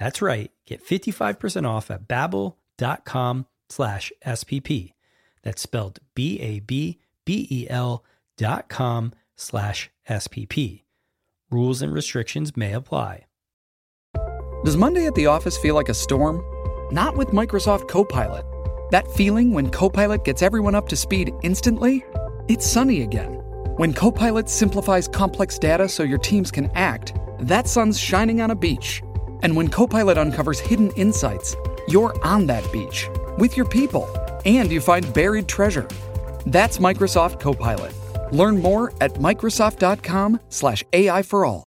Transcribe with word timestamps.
That's 0.00 0.22
right. 0.22 0.50
Get 0.66 0.84
55% 0.84 1.68
off 1.68 1.90
at 1.90 2.08
babbel.com 2.08 3.46
slash 3.68 4.12
SPP. 4.26 4.94
That's 5.42 5.62
spelled 5.62 6.00
B-A-B-B-E-L 6.14 8.04
dot 8.36 8.68
com 8.70 9.12
slash 9.36 9.90
SPP. 10.08 10.82
Rules 11.50 11.82
and 11.82 11.92
restrictions 11.92 12.56
may 12.56 12.72
apply. 12.72 13.26
Does 14.64 14.76
Monday 14.76 15.06
at 15.06 15.14
the 15.14 15.26
office 15.26 15.58
feel 15.58 15.74
like 15.74 15.90
a 15.90 15.94
storm? 15.94 16.42
Not 16.92 17.16
with 17.16 17.28
Microsoft 17.28 17.88
Copilot. 17.88 18.44
That 18.90 19.06
feeling 19.12 19.52
when 19.52 19.70
Copilot 19.70 20.24
gets 20.24 20.42
everyone 20.42 20.74
up 20.74 20.88
to 20.88 20.96
speed 20.96 21.32
instantly? 21.42 22.04
It's 22.48 22.66
sunny 22.66 23.02
again. 23.02 23.34
When 23.76 23.92
Copilot 23.92 24.48
simplifies 24.48 25.08
complex 25.08 25.58
data 25.58 25.88
so 25.88 26.02
your 26.02 26.18
teams 26.18 26.50
can 26.50 26.70
act, 26.74 27.14
that 27.40 27.68
sun's 27.68 27.98
shining 27.98 28.40
on 28.40 28.50
a 28.50 28.56
beach. 28.56 29.02
And 29.42 29.56
when 29.56 29.68
Copilot 29.68 30.18
uncovers 30.18 30.60
hidden 30.60 30.90
insights, 30.92 31.56
you're 31.88 32.14
on 32.24 32.46
that 32.46 32.70
beach 32.72 33.08
with 33.38 33.56
your 33.56 33.66
people 33.66 34.08
and 34.44 34.70
you 34.70 34.80
find 34.80 35.12
buried 35.14 35.48
treasure. 35.48 35.88
That's 36.46 36.78
Microsoft 36.78 37.40
Copilot. 37.40 37.92
Learn 38.32 38.58
more 38.58 38.92
at 39.00 39.14
Microsoft.com/slash 39.14 40.84
AI 40.92 41.22
for 41.22 41.44
all. 41.44 41.69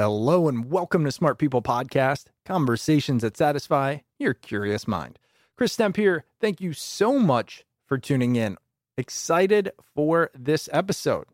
Hello 0.00 0.46
and 0.46 0.70
welcome 0.70 1.04
to 1.04 1.10
Smart 1.10 1.40
People 1.40 1.60
Podcast, 1.60 2.26
conversations 2.46 3.22
that 3.22 3.36
satisfy 3.36 3.98
your 4.16 4.32
curious 4.32 4.86
mind. 4.86 5.18
Chris 5.56 5.76
Stemp 5.76 5.96
here. 5.96 6.24
Thank 6.40 6.60
you 6.60 6.72
so 6.72 7.18
much 7.18 7.64
for 7.84 7.98
tuning 7.98 8.36
in. 8.36 8.58
Excited 8.96 9.72
for 9.96 10.30
this 10.38 10.68
episode. 10.72 11.24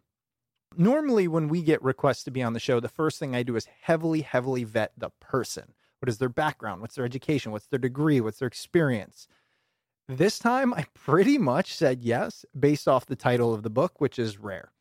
Normally, 0.78 1.28
when 1.28 1.48
we 1.48 1.60
get 1.60 1.82
requests 1.82 2.24
to 2.24 2.30
be 2.30 2.42
on 2.42 2.54
the 2.54 2.58
show, 2.58 2.80
the 2.80 2.88
first 2.88 3.18
thing 3.18 3.36
I 3.36 3.42
do 3.42 3.54
is 3.54 3.68
heavily, 3.82 4.22
heavily 4.22 4.64
vet 4.64 4.92
the 4.96 5.10
person. 5.20 5.74
What 6.00 6.08
is 6.08 6.16
their 6.16 6.30
background? 6.30 6.80
What's 6.80 6.94
their 6.94 7.04
education? 7.04 7.52
What's 7.52 7.66
their 7.66 7.78
degree? 7.78 8.22
What's 8.22 8.38
their 8.38 8.48
experience? 8.48 9.28
This 10.08 10.38
time, 10.38 10.72
I 10.72 10.86
pretty 10.94 11.36
much 11.36 11.74
said 11.74 12.02
yes 12.02 12.46
based 12.58 12.88
off 12.88 13.04
the 13.04 13.14
title 13.14 13.52
of 13.52 13.62
the 13.62 13.68
book, 13.68 14.00
which 14.00 14.18
is 14.18 14.38
rare. 14.38 14.72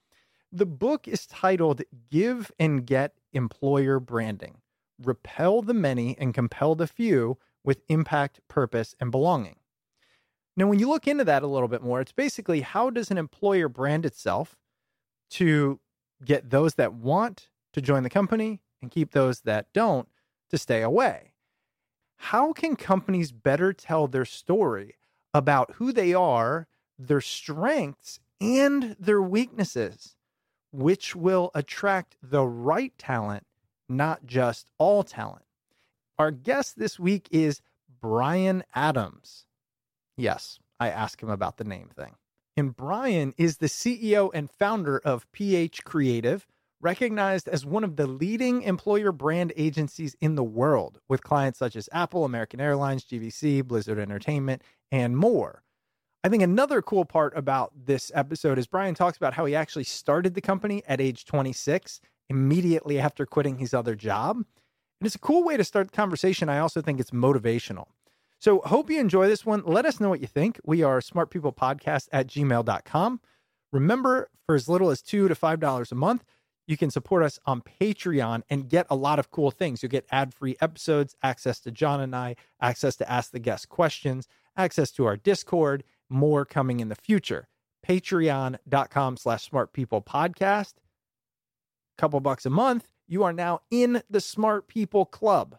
The 0.53 0.65
book 0.65 1.05
is 1.05 1.27
titled 1.27 1.81
Give 2.09 2.49
and 2.57 2.85
Get 2.85 3.15
Employer 3.33 3.99
Branding 3.99 4.57
Repel 5.01 5.61
the 5.61 5.73
Many 5.73 6.17
and 6.17 6.33
Compel 6.33 6.75
the 6.75 6.87
Few 6.87 7.37
with 7.63 7.81
Impact, 7.87 8.39
Purpose, 8.47 8.95
and 8.99 9.11
Belonging. 9.11 9.57
Now, 10.55 10.67
when 10.67 10.79
you 10.79 10.87
look 10.87 11.07
into 11.07 11.23
that 11.23 11.43
a 11.43 11.47
little 11.47 11.67
bit 11.67 11.81
more, 11.81 11.99
it's 11.99 12.11
basically 12.11 12.61
how 12.61 12.89
does 12.89 13.09
an 13.09 13.17
employer 13.17 13.67
brand 13.67 14.05
itself 14.05 14.55
to 15.31 15.79
get 16.23 16.51
those 16.51 16.75
that 16.75 16.93
want 16.93 17.49
to 17.73 17.81
join 17.81 18.03
the 18.03 18.09
company 18.09 18.61
and 18.81 18.91
keep 18.91 19.11
those 19.11 19.41
that 19.41 19.73
don't 19.73 20.07
to 20.51 20.57
stay 20.57 20.81
away? 20.81 21.33
How 22.17 22.53
can 22.53 22.75
companies 22.75 23.31
better 23.31 23.73
tell 23.73 24.07
their 24.07 24.25
story 24.25 24.95
about 25.33 25.73
who 25.75 25.91
they 25.91 26.13
are, 26.13 26.67
their 26.99 27.21
strengths, 27.21 28.19
and 28.39 28.95
their 28.99 29.21
weaknesses? 29.21 30.15
Which 30.73 31.15
will 31.15 31.51
attract 31.53 32.17
the 32.21 32.43
right 32.45 32.91
talent, 32.97 33.45
not 33.87 34.25
just 34.25 34.67
all 34.79 35.03
talent. 35.03 35.45
Our 36.17 36.31
guest 36.31 36.77
this 36.77 36.99
week 36.99 37.27
is 37.31 37.61
Bryan 38.01 38.63
Adams. 38.75 39.45
Yes, 40.17 40.59
I 40.79 40.89
asked 40.89 41.21
him 41.21 41.29
about 41.29 41.57
the 41.57 41.63
name 41.63 41.89
thing. 41.95 42.15
And 42.57 42.75
Bryan 42.75 43.33
is 43.37 43.57
the 43.57 43.67
CEO 43.67 44.29
and 44.33 44.49
founder 44.49 44.99
of 44.99 45.31
Ph.Creative, 45.31 46.45
recognized 46.81 47.47
as 47.47 47.65
one 47.65 47.83
of 47.83 47.95
the 47.95 48.07
leading 48.07 48.63
employer 48.63 49.11
brand 49.11 49.53
agencies 49.55 50.15
in 50.19 50.35
the 50.35 50.43
world, 50.43 50.99
with 51.07 51.23
clients 51.23 51.59
such 51.59 51.75
as 51.75 51.87
Apple, 51.91 52.25
American 52.25 52.59
Airlines, 52.59 53.05
GVC, 53.05 53.63
Blizzard 53.63 53.99
Entertainment, 53.99 54.61
and 54.91 55.15
more. 55.17 55.63
I 56.25 56.29
think 56.29 56.41
another 56.41 56.81
cool 56.81 57.03
part 57.03 57.33
about 57.35 57.73
this 57.85 58.09
episode 58.15 58.57
is 58.57 58.65
Bryan 58.65 58.95
talks 58.95 59.17
about 59.17 59.33
how 59.33 59.43
he 59.43 59.55
actually 59.55 59.83
started 59.83 60.35
the 60.35 60.41
company 60.41 60.81
at 60.87 61.01
age 61.01 61.25
26, 61.25 61.99
immediately 62.29 62.97
after 62.97 63.25
quitting 63.25 63.57
his 63.57 63.73
other 63.73 63.93
job. 63.93 64.37
And 64.37 65.05
it's 65.05 65.15
a 65.15 65.19
cool 65.19 65.43
way 65.43 65.57
to 65.57 65.65
start 65.65 65.87
the 65.91 65.95
conversation. 65.95 66.47
I 66.47 66.59
also 66.59 66.81
think 66.81 67.01
it's 67.01 67.11
motivational. 67.11 67.87
So, 68.39 68.61
hope 68.61 68.89
you 68.89 69.01
enjoy 69.01 69.27
this 69.27 69.45
one. 69.45 69.63
Let 69.65 69.85
us 69.85 69.99
know 69.99 70.09
what 70.09 70.21
you 70.21 70.27
think. 70.27 70.61
We 70.63 70.81
are 70.81 71.01
smartpeoplepodcast 71.01 72.07
at 72.13 72.27
gmail.com. 72.27 73.19
Remember, 73.73 74.29
for 74.45 74.55
as 74.55 74.69
little 74.69 74.91
as 74.91 75.01
two 75.01 75.27
to 75.27 75.35
five 75.35 75.59
dollars 75.59 75.91
a 75.91 75.95
month, 75.95 76.23
you 76.67 76.77
can 76.77 76.89
support 76.89 77.23
us 77.23 77.37
on 77.45 77.61
Patreon 77.61 78.43
and 78.49 78.69
get 78.69 78.87
a 78.89 78.95
lot 78.95 79.19
of 79.19 79.29
cool 79.29 79.51
things. 79.51 79.83
You'll 79.83 79.89
get 79.89 80.07
ad-free 80.09 80.55
episodes, 80.61 81.15
access 81.21 81.59
to 81.61 81.71
John 81.71 81.99
and 81.99 82.15
I, 82.15 82.35
access 82.61 82.95
to 82.97 83.11
ask 83.11 83.31
the 83.31 83.39
guest 83.39 83.67
questions, 83.67 84.27
access 84.55 84.91
to 84.91 85.05
our 85.05 85.17
Discord, 85.17 85.83
more 86.13 86.45
coming 86.45 86.79
in 86.79 86.89
the 86.89 86.95
future. 86.95 87.47
Patreon.com 87.85 89.17
slash 89.17 89.43
smart 89.43 89.73
people 89.73 90.01
podcast. 90.01 90.75
Couple 91.97 92.19
bucks 92.19 92.45
a 92.45 92.49
month. 92.49 92.89
You 93.07 93.23
are 93.23 93.33
now 93.33 93.61
in 93.69 94.01
the 94.09 94.21
smart 94.21 94.67
people 94.67 95.05
club. 95.05 95.57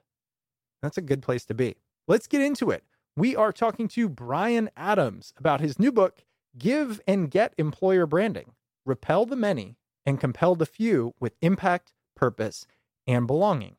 That's 0.82 0.98
a 0.98 1.02
good 1.02 1.22
place 1.22 1.44
to 1.46 1.54
be. 1.54 1.76
Let's 2.08 2.26
get 2.26 2.40
into 2.40 2.70
it. 2.70 2.84
We 3.16 3.36
are 3.36 3.52
talking 3.52 3.88
to 3.88 4.08
Bryan 4.08 4.70
Adams 4.76 5.32
about 5.38 5.60
his 5.60 5.78
new 5.78 5.92
book, 5.92 6.24
Give 6.58 7.00
and 7.06 7.30
Get 7.30 7.54
Employer 7.58 8.06
Branding 8.06 8.52
Repel 8.84 9.24
the 9.24 9.36
Many 9.36 9.76
and 10.04 10.20
Compel 10.20 10.54
the 10.54 10.66
Few 10.66 11.14
with 11.18 11.34
Impact, 11.40 11.94
Purpose, 12.14 12.66
and 13.06 13.26
Belonging. 13.26 13.76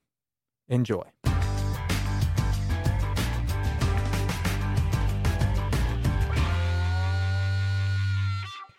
Enjoy. 0.68 1.04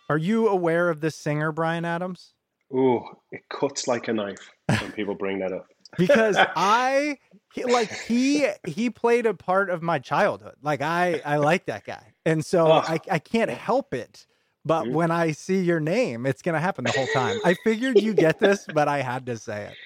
Are 0.09 0.17
you 0.17 0.47
aware 0.47 0.89
of 0.89 1.01
this 1.01 1.15
singer, 1.15 1.51
Bryan 1.51 1.85
Adams? 1.85 2.33
Ooh, 2.73 3.01
it 3.31 3.41
cuts 3.49 3.87
like 3.87 4.07
a 4.07 4.13
knife 4.13 4.49
when 4.79 4.91
people 4.91 5.15
bring 5.15 5.39
that 5.39 5.53
up. 5.53 5.67
because 5.97 6.37
I 6.55 7.17
he, 7.53 7.65
like 7.65 7.91
he 7.91 8.47
he 8.65 8.89
played 8.89 9.25
a 9.25 9.33
part 9.33 9.69
of 9.69 9.81
my 9.81 9.99
childhood. 9.99 10.55
Like 10.61 10.81
I 10.81 11.21
I 11.25 11.37
like 11.37 11.65
that 11.65 11.85
guy, 11.85 12.13
and 12.25 12.45
so 12.45 12.71
Ugh. 12.71 12.83
I 12.85 12.99
I 13.09 13.19
can't 13.19 13.51
help 13.51 13.93
it. 13.93 14.27
But 14.65 14.87
Mhm. 14.87 14.93
when 14.93 15.11
I 15.11 15.31
see 15.31 15.61
your 15.61 15.79
name, 15.79 16.25
it's 16.25 16.41
gonna 16.41 16.59
happen 16.59 16.85
the 16.85 16.91
whole 16.91 17.07
time. 17.07 17.39
I 17.43 17.53
figured 17.53 18.01
you 18.01 18.13
get 18.13 18.39
this, 18.39 18.67
but 18.67 18.87
I 18.89 19.01
had 19.01 19.25
to 19.27 19.37
say 19.37 19.65
it. 19.67 19.77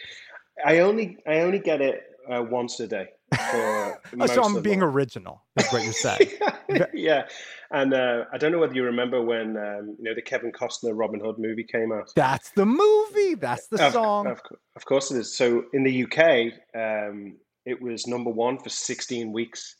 I 0.65 0.79
only 0.79 1.17
I 1.27 1.39
only 1.41 1.59
get 1.59 1.81
it 1.81 2.03
uh, 2.29 2.43
once 2.43 2.79
a 2.79 2.87
day. 2.87 3.07
For 3.51 4.01
Oh, 4.19 4.25
so 4.25 4.43
I'm 4.43 4.61
being 4.61 4.81
original. 4.81 5.43
Is 5.57 5.67
what 5.69 5.83
you're 5.83 5.93
saying. 5.93 6.31
yeah, 6.93 7.27
and 7.71 7.93
uh, 7.93 8.25
I 8.33 8.37
don't 8.37 8.51
know 8.51 8.59
whether 8.59 8.73
you 8.73 8.83
remember 8.83 9.21
when 9.21 9.57
um, 9.57 9.95
you 9.97 10.03
know 10.03 10.13
the 10.13 10.21
Kevin 10.21 10.51
Costner 10.51 10.91
Robin 10.93 11.19
Hood 11.19 11.37
movie 11.39 11.63
came 11.63 11.91
out. 11.91 12.11
That's 12.15 12.51
the 12.51 12.65
movie. 12.65 13.35
That's 13.35 13.67
the 13.67 13.85
Of, 13.85 13.93
song. 13.93 14.27
of, 14.27 14.41
of 14.75 14.85
course 14.85 15.11
it 15.11 15.17
is. 15.17 15.35
So 15.35 15.63
in 15.73 15.83
the 15.83 16.03
UK, 16.03 16.53
um, 16.75 17.37
it 17.65 17.81
was 17.81 18.07
number 18.07 18.29
one 18.29 18.57
for 18.59 18.69
16 18.69 19.31
weeks, 19.31 19.75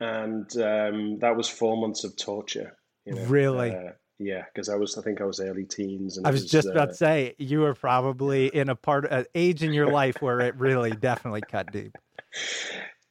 and 0.00 0.44
um, 0.58 1.18
that 1.20 1.36
was 1.36 1.48
four 1.48 1.76
months 1.80 2.04
of 2.04 2.16
torture. 2.16 2.76
You 3.06 3.14
know? 3.14 3.24
Really? 3.24 3.70
Uh, 3.74 3.92
yeah, 4.20 4.44
because 4.52 4.68
I 4.68 4.76
was, 4.76 4.98
I 4.98 5.02
think 5.02 5.20
I 5.20 5.24
was 5.24 5.40
early 5.40 5.64
teens, 5.64 6.18
and 6.18 6.26
I 6.26 6.30
it 6.30 6.32
was 6.34 6.44
just 6.44 6.68
about 6.68 6.88
uh, 6.88 6.92
to 6.92 6.94
say 6.94 7.34
you 7.38 7.60
were 7.60 7.74
probably 7.74 8.48
in 8.48 8.68
a 8.68 8.76
part 8.76 9.10
an 9.10 9.24
age 9.34 9.62
in 9.62 9.72
your 9.72 9.86
life 9.92 10.20
where 10.20 10.40
it 10.40 10.54
really 10.56 10.90
definitely 10.90 11.40
cut 11.40 11.72
deep. 11.72 11.96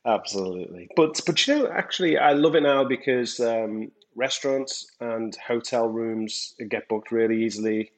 Absolutely, 0.06 0.88
but 0.96 1.20
but 1.26 1.48
you 1.48 1.56
know, 1.56 1.68
actually, 1.68 2.18
I 2.18 2.34
love 2.34 2.56
it 2.56 2.62
now 2.62 2.84
because 2.84 3.40
um, 3.40 3.92
restaurants 4.16 4.86
and 5.02 5.36
hotel 5.36 5.88
rooms 5.88 6.54
get 6.70 6.88
booked 6.88 7.12
really 7.12 7.44
easily. 7.44 7.92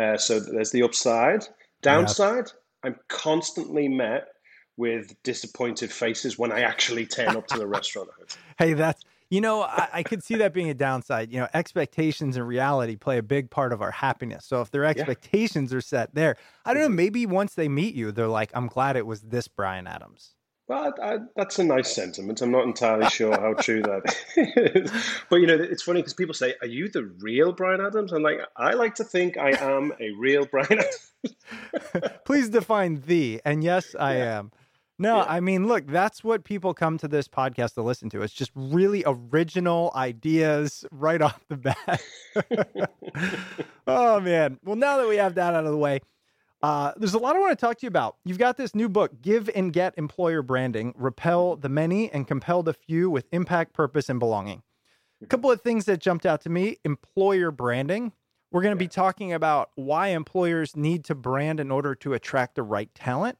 Uh, 0.00 0.16
so 0.16 0.38
there's 0.38 0.70
the 0.70 0.84
upside. 0.84 1.44
Downside, 1.82 2.52
I'm 2.84 2.96
constantly 3.08 3.88
met 3.88 4.28
with 4.76 5.20
disappointed 5.24 5.92
faces 5.92 6.38
when 6.38 6.52
I 6.52 6.60
actually 6.60 7.06
turn 7.06 7.36
up 7.36 7.48
to 7.48 7.58
the 7.58 7.66
restaurant. 7.66 8.08
Hey, 8.58 8.72
that's 8.72 9.02
you 9.32 9.40
know, 9.40 9.62
I, 9.62 9.88
I 9.94 10.02
could 10.02 10.22
see 10.22 10.34
that 10.36 10.52
being 10.52 10.68
a 10.68 10.74
downside. 10.74 11.32
You 11.32 11.40
know, 11.40 11.48
expectations 11.54 12.36
and 12.36 12.46
reality 12.46 12.96
play 12.96 13.16
a 13.16 13.22
big 13.22 13.48
part 13.48 13.72
of 13.72 13.80
our 13.80 13.90
happiness. 13.90 14.44
So 14.44 14.60
if 14.60 14.70
their 14.70 14.84
expectations 14.84 15.72
are 15.72 15.80
set 15.80 16.14
there, 16.14 16.36
I 16.66 16.74
don't 16.74 16.82
know, 16.82 16.88
mm-hmm. 16.88 16.96
maybe 16.96 17.24
once 17.24 17.54
they 17.54 17.66
meet 17.66 17.94
you, 17.94 18.12
they're 18.12 18.28
like, 18.28 18.50
I'm 18.52 18.66
glad 18.66 18.94
it 18.94 19.06
was 19.06 19.22
this 19.22 19.48
Bryan 19.48 19.86
Adams. 19.86 20.34
Well, 20.68 20.92
I, 21.00 21.14
I, 21.14 21.18
that's 21.34 21.58
a 21.58 21.64
nice 21.64 21.90
sentiment. 21.94 22.42
I'm 22.42 22.50
not 22.50 22.64
entirely 22.64 23.06
sure 23.10 23.32
how 23.32 23.54
true 23.54 23.80
that 23.80 24.14
is. 24.36 24.92
But, 25.30 25.36
you 25.36 25.46
know, 25.46 25.54
it's 25.54 25.82
funny 25.82 26.00
because 26.00 26.12
people 26.12 26.34
say, 26.34 26.54
Are 26.60 26.66
you 26.66 26.90
the 26.90 27.04
real 27.04 27.52
Bryan 27.52 27.80
Adams? 27.80 28.12
I'm 28.12 28.22
like, 28.22 28.40
I 28.58 28.74
like 28.74 28.96
to 28.96 29.04
think 29.04 29.38
I 29.38 29.52
am 29.52 29.94
a 29.98 30.10
real 30.10 30.44
Bryan 30.44 30.72
Adams. 31.24 32.12
Please 32.26 32.50
define 32.50 33.02
the. 33.06 33.40
And 33.46 33.64
yes, 33.64 33.94
I 33.98 34.18
Yeah. 34.18 34.38
am. 34.40 34.52
No, 35.02 35.18
Yeah. 35.18 35.24
I 35.28 35.40
mean, 35.40 35.66
look, 35.66 35.86
that's 35.86 36.22
what 36.22 36.44
people 36.44 36.72
come 36.74 36.96
to 36.98 37.08
this 37.08 37.28
podcast 37.28 37.74
to 37.74 37.82
listen 37.82 38.08
to. 38.10 38.22
It's 38.22 38.32
just 38.32 38.52
really 38.54 39.02
original 39.06 39.92
ideas 39.94 40.84
right 40.92 41.20
off 41.20 41.44
the 41.48 41.56
bat. 41.56 42.02
oh, 43.86 44.20
man. 44.20 44.58
Well, 44.64 44.76
now 44.76 44.98
that 44.98 45.08
we 45.08 45.16
have 45.16 45.34
that 45.34 45.54
out 45.54 45.66
of 45.66 45.72
the 45.72 45.76
way, 45.76 46.00
uh, 46.62 46.92
there's 46.96 47.14
a 47.14 47.18
lot 47.18 47.34
I 47.34 47.40
want 47.40 47.58
to 47.58 47.60
talk 47.60 47.78
to 47.78 47.86
you 47.86 47.88
about. 47.88 48.16
You've 48.24 48.38
got 48.38 48.56
this 48.56 48.74
new 48.74 48.88
book, 48.88 49.20
Give 49.20 49.50
and 49.54 49.72
Get 49.72 49.94
Employer 49.98 50.42
Branding 50.42 50.94
Repel 50.96 51.56
the 51.56 51.68
Many 51.68 52.10
and 52.12 52.26
Compel 52.26 52.62
the 52.62 52.72
Few 52.72 53.10
with 53.10 53.26
Impact, 53.32 53.72
Purpose, 53.72 54.08
and 54.08 54.20
Belonging. 54.20 54.62
A 55.20 55.26
couple 55.26 55.50
of 55.50 55.60
things 55.60 55.84
that 55.86 55.98
jumped 56.00 56.26
out 56.26 56.40
to 56.42 56.48
me 56.48 56.78
employer 56.84 57.50
branding. 57.50 58.12
We're 58.50 58.62
going 58.62 58.74
to 58.74 58.78
be 58.78 58.88
talking 58.88 59.32
about 59.32 59.70
why 59.74 60.08
employers 60.08 60.76
need 60.76 61.04
to 61.06 61.14
brand 61.14 61.58
in 61.58 61.70
order 61.70 61.94
to 61.96 62.12
attract 62.12 62.54
the 62.54 62.62
right 62.62 62.92
talent. 62.94 63.38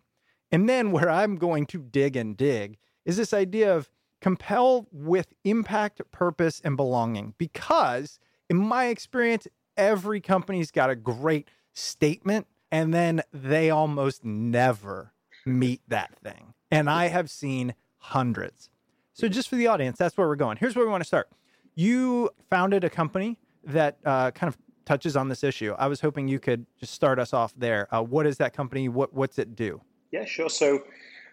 And 0.53 0.69
then 0.69 0.93
where 0.93 1.09
I'm 1.09 1.37
going 1.37 1.67
to 1.67 1.79
dig 1.79 2.15
and 2.15 2.37
dig 2.37 2.77
is 3.07 3.17
this 3.17 3.33
idea 3.33 3.75
of 3.75 3.91
compel 4.21 4.87
with 4.93 5.33
impact, 5.45 6.01
purpose, 6.13 6.61
and 6.63 6.77
belonging. 6.77 7.35
Because 7.39 8.21
in 8.49 8.59
my 8.59 8.87
experience, 8.87 9.49
every 9.77 10.21
company's 10.21 10.71
got 10.71 10.91
a 10.91 10.95
great 10.95 11.49
statement, 11.73 12.47
and 12.71 12.93
then 12.93 13.23
they 13.33 13.71
almost 13.71 14.25
never 14.25 15.13
meet 15.47 15.81
that 15.89 16.15
thing. 16.23 16.53
And 16.71 16.89
I 16.89 17.09
have 17.09 17.31
seen 17.31 17.75
hundreds. 17.97 18.69
So, 19.15 19.29
just 19.29 19.49
for 19.49 19.57
the 19.57 19.67
audience, 19.67 19.99
that's 19.99 20.17
where 20.17 20.27
we're 20.27 20.37
going. 20.37 20.57
Here's 20.59 20.77
where 20.77 20.85
we 20.85 20.91
want 20.91 21.03
to 21.03 21.09
start. 21.09 21.29
You 21.75 22.31
founded 22.51 22.85
a 22.85 22.91
company 22.91 23.39
that 23.65 23.99
uh, 24.05 24.31
kind 24.31 24.49
of 24.49 24.59
touches 24.85 25.17
on 25.17 25.29
this 25.29 25.45
issue. 25.45 25.75
I 25.79 25.87
was 25.87 26.01
hoping 26.01 26.29
you 26.29 26.39
could 26.39 26.67
just 26.79 26.93
start 26.93 27.19
us 27.19 27.33
off 27.33 27.53
there. 27.57 27.89
Uh, 27.95 28.03
what 28.03 28.27
is 28.27 28.39
that 28.39 28.53
company? 28.53 28.89
What 28.89 29.13
What's 29.13 29.39
it 29.39 29.55
do? 29.55 29.81
Yeah, 30.13 30.25
sure. 30.27 30.51
So, 30.51 30.85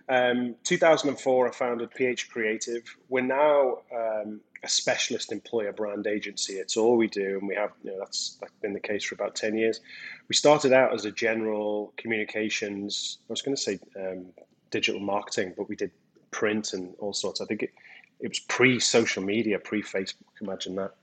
um, 0.07 0.55
2004, 0.63 1.47
I 1.47 1.51
founded 1.51 1.91
Ph.Creative. 1.91 2.83
We're 3.09 3.21
now 3.21 3.79
um, 3.95 4.41
a 4.63 4.69
specialist 4.69 5.31
employer 5.31 5.71
brand 5.71 6.07
agency. 6.07 6.53
It's 6.53 6.77
all 6.77 6.97
we 6.97 7.07
do, 7.07 7.37
and 7.39 7.47
we 7.47 7.55
have 7.55 7.71
you 7.83 7.91
know 7.91 7.99
that's, 7.99 8.37
that's 8.39 8.53
been 8.61 8.73
the 8.73 8.79
case 8.79 9.03
for 9.03 9.15
about 9.15 9.35
10 9.35 9.55
years. 9.55 9.81
We 10.27 10.35
started 10.35 10.73
out 10.73 10.93
as 10.93 11.05
a 11.05 11.11
general 11.11 11.93
communications. 11.97 13.19
I 13.29 13.33
was 13.33 13.41
going 13.41 13.55
to 13.55 13.61
say 13.61 13.79
um, 13.99 14.27
digital 14.71 15.01
marketing, 15.01 15.53
but 15.55 15.69
we 15.69 15.75
did 15.75 15.91
print 16.31 16.73
and 16.73 16.95
all 16.99 17.13
sorts. 17.13 17.41
I 17.41 17.45
think 17.45 17.63
it 17.63 17.71
it 18.19 18.29
was 18.29 18.39
pre 18.39 18.79
social 18.79 19.23
media, 19.23 19.59
pre 19.59 19.81
Facebook. 19.81 20.15
Imagine 20.41 20.75
that. 20.75 20.95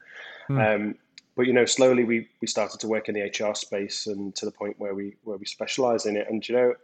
Um, 0.74 0.94
but 1.36 1.46
you 1.46 1.52
know, 1.52 1.64
slowly 1.66 2.04
we 2.04 2.28
we 2.40 2.46
started 2.46 2.80
to 2.80 2.88
work 2.88 3.08
in 3.08 3.14
the 3.14 3.22
HR 3.22 3.54
space, 3.54 4.06
and 4.06 4.34
to 4.36 4.44
the 4.44 4.50
point 4.50 4.78
where 4.78 4.94
we 4.94 5.16
where 5.24 5.36
we 5.36 5.46
specialize 5.46 6.06
in 6.06 6.16
it. 6.16 6.26
And 6.28 6.46
you 6.46 6.54
know, 6.54 6.74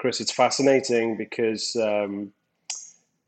Chris, 0.00 0.18
it's 0.18 0.32
fascinating 0.32 1.18
because 1.18 1.76
um, 1.76 2.32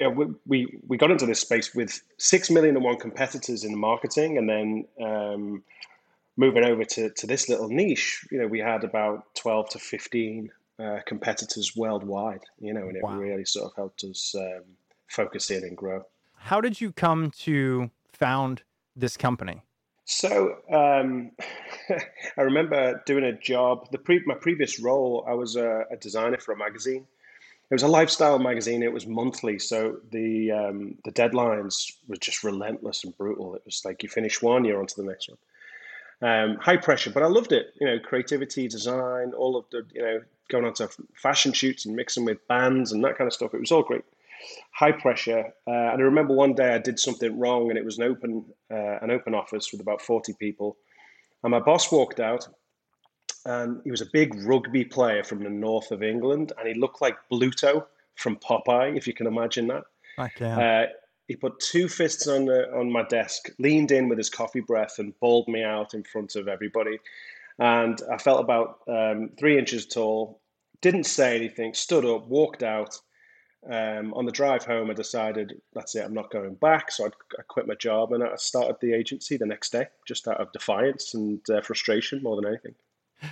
yeah, 0.00 0.08
we, 0.08 0.26
we 0.46 0.78
we 0.88 0.96
got 0.96 1.10
into 1.10 1.26
this 1.26 1.38
space 1.40 1.74
with 1.74 2.00
six 2.16 2.50
million 2.50 2.76
and 2.76 2.84
one 2.84 2.96
competitors 2.98 3.62
in 3.62 3.78
marketing, 3.78 4.38
and 4.38 4.48
then 4.48 4.86
um, 5.00 5.62
moving 6.38 6.64
over 6.64 6.82
to 6.84 7.10
to 7.10 7.26
this 7.26 7.50
little 7.50 7.69
niche, 7.69 8.26
you 8.32 8.38
know, 8.40 8.46
we 8.46 8.58
had 8.58 8.84
about 8.84 9.34
twelve 9.34 9.69
to 9.69 9.78
fifteen 9.78 10.50
uh, 10.82 11.00
competitors 11.06 11.76
worldwide. 11.76 12.40
You 12.58 12.72
know, 12.72 12.88
and 12.88 12.96
it 12.96 13.02
Wow. 13.02 13.19
really 13.19 13.44
sort 13.44 13.66
of 13.66 13.76
helped 13.76 14.02
us 14.04 14.34
um, 14.34 14.62
focus 15.08 15.50
in 15.50 15.64
and 15.64 15.76
grow. 15.76 16.02
How 16.36 16.62
did 16.62 16.80
you 16.80 16.90
come 16.90 17.30
to 17.42 17.90
found 18.14 18.62
this 18.96 19.19
company? 19.19 19.60
So 20.12 20.58
um, 20.70 21.30
I 22.36 22.42
remember 22.42 23.02
doing 23.06 23.24
a 23.24 23.32
job. 23.32 23.90
The 23.90 23.98
pre- 23.98 24.22
my 24.26 24.34
previous 24.34 24.78
role, 24.78 25.24
I 25.26 25.32
was 25.32 25.56
a, 25.56 25.84
a 25.90 25.96
designer 25.96 26.38
for 26.38 26.52
a 26.52 26.56
magazine. 26.56 27.06
It 27.70 27.74
was 27.74 27.82
a 27.82 27.88
lifestyle 27.88 28.38
magazine. 28.38 28.82
It 28.82 28.92
was 28.92 29.06
monthly, 29.06 29.58
so 29.58 29.96
the 30.10 30.52
um, 30.52 30.96
the 31.04 31.12
deadlines 31.12 31.92
were 32.06 32.16
just 32.16 32.44
relentless 32.44 33.04
and 33.04 33.16
brutal. 33.16 33.54
It 33.54 33.62
was 33.64 33.82
like 33.86 34.02
you 34.02 34.10
finish 34.10 34.42
one, 34.42 34.64
you're 34.66 34.81
on 34.81 34.86
to 34.86 34.96
the 34.96 35.08
next 35.08 35.31
one. 35.31 35.38
Um, 36.31 36.56
high 36.56 36.76
pressure, 36.76 37.10
but 37.10 37.22
I 37.22 37.26
loved 37.26 37.52
it. 37.52 37.72
You 37.81 37.86
know, 37.86 37.98
creativity, 37.98 38.69
design, 38.69 39.32
all 39.32 39.56
of 39.56 39.64
the 39.70 39.86
you 39.94 40.02
know 40.02 40.20
going 40.50 40.66
on 40.66 40.74
to 40.74 40.90
fashion 41.14 41.54
shoots 41.54 41.86
and 41.86 41.96
mixing 41.96 42.26
with 42.26 42.46
bands 42.48 42.92
and 42.92 43.02
that 43.04 43.16
kind 43.16 43.26
of 43.26 43.32
stuff. 43.32 43.54
It 43.54 43.60
was 43.60 43.72
all 43.72 43.82
great 43.82 44.04
high 44.72 44.93
pressure. 44.93 45.53
Uh, 45.67 45.70
and 45.70 46.01
I 46.01 46.05
remember 46.05 46.34
one 46.34 46.55
day 46.55 46.75
I 46.75 46.79
did 46.79 46.99
something 46.99 47.39
wrong, 47.39 47.70
and 47.70 47.79
it 47.79 47.84
was 47.84 47.99
an 47.99 48.05
open 48.05 48.44
uh, 48.70 48.99
an 49.03 49.11
open 49.11 49.34
office 49.34 49.72
with 49.72 49.81
about 49.81 50.01
forty 50.01 50.32
people. 50.34 50.77
And 51.43 51.51
my 51.51 51.61
boss 51.61 51.91
walked 51.91 52.20
out, 52.20 52.49
and 53.44 53.81
he 53.84 53.91
was 53.91 54.01
a 54.01 54.06
big 54.13 54.34
rugby 54.44 54.84
player 54.84 55.25
from 55.25 55.43
the 55.43 55.51
north 55.51 55.91
of 55.91 56.03
England, 56.03 56.53
and 56.58 56.69
he 56.69 56.75
looked 56.75 57.01
like 57.01 57.17
Bluto 57.31 57.84
from 58.15 58.37
Popeye, 58.37 58.96
if 58.96 59.06
you 59.06 59.15
can 59.15 59.27
imagine 59.27 59.67
that. 59.69 59.84
I 60.19 60.29
can. 60.29 60.61
Uh, 60.61 60.87
he 61.29 61.37
put 61.37 61.58
two 61.61 61.89
fists 61.89 62.27
on 62.27 62.44
the, 62.46 62.70
on 62.77 62.91
my 62.91 63.05
desk, 63.05 63.49
leaned 63.58 63.91
in 63.91 64.08
with 64.08 64.19
his 64.19 64.29
coffee 64.29 64.61
breath, 64.61 64.99
and 64.99 65.19
bawled 65.20 65.49
me 65.49 65.63
out 65.63 65.94
in 65.94 66.03
front 66.05 66.37
of 66.37 66.49
everybody. 66.49 66.99
And 67.58 68.01
I 68.13 68.19
felt 68.19 68.41
about 68.41 68.81
um, 68.89 69.31
three 69.39 69.58
inches 69.58 69.87
tall. 69.87 70.41
Didn't 70.81 71.05
say 71.05 71.37
anything. 71.37 71.75
Stood 71.75 72.05
up, 72.05 72.27
walked 72.27 72.63
out. 72.63 72.99
Um, 73.70 74.12
on 74.14 74.26
the 74.26 74.32
drive 74.32 74.64
home, 74.64 74.90
I 74.90 74.94
decided 74.94 75.60
that's 75.72 75.94
it. 75.94 76.04
I'm 76.04 76.14
not 76.14 76.31
going 76.32 76.54
back. 76.54 76.90
So 76.90 77.04
I, 77.04 77.08
I 77.38 77.42
quit 77.46 77.66
my 77.69 77.74
job 77.76 78.12
and 78.12 78.22
I 78.24 78.34
started 78.36 78.76
the 78.81 78.92
agency 78.92 79.36
the 79.36 79.46
next 79.46 79.70
day, 79.70 79.86
just 80.06 80.26
out 80.26 80.40
of 80.40 80.50
defiance 80.52 81.14
and 81.14 81.40
uh, 81.48 81.60
frustration 81.60 82.22
more 82.24 82.34
than 82.34 82.46
anything. 82.46 82.74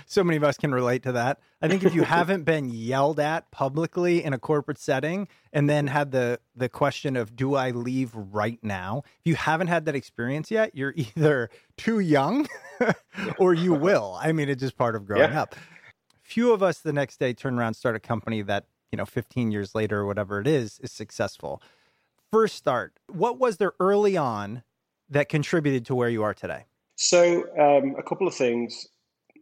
so 0.05 0.23
many 0.23 0.37
of 0.37 0.43
us 0.45 0.55
can 0.55 0.73
relate 0.73 1.03
to 1.03 1.11
that. 1.11 1.39
I 1.61 1.67
think 1.67 1.83
if 1.83 1.93
you 1.93 2.03
haven't 2.17 2.43
been 2.43 2.69
yelled 2.69 3.19
at 3.19 3.51
publicly 3.51 4.23
in 4.23 4.31
a 4.31 4.39
corporate 4.39 4.77
setting 4.79 5.27
and 5.51 5.69
then 5.69 5.87
had 5.87 6.11
the 6.11 6.39
the 6.55 6.69
question 6.69 7.17
of 7.17 7.35
do 7.35 7.55
I 7.55 7.71
leave 7.71 8.15
right 8.15 8.59
now? 8.63 9.03
If 9.19 9.25
you 9.25 9.35
haven't 9.35 9.67
had 9.67 9.83
that 9.85 9.95
experience 9.95 10.49
yet, 10.49 10.71
you're 10.77 10.93
either 11.17 11.49
too 11.75 11.99
young 11.99 12.47
or 13.37 13.53
you 13.53 13.73
will. 13.73 14.17
I 14.21 14.31
mean, 14.31 14.47
it's 14.47 14.61
just 14.61 14.77
part 14.77 14.95
of 14.95 15.05
growing 15.05 15.31
Yeah. 15.33 15.41
up. 15.41 15.55
Few 16.21 16.53
of 16.53 16.63
us 16.63 16.79
the 16.79 16.93
next 16.93 17.19
day 17.19 17.33
turn 17.33 17.59
around 17.59 17.67
and 17.67 17.75
start 17.75 17.97
a 17.97 17.99
company 17.99 18.41
that, 18.43 18.63
you 18.91 18.97
know, 18.97 19.05
15 19.05 19.51
years 19.51 19.73
later 19.73 19.99
or 19.99 20.05
whatever 20.05 20.39
it 20.39 20.47
is 20.47 20.79
is 20.83 20.91
successful. 20.91 21.61
First 22.31 22.55
start, 22.55 22.93
what 23.07 23.39
was 23.39 23.57
there 23.57 23.73
early 23.79 24.17
on 24.17 24.63
that 25.09 25.29
contributed 25.29 25.85
to 25.87 25.95
where 25.95 26.09
you 26.09 26.23
are 26.23 26.33
today? 26.33 26.65
So, 26.95 27.43
um, 27.57 27.95
a 27.97 28.03
couple 28.03 28.27
of 28.27 28.35
things. 28.35 28.87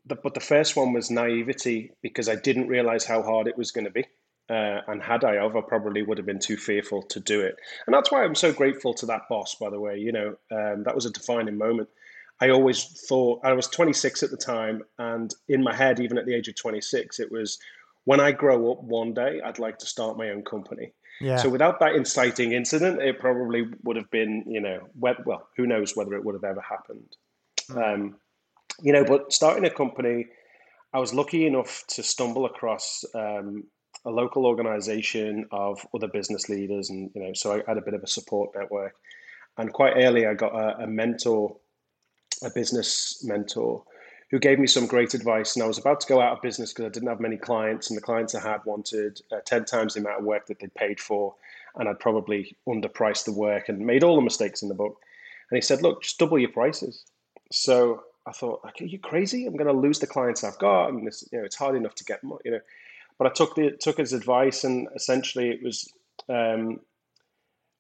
but 0.06 0.34
the 0.34 0.40
first 0.40 0.76
one 0.76 0.94
was 0.94 1.12
naivety 1.12 1.92
because 2.02 2.30
I 2.30 2.36
didn't 2.36 2.68
realize 2.68 3.06
how 3.06 3.22
hard 3.22 3.48
it 3.48 3.58
was 3.58 3.72
going 3.72 3.86
to 3.86 3.92
be. 3.92 4.06
Uh, 4.50 4.82
and 4.88 5.04
had 5.04 5.24
I 5.24 5.38
of, 5.38 5.54
probably 5.68 6.02
would 6.02 6.18
have 6.18 6.26
been 6.26 6.40
too 6.40 6.58
fearful 6.58 7.04
to 7.04 7.20
do 7.20 7.40
it. 7.42 7.56
And 7.86 7.94
that's 7.94 8.12
why 8.12 8.24
I'm 8.24 8.34
so 8.34 8.52
grateful 8.52 8.96
to 8.96 9.06
that 9.06 9.30
boss, 9.30 9.54
by 9.54 9.70
the 9.70 9.80
way. 9.80 10.00
You 10.00 10.12
know, 10.12 10.28
um, 10.50 10.84
that 10.86 10.96
was 10.96 11.06
a 11.06 11.12
defining 11.12 11.56
moment. 11.56 11.88
I 12.42 12.50
always 12.50 12.86
thought 13.08 13.42
I 13.44 13.54
was 13.54 13.68
26 13.68 14.24
at 14.24 14.32
the 14.32 14.38
time, 14.38 14.82
and 14.98 15.32
in 15.50 15.62
my 15.62 15.76
head, 15.76 16.00
even 16.00 16.18
at 16.18 16.26
the 16.26 16.34
age 16.34 16.48
of 16.48 16.56
26, 16.56 17.20
it 17.20 17.32
was 17.32 17.60
when 18.06 18.20
I 18.20 18.32
grow 18.32 18.72
up 18.72 18.84
one 18.84 19.14
day, 19.14 19.42
I'd 19.44 19.60
like 19.60 19.78
to 19.80 19.86
start 19.86 20.18
my 20.18 20.30
own 20.30 20.44
company. 20.44 20.94
Yeah. 21.22 21.38
So 21.38 21.50
without 21.50 21.80
that 21.82 21.96
inciting 21.96 22.54
incident, 22.54 23.02
it 23.02 23.20
probably 23.20 23.68
would 23.84 23.98
have 23.98 24.10
been, 24.10 24.44
you 24.48 24.62
know, 24.62 24.88
well, 24.96 25.50
who 25.58 25.68
knows 25.68 25.96
whether 25.96 26.14
it 26.14 26.24
would 26.24 26.36
have 26.36 26.46
ever 26.46 26.62
happened. 26.62 27.16
Um, 27.76 28.16
you 28.82 28.94
know, 28.94 29.04
but 29.04 29.34
starting 29.34 29.66
a 29.66 29.70
company, 29.70 30.28
I 30.94 31.00
was 31.00 31.14
lucky 31.14 31.46
enough 31.46 31.84
to 31.90 32.04
stumble 32.04 32.46
across 32.46 33.04
um, 33.14 33.66
a 34.06 34.10
local 34.10 34.46
organization 34.46 35.46
of 35.52 35.86
other 35.94 36.08
business 36.08 36.50
leaders, 36.50 36.90
and 36.90 37.12
you 37.14 37.22
know, 37.22 37.34
so 37.34 37.54
I 37.54 37.64
had 37.68 37.78
a 37.78 37.82
bit 37.82 37.94
of 37.94 38.04
a 38.04 38.08
support 38.08 38.52
network. 38.56 38.94
And 39.58 39.74
quite 39.74 39.96
early, 39.98 40.26
I 40.26 40.34
got 40.34 40.56
a, 40.56 40.84
a 40.84 40.88
mentor, 40.88 41.58
a 42.44 42.50
business 42.50 43.24
mentor, 43.26 43.84
who 44.32 44.40
gave 44.40 44.60
me 44.60 44.68
some 44.68 44.86
great 44.86 45.14
advice. 45.14 45.56
And 45.56 45.64
I 45.64 45.68
was 45.68 45.78
about 45.78 46.00
to 46.02 46.08
go 46.08 46.22
out 46.22 46.34
of 46.34 46.42
business 46.42 46.72
because 46.72 46.86
I 46.86 46.90
didn't 46.90 47.10
have 47.10 47.20
many 47.20 47.38
clients, 47.38 47.90
and 47.90 47.98
the 47.98 48.02
clients 48.02 48.36
I 48.36 48.42
had 48.42 48.64
wanted 48.66 49.22
uh, 49.32 49.40
10 49.46 49.66
times 49.66 49.94
the 49.94 50.02
amount 50.02 50.20
of 50.20 50.26
work 50.26 50.46
that 50.48 50.60
they 50.60 50.68
paid 50.68 51.00
for. 51.00 51.36
And 51.76 51.90
I'd 51.90 52.00
probably 52.00 52.56
underpriced 52.68 53.26
the 53.26 53.34
work 53.34 53.70
and 53.70 53.80
made 53.80 54.04
all 54.04 54.16
the 54.16 54.22
mistakes 54.22 54.62
in 54.62 54.70
the 54.70 54.76
book. 54.76 55.02
And 55.50 55.58
he 55.58 55.62
said, 55.62 55.82
Look, 55.82 56.04
just 56.04 56.20
double 56.20 56.38
your 56.38 56.52
prices. 56.52 57.06
So 57.52 58.04
I 58.28 58.32
thought, 58.32 58.62
like, 58.64 58.82
are 58.82 58.86
you 58.86 59.00
crazy? 59.00 59.46
I'm 59.46 59.56
going 59.56 59.74
to 59.74 59.80
lose 59.80 60.00
the 60.00 60.08
clients 60.08 60.44
I've 60.44 60.60
got, 60.60 60.90
and 60.90 61.08
this, 61.08 61.28
you 61.32 61.40
know, 61.40 61.46
it's 61.46 61.56
hard 61.56 61.76
enough 61.76 61.96
to 61.96 62.04
get 62.04 62.24
more, 62.24 62.40
you 62.46 62.52
know. 62.52 62.60
But 63.18 63.28
I 63.28 63.32
took 63.32 63.56
the 63.56 63.72
took 63.72 63.98
his 63.98 64.14
advice, 64.14 64.64
and 64.64 64.88
essentially 64.96 65.50
it 65.50 65.64
was 65.64 65.92
um, 66.30 66.80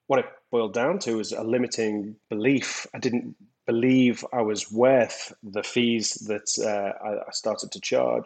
what 0.07 0.19
it 0.19 0.25
boiled 0.51 0.73
down 0.73 0.97
to 0.99 1.17
was 1.17 1.31
a 1.31 1.43
limiting 1.43 2.15
belief. 2.29 2.87
I 2.93 2.99
didn't 2.99 3.35
believe 3.69 4.25
I 4.33 4.41
was 4.41 4.71
worth 4.71 5.31
the 5.43 5.61
fees 5.61 6.15
that 6.27 6.49
uh, 6.59 7.07
I, 7.07 7.11
I, 7.27 7.31
started 7.31 7.71
to 7.73 7.79
charge, 7.79 8.25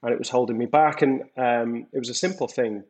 and 0.00 0.12
it 0.12 0.18
was 0.18 0.28
holding 0.28 0.56
me 0.56 0.66
back. 0.66 1.02
And 1.02 1.22
um, 1.36 1.88
it 1.92 1.98
was 1.98 2.08
a 2.08 2.14
simple 2.14 2.46
thing, 2.46 2.84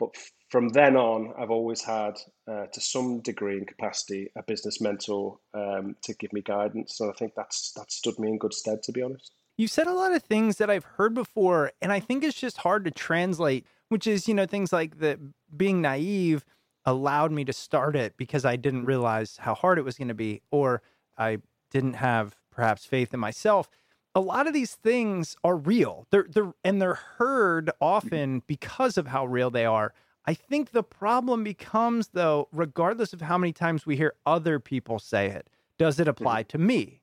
but 0.00 0.08
from 0.48 0.70
then 0.70 0.96
on, 0.96 1.32
I've 1.38 1.52
always 1.52 1.82
had, 1.82 2.14
uh, 2.50 2.66
to 2.72 2.80
some 2.80 3.20
degree 3.20 3.58
and 3.58 3.68
capacity, 3.68 4.32
a 4.36 4.42
business 4.42 4.80
mentor 4.80 5.38
um, 5.54 5.94
to 6.02 6.14
give 6.14 6.32
me 6.32 6.42
guidance. 6.42 6.98
And 6.98 7.08
I 7.08 7.14
think 7.16 7.34
that's 7.36 7.74
that 7.76 7.92
stood 7.92 8.18
me 8.18 8.26
in 8.26 8.38
good 8.38 8.52
stead, 8.52 8.82
to 8.82 8.92
be 8.92 9.02
honest. 9.02 9.30
You 9.56 9.68
said 9.68 9.86
a 9.86 9.94
lot 9.94 10.12
of 10.12 10.24
things 10.24 10.56
that 10.56 10.68
I've 10.68 10.88
heard 10.98 11.14
before, 11.14 11.70
and 11.80 11.92
I 11.92 12.00
think 12.00 12.24
it's 12.24 12.40
just 12.40 12.56
hard 12.56 12.84
to 12.86 12.90
translate. 12.90 13.66
Which 13.88 14.06
is, 14.06 14.28
you 14.28 14.34
know, 14.34 14.46
things 14.46 14.72
like 14.72 14.98
that 14.98 15.18
being 15.56 15.80
naive 15.80 16.44
allowed 16.84 17.32
me 17.32 17.44
to 17.44 17.52
start 17.52 17.96
it 17.96 18.16
because 18.16 18.44
I 18.44 18.56
didn't 18.56 18.84
realize 18.84 19.36
how 19.36 19.54
hard 19.54 19.78
it 19.78 19.84
was 19.84 19.96
going 19.96 20.08
to 20.08 20.14
be, 20.14 20.42
or 20.50 20.82
I 21.20 21.38
didn't 21.70 21.94
have 21.94 22.36
perhaps 22.50 22.84
faith 22.84 23.14
in 23.14 23.20
myself. 23.20 23.68
A 24.14 24.20
lot 24.20 24.48
of 24.48 24.54
these 24.54 24.74
things 24.74 25.36
are 25.44 25.56
real. 25.56 26.06
They're 26.10 26.26
they're 26.28 26.52
and 26.64 26.82
they're 26.82 26.94
heard 26.94 27.70
often 27.80 28.42
because 28.46 28.98
of 28.98 29.06
how 29.06 29.26
real 29.26 29.50
they 29.50 29.66
are. 29.66 29.94
I 30.26 30.34
think 30.34 30.72
the 30.72 30.82
problem 30.82 31.44
becomes 31.44 32.08
though, 32.08 32.48
regardless 32.52 33.12
of 33.12 33.20
how 33.20 33.38
many 33.38 33.52
times 33.52 33.86
we 33.86 33.96
hear 33.96 34.14
other 34.26 34.58
people 34.58 34.98
say 34.98 35.26
it, 35.26 35.48
does 35.78 36.00
it 36.00 36.02
mm-hmm. 36.02 36.10
apply 36.10 36.42
to 36.44 36.58
me? 36.58 37.02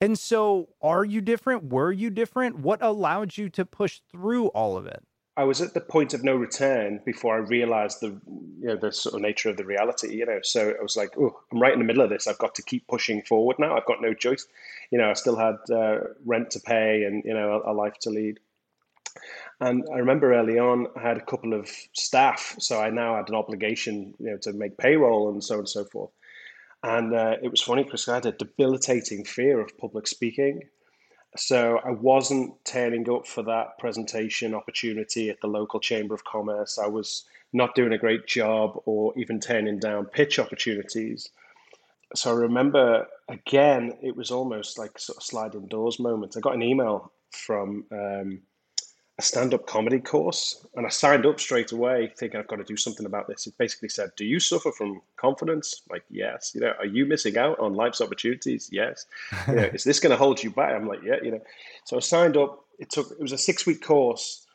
And 0.00 0.18
so, 0.18 0.68
are 0.80 1.04
you 1.04 1.20
different? 1.20 1.72
Were 1.72 1.90
you 1.90 2.08
different? 2.08 2.60
What 2.60 2.80
allowed 2.82 3.36
you 3.36 3.48
to 3.50 3.64
push 3.64 4.00
through 4.10 4.46
all 4.48 4.76
of 4.76 4.86
it? 4.86 5.02
I 5.38 5.44
was 5.44 5.60
at 5.60 5.72
the 5.72 5.80
point 5.80 6.14
of 6.14 6.24
no 6.24 6.34
return 6.34 7.00
before 7.06 7.36
I 7.36 7.38
realized 7.38 8.00
the 8.00 8.08
you 8.60 8.66
know 8.66 8.76
the 8.76 8.90
sort 8.90 9.14
of 9.14 9.20
nature 9.20 9.48
of 9.48 9.56
the 9.56 9.64
reality. 9.64 10.16
You 10.16 10.26
know, 10.26 10.40
so 10.42 10.74
I 10.76 10.82
was 10.82 10.96
like, 10.96 11.16
oh, 11.16 11.38
I'm 11.52 11.60
right 11.60 11.72
in 11.72 11.78
the 11.78 11.84
middle 11.84 12.02
of 12.02 12.10
this. 12.10 12.26
I've 12.26 12.38
got 12.38 12.56
to 12.56 12.62
keep 12.62 12.88
pushing 12.88 13.22
forward 13.22 13.56
now. 13.60 13.76
I've 13.76 13.86
got 13.86 14.02
no 14.02 14.14
choice. 14.14 14.48
You 14.90 14.98
know, 14.98 15.08
I 15.08 15.12
still 15.12 15.36
had 15.36 15.58
uh, 15.72 15.98
rent 16.26 16.50
to 16.50 16.60
pay 16.60 17.04
and 17.04 17.22
you 17.24 17.34
know 17.34 17.62
a, 17.64 17.70
a, 17.70 17.72
life 17.72 17.96
to 18.00 18.10
lead. 18.10 18.40
And 19.60 19.84
I 19.94 19.98
remember 19.98 20.34
early 20.34 20.58
on, 20.58 20.88
I 20.96 21.02
had 21.02 21.18
a 21.18 21.24
couple 21.24 21.54
of 21.54 21.70
staff, 21.92 22.56
so 22.58 22.80
I 22.80 22.90
now 22.90 23.16
had 23.16 23.28
an 23.28 23.36
obligation, 23.36 24.14
you 24.18 24.32
know, 24.32 24.38
to 24.38 24.52
make 24.52 24.76
payroll 24.76 25.30
and 25.30 25.42
so 25.42 25.54
on 25.54 25.60
and 25.60 25.68
so 25.68 25.84
forth. 25.84 26.10
And 26.82 27.14
uh, 27.14 27.36
it 27.40 27.48
was 27.48 27.62
funny 27.62 27.84
because 27.84 28.08
I 28.08 28.14
had 28.14 28.26
a 28.26 28.32
debilitating 28.32 29.24
fear 29.24 29.60
of 29.60 29.78
public 29.78 30.08
speaking 30.08 30.62
so 31.36 31.78
I 31.84 31.90
wasn't 31.90 32.54
turning 32.64 33.08
up 33.10 33.26
for 33.26 33.42
that 33.44 33.78
presentation 33.78 34.54
opportunity 34.54 35.30
at 35.30 35.40
the 35.40 35.46
local 35.46 35.80
chamber 35.80 36.14
of 36.14 36.24
commerce. 36.24 36.78
I 36.78 36.86
was 36.86 37.24
not 37.52 37.74
doing 37.74 37.92
a 37.92 37.98
great 37.98 38.26
job 38.26 38.80
or 38.86 39.12
even 39.16 39.40
turning 39.40 39.78
down 39.78 40.06
pitch 40.06 40.38
opportunities. 40.38 41.28
So 42.14 42.30
I 42.30 42.34
remember 42.34 43.06
again, 43.28 43.98
it 44.02 44.16
was 44.16 44.30
almost 44.30 44.78
like 44.78 44.98
sort 44.98 45.18
of 45.18 45.22
sliding 45.22 45.66
doors 45.68 45.98
moment. 45.98 46.36
I 46.36 46.40
got 46.40 46.54
an 46.54 46.62
email 46.62 47.12
from 47.30 47.84
um, 47.92 48.40
a 49.18 49.22
stand-up 49.22 49.66
comedy 49.66 49.98
course 49.98 50.64
and 50.76 50.86
i 50.86 50.88
signed 50.88 51.26
up 51.26 51.40
straight 51.40 51.72
away 51.72 52.12
thinking 52.16 52.38
i've 52.38 52.46
got 52.46 52.56
to 52.56 52.64
do 52.64 52.76
something 52.76 53.04
about 53.04 53.26
this. 53.26 53.46
It 53.46 53.58
basically 53.58 53.88
said 53.88 54.10
do 54.16 54.24
you 54.24 54.38
suffer 54.38 54.70
from 54.70 55.00
confidence? 55.16 55.82
Like 55.90 56.04
yes. 56.10 56.52
You 56.54 56.60
know 56.60 56.72
are 56.78 56.86
you 56.86 57.06
missing 57.06 57.36
out 57.36 57.58
on 57.58 57.74
life's 57.74 58.00
opportunities? 58.00 58.68
Yes. 58.70 59.06
You 59.48 59.54
know 59.54 59.70
is 59.74 59.84
this 59.84 60.00
going 60.00 60.10
to 60.10 60.16
hold 60.16 60.42
you 60.42 60.50
back? 60.50 60.74
I'm 60.74 60.86
like 60.86 61.02
yeah 61.02 61.16
you 61.22 61.32
know. 61.32 61.42
So 61.84 61.96
i 61.96 62.00
signed 62.00 62.36
up. 62.36 62.64
It 62.78 62.90
took 62.90 63.10
it 63.10 63.20
was 63.20 63.32
a 63.32 63.38
six 63.38 63.66
week 63.66 63.82
course. 63.82 64.46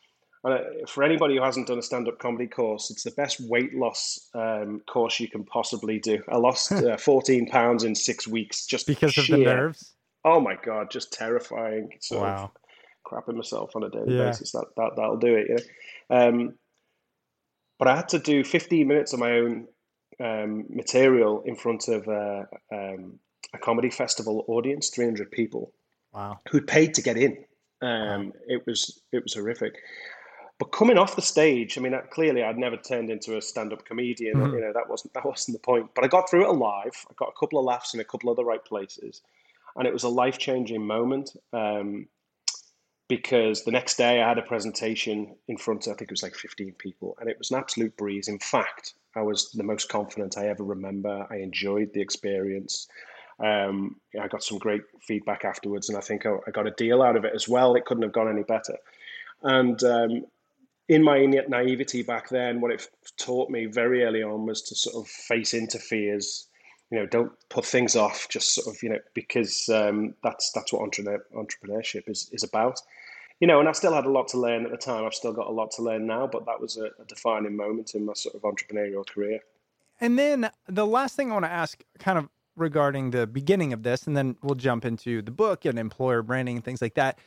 And 0.44 0.88
for 0.88 1.02
anybody 1.02 1.36
who 1.36 1.42
hasn't 1.42 1.68
done 1.68 1.78
a 1.78 1.82
stand-up 1.82 2.18
comedy 2.18 2.46
course 2.46 2.90
it's 2.90 3.02
the 3.02 3.10
best 3.12 3.40
weight 3.40 3.74
loss 3.74 4.30
um, 4.34 4.80
course 4.86 5.20
you 5.20 5.28
can 5.28 5.44
possibly 5.44 5.98
do. 5.98 6.22
I 6.28 6.36
lost 6.36 6.72
uh, 6.72 6.96
14 6.96 7.48
pounds 7.48 7.84
in 7.84 7.94
six 7.94 8.26
weeks 8.26 8.66
just 8.66 8.86
because 8.86 9.12
sheer, 9.12 9.34
of 9.34 9.40
the 9.40 9.44
nerves? 9.44 9.92
Oh 10.24 10.40
my 10.40 10.56
god 10.56 10.90
just 10.90 11.12
terrifying. 11.12 11.90
So 12.00 12.20
wow 12.20 12.52
crapping 13.14 13.36
myself 13.36 13.76
on 13.76 13.84
a 13.84 13.90
daily 13.90 14.16
yeah. 14.16 14.26
basis. 14.26 14.52
That 14.52 14.66
that 14.76 14.92
that'll 14.96 15.18
do 15.18 15.34
it. 15.34 15.62
Yeah. 16.10 16.16
Um, 16.16 16.54
but 17.78 17.88
I 17.88 17.96
had 17.96 18.08
to 18.10 18.18
do 18.18 18.44
15 18.44 18.86
minutes 18.86 19.12
of 19.12 19.18
my 19.18 19.32
own 19.32 19.66
um, 20.20 20.64
material 20.68 21.42
in 21.44 21.56
front 21.56 21.88
of 21.88 22.08
uh, 22.08 22.44
um, 22.72 23.18
a 23.52 23.58
comedy 23.58 23.90
festival 23.90 24.44
audience, 24.48 24.90
300 24.90 25.30
people. 25.30 25.72
Wow. 26.12 26.38
Who'd 26.50 26.66
paid 26.66 26.94
to 26.94 27.02
get 27.02 27.16
in. 27.16 27.44
Um, 27.82 28.26
wow. 28.26 28.32
It 28.46 28.66
was 28.66 29.00
it 29.12 29.22
was 29.22 29.34
horrific. 29.34 29.74
But 30.58 30.66
coming 30.66 30.98
off 30.98 31.16
the 31.16 31.22
stage, 31.22 31.76
I 31.76 31.80
mean, 31.80 31.98
clearly 32.10 32.44
I'd 32.44 32.56
never 32.56 32.76
turned 32.76 33.10
into 33.10 33.36
a 33.36 33.42
stand-up 33.42 33.84
comedian. 33.84 34.36
Mm-hmm. 34.36 34.54
You 34.54 34.60
know, 34.60 34.72
that 34.72 34.88
wasn't 34.88 35.12
that 35.14 35.26
wasn't 35.26 35.56
the 35.56 35.62
point. 35.62 35.90
But 35.94 36.04
I 36.04 36.08
got 36.08 36.30
through 36.30 36.44
it 36.44 36.48
alive. 36.48 37.04
I 37.10 37.14
got 37.16 37.32
a 37.34 37.38
couple 37.38 37.58
of 37.58 37.64
laughs 37.64 37.92
in 37.92 38.00
a 38.00 38.04
couple 38.04 38.30
of 38.30 38.36
the 38.36 38.44
right 38.44 38.64
places, 38.64 39.20
and 39.74 39.86
it 39.86 39.92
was 39.92 40.04
a 40.04 40.08
life-changing 40.08 40.86
moment. 40.86 41.36
Um, 41.52 42.06
because 43.08 43.64
the 43.64 43.70
next 43.70 43.96
day 43.96 44.22
I 44.22 44.28
had 44.28 44.38
a 44.38 44.42
presentation 44.42 45.34
in 45.48 45.58
front 45.58 45.86
of, 45.86 45.92
I 45.92 45.96
think 45.96 46.10
it 46.10 46.12
was 46.12 46.22
like 46.22 46.34
15 46.34 46.74
people, 46.78 47.16
and 47.20 47.28
it 47.28 47.38
was 47.38 47.50
an 47.50 47.58
absolute 47.58 47.96
breeze. 47.96 48.28
In 48.28 48.38
fact, 48.38 48.94
I 49.14 49.22
was 49.22 49.50
the 49.50 49.62
most 49.62 49.88
confident 49.88 50.38
I 50.38 50.48
ever 50.48 50.64
remember. 50.64 51.26
I 51.30 51.36
enjoyed 51.36 51.92
the 51.92 52.00
experience. 52.00 52.88
Um, 53.38 53.96
I 54.20 54.28
got 54.28 54.42
some 54.42 54.58
great 54.58 54.82
feedback 55.02 55.44
afterwards, 55.44 55.88
and 55.88 55.98
I 55.98 56.00
think 56.00 56.24
I, 56.24 56.50
got 56.50 56.66
a 56.66 56.72
deal 56.72 57.02
out 57.02 57.16
of 57.16 57.24
it 57.24 57.32
as 57.34 57.48
well. 57.48 57.74
It 57.74 57.84
couldn't 57.84 58.04
have 58.04 58.12
gone 58.12 58.30
any 58.30 58.42
better. 58.42 58.76
And 59.42 59.82
um, 59.84 60.24
in 60.88 61.02
my 61.02 61.24
naivety 61.26 62.02
back 62.02 62.28
then, 62.28 62.60
what 62.60 62.70
it 62.70 62.88
taught 63.18 63.50
me 63.50 63.66
very 63.66 64.04
early 64.04 64.22
on 64.22 64.46
was 64.46 64.62
to 64.62 64.74
sort 64.74 64.96
of 64.96 65.10
face 65.10 65.52
into 65.52 65.78
fears. 65.78 66.46
You 66.90 67.00
know, 67.00 67.06
don't 67.06 67.32
put 67.48 67.64
things 67.64 67.96
off. 67.96 68.28
Just 68.28 68.54
sort 68.54 68.74
of, 68.74 68.82
you 68.82 68.90
know, 68.90 69.00
because 69.14 69.68
um, 69.68 70.14
that's 70.22 70.52
that's 70.52 70.72
what 70.72 70.82
entrepreneurship 70.90 72.08
is 72.08 72.28
is 72.32 72.44
about 72.44 72.80
you 73.40 73.46
know, 73.46 73.60
and 73.60 73.68
I 73.68 73.72
still 73.72 73.92
had 73.92 74.06
a 74.06 74.10
lot 74.10 74.28
to 74.28 74.38
learn 74.38 74.64
at 74.64 74.70
the 74.70 74.76
time. 74.76 75.04
I've 75.04 75.14
still 75.14 75.32
got 75.32 75.46
a 75.46 75.50
lot 75.50 75.70
to 75.72 75.82
learn 75.82 76.06
now, 76.06 76.26
but 76.26 76.46
that 76.46 76.60
was 76.60 76.76
a, 76.76 76.86
a 77.00 77.04
defining 77.06 77.56
moment 77.56 77.94
in 77.94 78.06
my 78.06 78.14
sort 78.14 78.34
of 78.34 78.42
entrepreneurial 78.42 79.06
career. 79.06 79.40
And 80.00 80.18
then 80.18 80.50
the 80.66 80.86
last 80.86 81.16
thing 81.16 81.30
I 81.30 81.34
want 81.34 81.44
to 81.44 81.50
ask, 81.50 81.82
kind 81.98 82.18
of 82.18 82.28
regarding 82.56 83.10
the 83.10 83.26
beginning 83.26 83.72
of 83.72 83.82
this, 83.82 84.06
and 84.06 84.16
then 84.16 84.36
we'll 84.42 84.54
jump 84.54 84.84
into 84.84 85.22
the 85.22 85.30
book 85.30 85.64
and 85.64 85.78
employer 85.78 86.22
branding 86.22 86.56
and 86.56 86.64
things 86.64 86.80
like 86.80 86.94
that, 86.94 87.18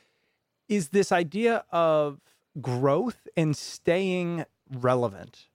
is 0.70 0.90
this 0.90 1.12
idea 1.12 1.66
of 1.72 2.20
growth 2.62 3.28
and 3.36 3.56
staying 3.56 4.46
relevant. 4.72 5.48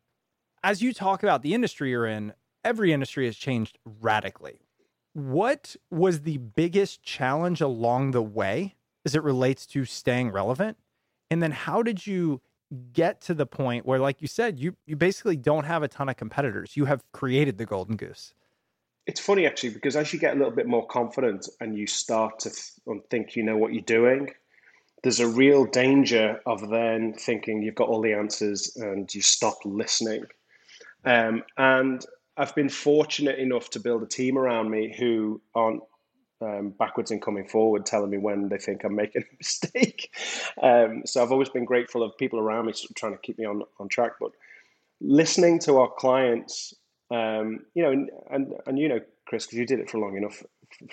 As 0.63 0.81
you 0.81 0.93
talk 0.93 1.23
about 1.23 1.43
the 1.43 1.55
industry 1.55 1.91
you're 1.91 2.07
in, 2.07 2.35
every 2.65 2.93
industry 2.93 3.27
has 3.27 3.37
changed 3.37 3.79
radically. 3.85 4.61
What 5.15 5.77
was 5.91 6.23
the 6.23 6.39
biggest 6.39 7.03
challenge 7.03 7.61
along 7.61 8.13
the 8.13 8.23
way 8.23 8.77
as 9.05 9.15
it 9.15 9.23
relates 9.23 9.67
to 9.67 9.85
staying 9.85 10.31
relevant? 10.31 10.79
And 11.31 11.43
then 11.43 11.53
how 11.53 11.83
did 11.83 12.07
you 12.07 12.41
get 12.93 13.21
to 13.23 13.35
the 13.35 13.47
point 13.47 13.85
where, 13.85 13.99
like 13.99 14.23
you 14.23 14.29
said, 14.29 14.59
you 14.59 14.77
you 14.87 14.97
basically 14.97 15.37
don't 15.37 15.65
have 15.65 15.83
a 15.83 15.89
ton 15.89 16.09
of 16.09 16.17
competitors. 16.17 16.77
You 16.77 16.87
have 16.87 17.03
created 17.13 17.59
the 17.59 17.67
golden 17.67 17.97
goose. 17.97 18.35
It's 19.07 19.21
funny 19.21 19.47
actually 19.47 19.71
because 19.71 19.97
as 19.97 20.13
you 20.13 20.19
get 20.19 20.35
a 20.35 20.39
little 20.39 20.55
bit 20.55 20.67
more 20.67 20.87
confident 20.87 21.49
and 21.61 21.77
you 21.77 21.87
start 21.87 22.39
to 22.41 22.51
th- 22.51 23.03
think 23.11 23.37
you 23.37 23.43
know 23.43 23.57
what 23.57 23.73
you're 23.73 23.83
doing, 23.83 24.31
there's 25.03 25.21
a 25.21 25.27
real 25.27 25.65
danger 25.65 26.41
of 26.47 26.71
then 26.71 27.15
thinking 27.15 27.63
you've 27.63 27.75
got 27.75 27.89
all 27.89 28.01
the 28.01 28.15
answers 28.15 28.77
and 28.77 29.13
you 29.13 29.21
stop 29.21 29.57
listening. 29.65 30.25
Um, 31.05 31.43
and 31.59 32.05
I've 32.37 32.55
been 32.55 32.69
fortunate 32.69 33.39
enough 33.39 33.71
to 33.71 33.81
build 33.81 34.03
a 34.03 34.07
team 34.07 34.39
around 34.39 34.71
me 34.71 34.95
who 34.99 35.41
aren't 35.55 35.83
um, 36.41 36.71
backwards 36.71 37.11
and 37.11 37.23
coming 37.23 37.47
forward, 37.47 37.87
telling 37.87 38.11
me 38.11 38.19
when 38.19 38.49
they 38.49 38.59
think 38.59 38.85
I'm 38.85 38.97
making 38.97 39.23
a 39.31 39.37
mistake. 39.39 40.15
Um, 40.61 41.03
so 41.05 41.23
I've 41.23 41.33
always 41.33 41.49
been 41.49 41.65
grateful 41.65 42.03
of 42.03 42.17
people 42.17 42.39
around 42.39 42.67
me 42.67 42.73
trying 42.97 43.13
to 43.13 43.19
keep 43.19 43.39
me 43.39 43.45
on, 43.45 43.63
on 43.79 43.89
track. 43.89 44.13
But 44.21 44.33
listening 45.01 45.59
to 45.61 45.79
our 45.79 45.91
clients, 45.91 46.75
um, 47.11 47.61
you 47.75 47.83
know, 47.83 47.93
and, 47.93 48.11
and, 48.31 48.55
and 48.67 48.79
you 48.79 48.89
know, 48.89 49.01
Chris, 49.27 49.47
because 49.47 49.59
you 49.59 49.67
did 49.67 49.81
it 49.81 49.91
for 49.91 49.99
long 49.99 50.17
enough 50.17 50.43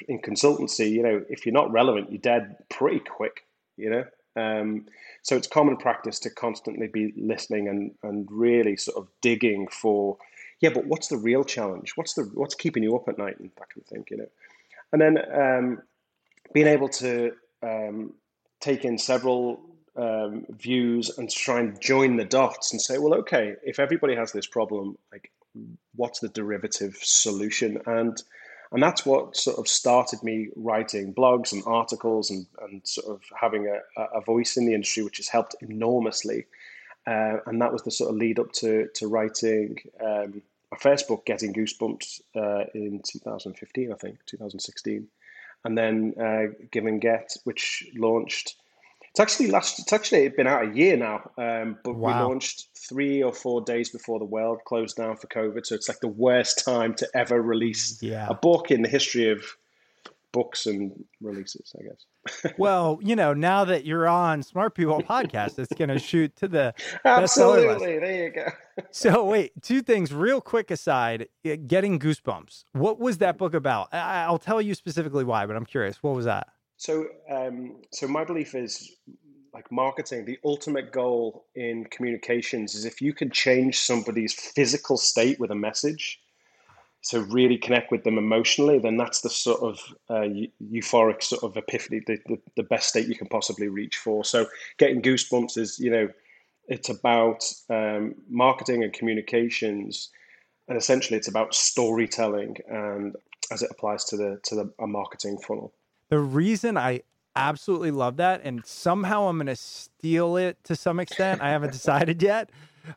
in 0.08 0.20
consultancy, 0.20 0.92
you 0.92 1.04
know, 1.04 1.24
if 1.30 1.46
you're 1.46 1.54
not 1.54 1.72
relevant, 1.72 2.12
you're 2.12 2.20
dead 2.20 2.58
pretty 2.70 3.00
quick, 3.00 3.46
you 3.78 3.90
know. 3.90 4.04
Um, 4.36 4.86
so 5.24 5.36
it's 5.36 5.48
common 5.48 5.78
practice 5.78 6.20
to 6.20 6.30
constantly 6.30 6.88
be 6.88 7.14
listening 7.18 7.68
and, 7.68 7.92
and 8.04 8.28
really 8.32 8.78
sort 8.78 8.98
of 8.98 9.08
digging 9.22 9.68
for, 9.68 10.18
yeah, 10.60 10.70
but 10.74 10.86
what's 10.86 11.08
the 11.08 11.18
real 11.18 11.44
challenge? 11.44 11.94
What's 11.96 12.14
the 12.14 12.24
what's 12.34 12.56
keeping 12.56 12.84
you 12.84 12.96
up 12.96 13.08
at 13.08 13.18
night 13.18 13.40
and 13.40 13.50
that 13.58 13.70
kind 13.70 13.82
of 13.82 13.86
thing, 13.86 14.06
you 14.10 14.18
know. 14.18 14.30
And 14.92 15.02
then 15.02 15.18
um, 15.34 15.82
being 16.54 16.68
able 16.68 16.90
to 16.90 17.32
um, 17.64 18.14
take 18.60 18.84
in 18.84 18.98
several 18.98 19.62
um, 19.96 20.46
views 20.50 21.18
and 21.18 21.30
try 21.30 21.60
and 21.60 21.80
join 21.80 22.18
the 22.18 22.26
dots 22.26 22.72
and 22.72 22.82
say, 22.82 22.98
well, 22.98 23.14
okay, 23.16 23.56
if 23.64 23.80
everybody 23.80 24.16
has 24.16 24.32
this 24.32 24.48
problem, 24.48 24.98
like, 25.12 25.32
what's 25.96 26.20
the 26.20 26.30
derivative 26.30 26.98
solution? 27.02 27.82
And 27.86 28.22
and 28.72 28.84
that's 28.84 29.06
what 29.06 29.36
sort 29.36 29.58
of 29.58 29.68
started 29.68 30.22
me 30.22 30.50
writing 30.56 31.14
blogs 31.14 31.52
and 31.52 31.64
articles 31.66 32.30
and, 32.30 32.46
and 32.62 32.82
sort 32.86 33.08
of 33.08 33.22
having 33.40 33.68
a, 33.68 34.02
a 34.16 34.22
voice 34.22 34.58
in 34.58 34.68
the 34.68 34.76
industry, 34.76 35.04
which 35.04 35.18
has 35.18 35.28
helped 35.28 35.56
enormously. 35.62 36.46
Uh, 37.08 37.38
and 37.48 37.60
that 37.62 37.74
was 37.74 37.82
the 37.82 37.90
sort 37.90 38.12
of 38.12 38.18
lead 38.18 38.38
up 38.38 38.52
to, 38.52 38.88
to 38.94 39.08
writing 39.08 39.78
um, 40.06 40.44
my 40.72 40.78
first 40.78 41.08
book, 41.08 41.26
Getting 41.26 41.54
Goosebumps, 41.54 42.22
uh, 42.36 42.66
in 42.74 43.02
2015, 43.06 43.92
I 43.92 43.96
think, 43.96 44.20
2016. 44.26 45.08
And 45.66 45.78
then 45.78 46.14
uh, 46.20 46.54
Give 46.72 46.86
and 46.86 47.02
Get, 47.02 47.36
which 47.44 47.86
launched 47.96 48.56
it's 49.10 49.20
actually 49.20 49.50
last. 49.50 49.80
It's 49.80 49.92
actually 49.92 50.30
been 50.30 50.48
out 50.48 50.68
a 50.68 50.72
year 50.74 50.96
now, 50.96 51.32
um, 51.38 51.78
but 51.84 51.96
wow. 51.96 52.08
we 52.08 52.28
launched 52.28 52.68
three 52.78 53.24
or 53.24 53.34
four 53.34 53.62
days 53.62 53.90
before 53.90 54.20
the 54.20 54.26
world 54.26 54.60
closed 54.66 54.98
down 54.98 55.18
for 55.18 55.28
COVID. 55.28 55.66
So 55.66 55.76
it's 55.76 55.90
like 55.90 56.00
the 56.00 56.08
worst 56.08 56.64
time 56.66 56.94
to 56.96 57.08
ever 57.16 57.42
release 57.42 58.02
yeah. 58.02 58.28
a 58.30 58.36
book 58.36 58.72
in 58.72 58.82
the 58.84 58.90
history 58.90 59.30
of 59.30 59.44
books 60.32 60.66
and 60.66 60.92
releases, 61.22 61.74
I 61.80 61.84
guess. 61.84 62.54
well, 62.58 63.00
you 63.02 63.16
know, 63.16 63.34
now 63.34 63.66
that 63.66 63.86
you're 63.86 64.08
on 64.08 64.44
Smart 64.44 64.76
People 64.76 65.02
Podcast, 65.02 65.60
it's 65.60 65.74
going 65.74 65.90
to 65.90 66.00
shoot 66.00 66.36
to 66.38 66.48
the 66.48 66.74
absolutely. 67.06 68.00
There 68.00 68.24
you 68.26 68.30
go. 68.32 68.48
so 68.92 69.24
wait, 69.26 69.52
two 69.62 69.82
things, 69.82 70.14
real 70.14 70.42
quick 70.42 70.72
aside. 70.72 71.28
Getting 71.44 72.00
goosebumps. 72.00 72.66
What 72.74 73.00
was 73.00 73.20
that 73.20 73.38
book 73.38 73.54
about? 73.54 73.90
I'll 73.94 74.40
tell 74.40 74.62
you 74.62 74.76
specifically 74.76 75.24
why, 75.24 75.46
but 75.46 75.56
I'm 75.56 75.66
curious. 75.66 76.02
What 76.04 76.16
was 76.16 76.26
that? 76.26 76.48
So, 76.78 77.08
um, 77.30 77.82
so 77.92 78.08
my 78.08 78.24
belief 78.24 78.56
is 78.56 78.96
like 79.54 79.72
marketing, 79.72 80.26
the 80.26 80.38
ultimate 80.46 80.92
goal 80.92 81.46
in 81.56 81.86
communications 81.86 82.76
is 82.76 82.86
if 82.86 83.02
you 83.02 83.14
can 83.14 83.30
change 83.32 83.80
somebody's 83.80 84.34
physical 84.34 84.98
state 84.98 85.40
with 85.40 85.52
a 85.52 85.56
message, 85.56 86.20
to 87.02 87.22
really 87.22 87.58
connect 87.58 87.92
with 87.92 88.04
them 88.04 88.18
emotionally, 88.18 88.78
then 88.78 88.98
that's 88.98 89.22
the 89.22 89.30
sort 89.30 89.62
of 89.62 89.80
uh, 90.10 90.28
euphoric 90.72 91.24
sort 91.24 91.44
of 91.44 91.56
epiphany, 91.56 92.02
the, 92.06 92.18
the, 92.28 92.38
the, 92.58 92.64
best 92.64 92.90
state 92.90 93.08
you 93.08 93.16
can 93.16 93.28
possibly 93.28 93.70
reach 93.70 93.98
for. 93.98 94.26
So 94.26 94.48
getting 94.78 95.02
goosebumps 95.02 95.58
is, 95.58 95.80
you 95.80 95.90
know, 95.90 96.10
it's 96.68 96.90
about 96.90 97.52
um, 97.70 98.16
marketing 98.30 98.84
and 98.84 98.92
communications, 98.92 100.10
and 100.68 100.78
essentially 100.78 101.18
it's 101.18 101.28
about 101.28 101.56
storytelling 101.56 102.58
and 102.68 103.16
as 103.52 103.64
it 103.64 103.72
applies 103.72 104.04
to 104.06 104.18
the 104.18 104.40
to 104.44 104.56
the 104.56 104.74
a 104.80 104.86
marketing 104.86 105.40
funnel. 105.40 105.74
The 106.10 106.20
reason 106.20 106.78
I 106.78 107.02
absolutely 107.36 107.92
love 107.92 108.18
that, 108.18 108.42
and 108.44 108.64
somehow 108.66 109.28
I'm 109.28 109.38
going 109.38 109.48
to 109.48 109.56
steal 109.56 110.38
it 110.38 110.58
to 110.66 110.76
some 110.76 111.00
extent. 111.00 111.42
I 111.42 111.50
haven't 111.50 111.72
decided 111.72 112.22
yet, 112.22 112.52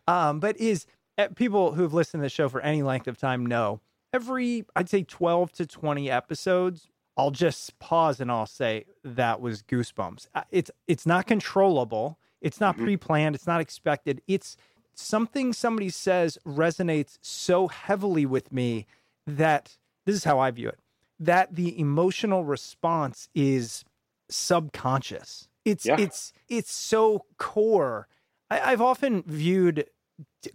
um, 0.07 0.40
but 0.40 0.59
is 0.59 0.87
eh, 1.16 1.29
people 1.29 1.72
who've 1.72 1.94
listened 1.94 2.20
to 2.20 2.26
the 2.26 2.31
show 2.31 2.50
for 2.50 2.61
any 2.61 2.83
length 2.83 3.09
of 3.09 3.16
time 3.16 3.46
know 3.46 3.81
every 4.12 4.64
I'd 4.77 4.88
say 4.88 5.03
12 5.03 5.53
to 5.53 5.66
20 5.66 6.11
episodes. 6.11 6.88
I'll 7.16 7.31
just 7.31 7.79
pause 7.79 8.20
and 8.20 8.31
I'll 8.31 8.46
say 8.46 8.87
that 9.05 9.40
was 9.40 9.62
goosebumps. 9.62 10.29
Uh, 10.35 10.42
it's 10.51 10.70
it's 10.88 11.07
not 11.07 11.27
controllable. 11.27 12.18
It's 12.40 12.61
not 12.61 12.75
mm-hmm. 12.75 12.85
pre-planned. 12.85 13.35
It's 13.35 13.46
not 13.46 13.61
expected. 13.61 14.22
It's 14.27 14.57
something 14.94 15.53
somebody 15.53 15.90
says 15.90 16.38
resonates 16.46 17.18
so 17.20 17.68
heavily 17.68 18.27
with 18.27 18.53
me 18.53 18.87
that 19.27 19.77
this 20.05 20.16
is 20.16 20.25
how 20.25 20.38
I 20.38 20.51
view 20.51 20.68
it 20.68 20.79
that 21.22 21.55
the 21.55 21.79
emotional 21.79 22.44
response 22.44 23.29
is 23.35 23.85
subconscious. 24.29 25.48
It's 25.64 25.87
yeah. 25.87 25.96
it's 25.98 26.33
it's 26.48 26.72
so 26.72 27.27
core. 27.38 28.09
I, 28.51 28.72
I've 28.72 28.81
often 28.81 29.22
viewed 29.25 29.87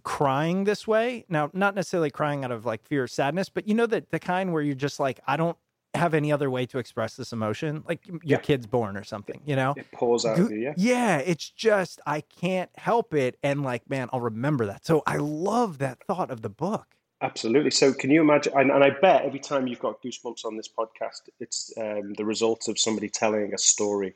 crying 0.02 0.64
this 0.64 0.86
way. 0.86 1.24
Now, 1.28 1.50
not 1.52 1.74
necessarily 1.74 2.10
crying 2.10 2.44
out 2.44 2.50
of 2.50 2.64
like 2.64 2.84
fear 2.84 3.04
or 3.04 3.08
sadness, 3.08 3.48
but 3.48 3.66
you 3.68 3.74
know 3.74 3.86
that 3.86 4.10
the 4.10 4.18
kind 4.18 4.52
where 4.52 4.62
you're 4.62 4.74
just 4.74 5.00
like, 5.00 5.20
I 5.26 5.36
don't 5.36 5.56
have 5.94 6.14
any 6.14 6.30
other 6.32 6.50
way 6.50 6.66
to 6.66 6.78
express 6.78 7.16
this 7.16 7.32
emotion. 7.32 7.84
Like 7.88 8.06
your 8.06 8.20
yeah. 8.22 8.36
kid's 8.38 8.66
born 8.66 8.96
or 8.96 9.04
something, 9.04 9.40
you 9.44 9.56
know? 9.56 9.74
It 9.76 9.90
pulls 9.92 10.24
out 10.24 10.38
of 10.38 10.50
you, 10.50 10.58
yeah. 10.58 10.74
Yeah, 10.76 11.18
it's 11.18 11.50
just 11.50 12.00
I 12.06 12.20
can't 12.20 12.70
help 12.76 13.14
it. 13.14 13.36
And 13.42 13.62
like, 13.62 13.88
man, 13.88 14.08
I'll 14.12 14.20
remember 14.20 14.66
that. 14.66 14.86
So 14.86 15.02
I 15.06 15.16
love 15.16 15.78
that 15.78 15.98
thought 16.04 16.30
of 16.30 16.42
the 16.42 16.50
book. 16.50 16.86
Absolutely. 17.20 17.72
So, 17.72 17.92
can 17.92 18.10
you 18.10 18.20
imagine? 18.20 18.52
And, 18.56 18.70
and, 18.70 18.84
I 18.84 18.90
bet 18.90 19.24
every 19.24 19.40
time 19.40 19.66
you've 19.66 19.80
got 19.80 20.00
goosebumps 20.02 20.44
on 20.44 20.56
this 20.56 20.68
podcast, 20.68 21.28
it's 21.40 21.72
um, 21.76 22.12
the 22.14 22.24
result 22.24 22.68
of 22.68 22.78
somebody 22.78 23.08
telling 23.08 23.52
a 23.52 23.58
story. 23.58 24.14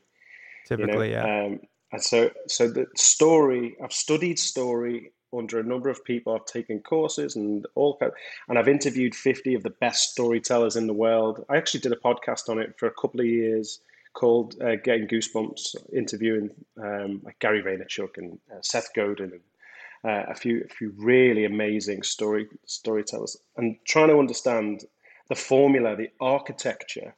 Typically, 0.65 1.09
you 1.09 1.15
know? 1.17 1.25
yeah. 1.25 1.45
Um, 1.45 1.59
and 1.91 2.01
so, 2.01 2.31
so 2.47 2.69
the 2.69 2.87
story. 2.95 3.75
I've 3.83 3.91
studied 3.91 4.39
story 4.39 5.11
under 5.37 5.59
a 5.59 5.63
number 5.63 5.89
of 5.89 6.03
people. 6.05 6.33
I've 6.33 6.45
taken 6.45 6.79
courses 6.79 7.35
and 7.35 7.65
all, 7.75 7.99
and 8.47 8.57
I've 8.57 8.67
interviewed 8.67 9.15
fifty 9.15 9.53
of 9.53 9.63
the 9.63 9.69
best 9.69 10.11
storytellers 10.11 10.75
in 10.75 10.87
the 10.87 10.93
world. 10.93 11.45
I 11.49 11.57
actually 11.57 11.81
did 11.81 11.91
a 11.91 11.97
podcast 11.97 12.49
on 12.49 12.59
it 12.59 12.77
for 12.77 12.87
a 12.87 12.93
couple 12.93 13.19
of 13.19 13.25
years 13.25 13.79
called 14.13 14.55
uh, 14.61 14.75
"Getting 14.75 15.07
Goosebumps," 15.07 15.75
interviewing 15.93 16.51
um, 16.81 17.21
like 17.23 17.39
Gary 17.39 17.63
Vaynerchuk 17.63 18.17
and 18.17 18.39
uh, 18.51 18.61
Seth 18.61 18.93
Godin 18.95 19.31
and 19.31 19.41
uh, 20.03 20.31
a 20.31 20.35
few 20.35 20.63
a 20.63 20.73
few 20.73 20.93
really 20.97 21.45
amazing 21.45 22.03
story 22.03 22.47
storytellers, 22.65 23.37
and 23.57 23.77
trying 23.85 24.09
to 24.09 24.19
understand 24.19 24.85
the 25.29 25.35
formula, 25.35 25.95
the 25.95 26.09
architecture 26.19 27.15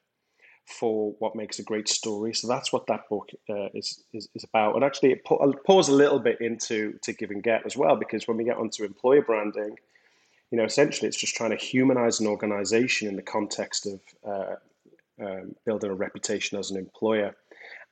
for 0.66 1.14
what 1.20 1.36
makes 1.36 1.60
a 1.60 1.64
great 1.64 1.88
story. 1.88 2.34
So 2.34 2.48
that's 2.48 2.74
what 2.74 2.88
that 2.88 3.08
book 3.10 3.30
uh, 3.50 3.70
is, 3.74 4.04
is, 4.14 4.28
is 4.36 4.44
about. 4.44 4.76
And 4.76 4.84
actually, 4.84 5.12
it 5.12 5.22
I'll 5.30 5.54
pause 5.54 5.90
a 5.90 5.94
little 5.94 6.20
bit 6.20 6.42
into 6.42 6.98
to 7.04 7.14
give 7.14 7.32
and 7.32 7.44
get 7.44 7.66
as 7.66 7.78
well, 7.78 7.96
because 7.96 8.28
when 8.28 8.38
we 8.38 8.44
get 8.44 8.58
onto 8.58 8.84
employer 8.84 9.22
branding, 9.22 9.78
you 10.52 10.58
know, 10.58 10.64
essentially 10.64 11.08
it's 11.08 11.18
just 11.18 11.36
trying 11.36 11.52
to 11.52 11.58
humanize 11.58 12.20
an 12.20 12.28
organization 12.28 13.08
in 13.08 13.16
the 13.16 13.22
context 13.22 13.88
of 13.88 14.00
uh, 14.28 14.56
um, 15.24 15.56
building 15.66 15.92
a 15.92 15.94
reputation 15.94 16.58
as 16.60 16.72
an 16.72 16.78
employer. 16.78 17.36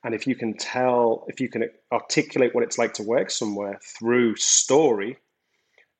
And 0.04 0.14
if 0.14 0.26
you 0.26 0.34
can 0.34 0.54
tell, 0.56 1.24
if 1.28 1.40
you 1.40 1.48
can 1.48 1.70
articulate 1.90 2.54
what 2.54 2.62
it's 2.62 2.76
like 2.76 2.92
to 2.94 3.02
work 3.02 3.30
somewhere 3.30 3.80
through 3.82 4.36
story, 4.36 5.16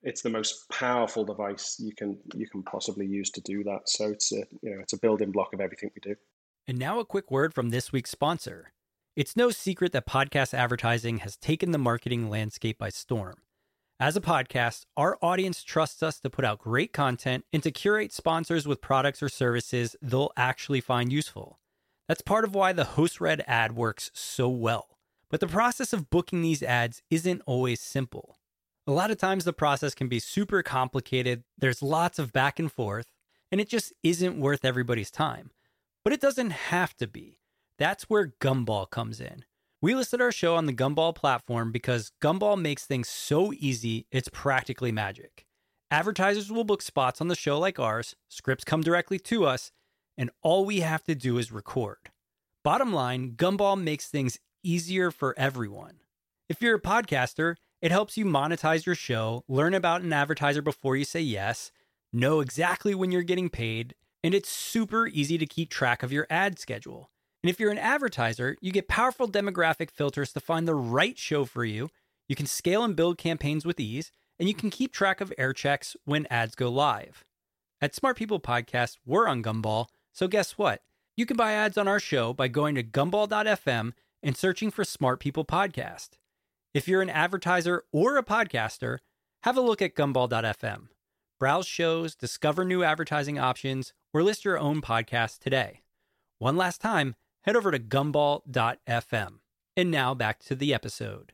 it's 0.02 0.20
the 0.20 0.30
most 0.30 0.68
powerful 0.68 1.24
device 1.24 1.80
you 1.80 1.94
can 1.94 2.18
you 2.34 2.46
can 2.46 2.62
possibly 2.62 3.06
use 3.06 3.30
to 3.30 3.40
do 3.40 3.64
that. 3.64 3.88
So 3.88 4.10
it's 4.10 4.32
a 4.32 4.44
you 4.60 4.70
know 4.70 4.80
it's 4.80 4.92
a 4.92 4.98
building 4.98 5.30
block 5.30 5.54
of 5.54 5.60
everything 5.60 5.90
we 5.94 6.12
do. 6.12 6.16
And 6.66 6.78
now 6.78 6.98
a 6.98 7.04
quick 7.04 7.30
word 7.30 7.52
from 7.52 7.68
this 7.68 7.92
week's 7.92 8.10
sponsor. 8.10 8.72
It's 9.14 9.36
no 9.36 9.50
secret 9.50 9.92
that 9.92 10.06
podcast 10.06 10.54
advertising 10.54 11.18
has 11.18 11.36
taken 11.36 11.72
the 11.72 11.78
marketing 11.78 12.30
landscape 12.30 12.78
by 12.78 12.88
storm. 12.88 13.42
As 14.00 14.16
a 14.16 14.22
podcast, 14.22 14.86
our 14.96 15.18
audience 15.20 15.62
trusts 15.62 16.02
us 16.02 16.18
to 16.20 16.30
put 16.30 16.42
out 16.42 16.58
great 16.58 16.94
content 16.94 17.44
and 17.52 17.62
to 17.62 17.70
curate 17.70 18.14
sponsors 18.14 18.66
with 18.66 18.80
products 18.80 19.22
or 19.22 19.28
services 19.28 19.94
they'll 20.00 20.32
actually 20.38 20.80
find 20.80 21.12
useful. 21.12 21.60
That's 22.08 22.22
part 22.22 22.44
of 22.44 22.54
why 22.54 22.72
the 22.72 22.84
host 22.84 23.20
read 23.20 23.44
ad 23.46 23.76
works 23.76 24.10
so 24.14 24.48
well. 24.48 24.96
But 25.28 25.40
the 25.40 25.46
process 25.46 25.92
of 25.92 26.08
booking 26.08 26.40
these 26.40 26.62
ads 26.62 27.02
isn't 27.10 27.42
always 27.44 27.82
simple. 27.82 28.38
A 28.86 28.92
lot 28.92 29.10
of 29.10 29.18
times 29.18 29.44
the 29.44 29.52
process 29.52 29.94
can 29.94 30.08
be 30.08 30.18
super 30.18 30.62
complicated, 30.62 31.44
there's 31.58 31.82
lots 31.82 32.18
of 32.18 32.32
back 32.32 32.58
and 32.58 32.72
forth, 32.72 33.08
and 33.52 33.60
it 33.60 33.68
just 33.68 33.92
isn't 34.02 34.40
worth 34.40 34.64
everybody's 34.64 35.10
time. 35.10 35.50
But 36.04 36.12
it 36.12 36.20
doesn't 36.20 36.50
have 36.50 36.94
to 36.98 37.06
be. 37.06 37.40
That's 37.78 38.04
where 38.04 38.34
Gumball 38.40 38.88
comes 38.90 39.20
in. 39.20 39.44
We 39.80 39.94
listed 39.94 40.20
our 40.20 40.32
show 40.32 40.54
on 40.54 40.66
the 40.66 40.72
Gumball 40.72 41.14
platform 41.14 41.72
because 41.72 42.12
Gumball 42.22 42.60
makes 42.60 42.84
things 42.84 43.08
so 43.08 43.52
easy, 43.54 44.06
it's 44.10 44.28
practically 44.32 44.92
magic. 44.92 45.46
Advertisers 45.90 46.50
will 46.50 46.64
book 46.64 46.82
spots 46.82 47.20
on 47.20 47.28
the 47.28 47.34
show 47.34 47.58
like 47.58 47.78
ours, 47.78 48.16
scripts 48.28 48.64
come 48.64 48.80
directly 48.80 49.18
to 49.18 49.44
us, 49.44 49.72
and 50.16 50.30
all 50.42 50.64
we 50.64 50.80
have 50.80 51.04
to 51.04 51.14
do 51.14 51.38
is 51.38 51.52
record. 51.52 52.10
Bottom 52.62 52.92
line, 52.92 53.32
Gumball 53.36 53.80
makes 53.80 54.08
things 54.08 54.38
easier 54.62 55.10
for 55.10 55.34
everyone. 55.38 56.00
If 56.48 56.62
you're 56.62 56.76
a 56.76 56.80
podcaster, 56.80 57.56
it 57.82 57.92
helps 57.92 58.16
you 58.16 58.24
monetize 58.24 58.86
your 58.86 58.94
show, 58.94 59.44
learn 59.48 59.74
about 59.74 60.02
an 60.02 60.12
advertiser 60.12 60.62
before 60.62 60.96
you 60.96 61.04
say 61.04 61.20
yes, 61.20 61.70
know 62.12 62.40
exactly 62.40 62.94
when 62.94 63.12
you're 63.12 63.22
getting 63.22 63.50
paid, 63.50 63.94
and 64.24 64.34
it's 64.34 64.48
super 64.48 65.06
easy 65.06 65.36
to 65.36 65.44
keep 65.44 65.68
track 65.68 66.02
of 66.02 66.10
your 66.10 66.26
ad 66.30 66.58
schedule. 66.58 67.10
And 67.42 67.50
if 67.50 67.60
you're 67.60 67.70
an 67.70 67.76
advertiser, 67.76 68.56
you 68.62 68.72
get 68.72 68.88
powerful 68.88 69.28
demographic 69.28 69.90
filters 69.90 70.32
to 70.32 70.40
find 70.40 70.66
the 70.66 70.74
right 70.74 71.18
show 71.18 71.44
for 71.44 71.62
you. 71.62 71.90
You 72.26 72.34
can 72.34 72.46
scale 72.46 72.82
and 72.82 72.96
build 72.96 73.18
campaigns 73.18 73.66
with 73.66 73.78
ease, 73.78 74.12
and 74.38 74.48
you 74.48 74.54
can 74.54 74.70
keep 74.70 74.94
track 74.94 75.20
of 75.20 75.30
air 75.36 75.52
checks 75.52 75.94
when 76.06 76.26
ads 76.30 76.54
go 76.54 76.70
live. 76.70 77.22
At 77.82 77.94
Smart 77.94 78.16
People 78.16 78.40
Podcast, 78.40 78.96
we're 79.04 79.28
on 79.28 79.42
Gumball, 79.42 79.88
so 80.10 80.26
guess 80.26 80.56
what? 80.56 80.80
You 81.18 81.26
can 81.26 81.36
buy 81.36 81.52
ads 81.52 81.76
on 81.76 81.86
our 81.86 82.00
show 82.00 82.32
by 82.32 82.48
going 82.48 82.76
to 82.76 82.82
gumball.fm 82.82 83.92
and 84.22 84.36
searching 84.36 84.70
for 84.70 84.84
Smart 84.84 85.20
People 85.20 85.44
Podcast. 85.44 86.12
If 86.72 86.88
you're 86.88 87.02
an 87.02 87.10
advertiser 87.10 87.84
or 87.92 88.16
a 88.16 88.24
podcaster, 88.24 89.00
have 89.42 89.58
a 89.58 89.60
look 89.60 89.82
at 89.82 89.94
gumball.fm. 89.94 90.88
Browse 91.38 91.66
shows, 91.66 92.14
discover 92.14 92.64
new 92.64 92.84
advertising 92.84 93.38
options, 93.38 93.92
or 94.12 94.22
list 94.22 94.44
your 94.44 94.58
own 94.58 94.80
podcast 94.80 95.40
today. 95.40 95.82
One 96.38 96.56
last 96.56 96.80
time, 96.80 97.16
head 97.42 97.56
over 97.56 97.70
to 97.70 97.78
gumball.fm. 97.78 99.38
And 99.76 99.90
now 99.90 100.14
back 100.14 100.38
to 100.44 100.54
the 100.54 100.72
episode. 100.72 101.32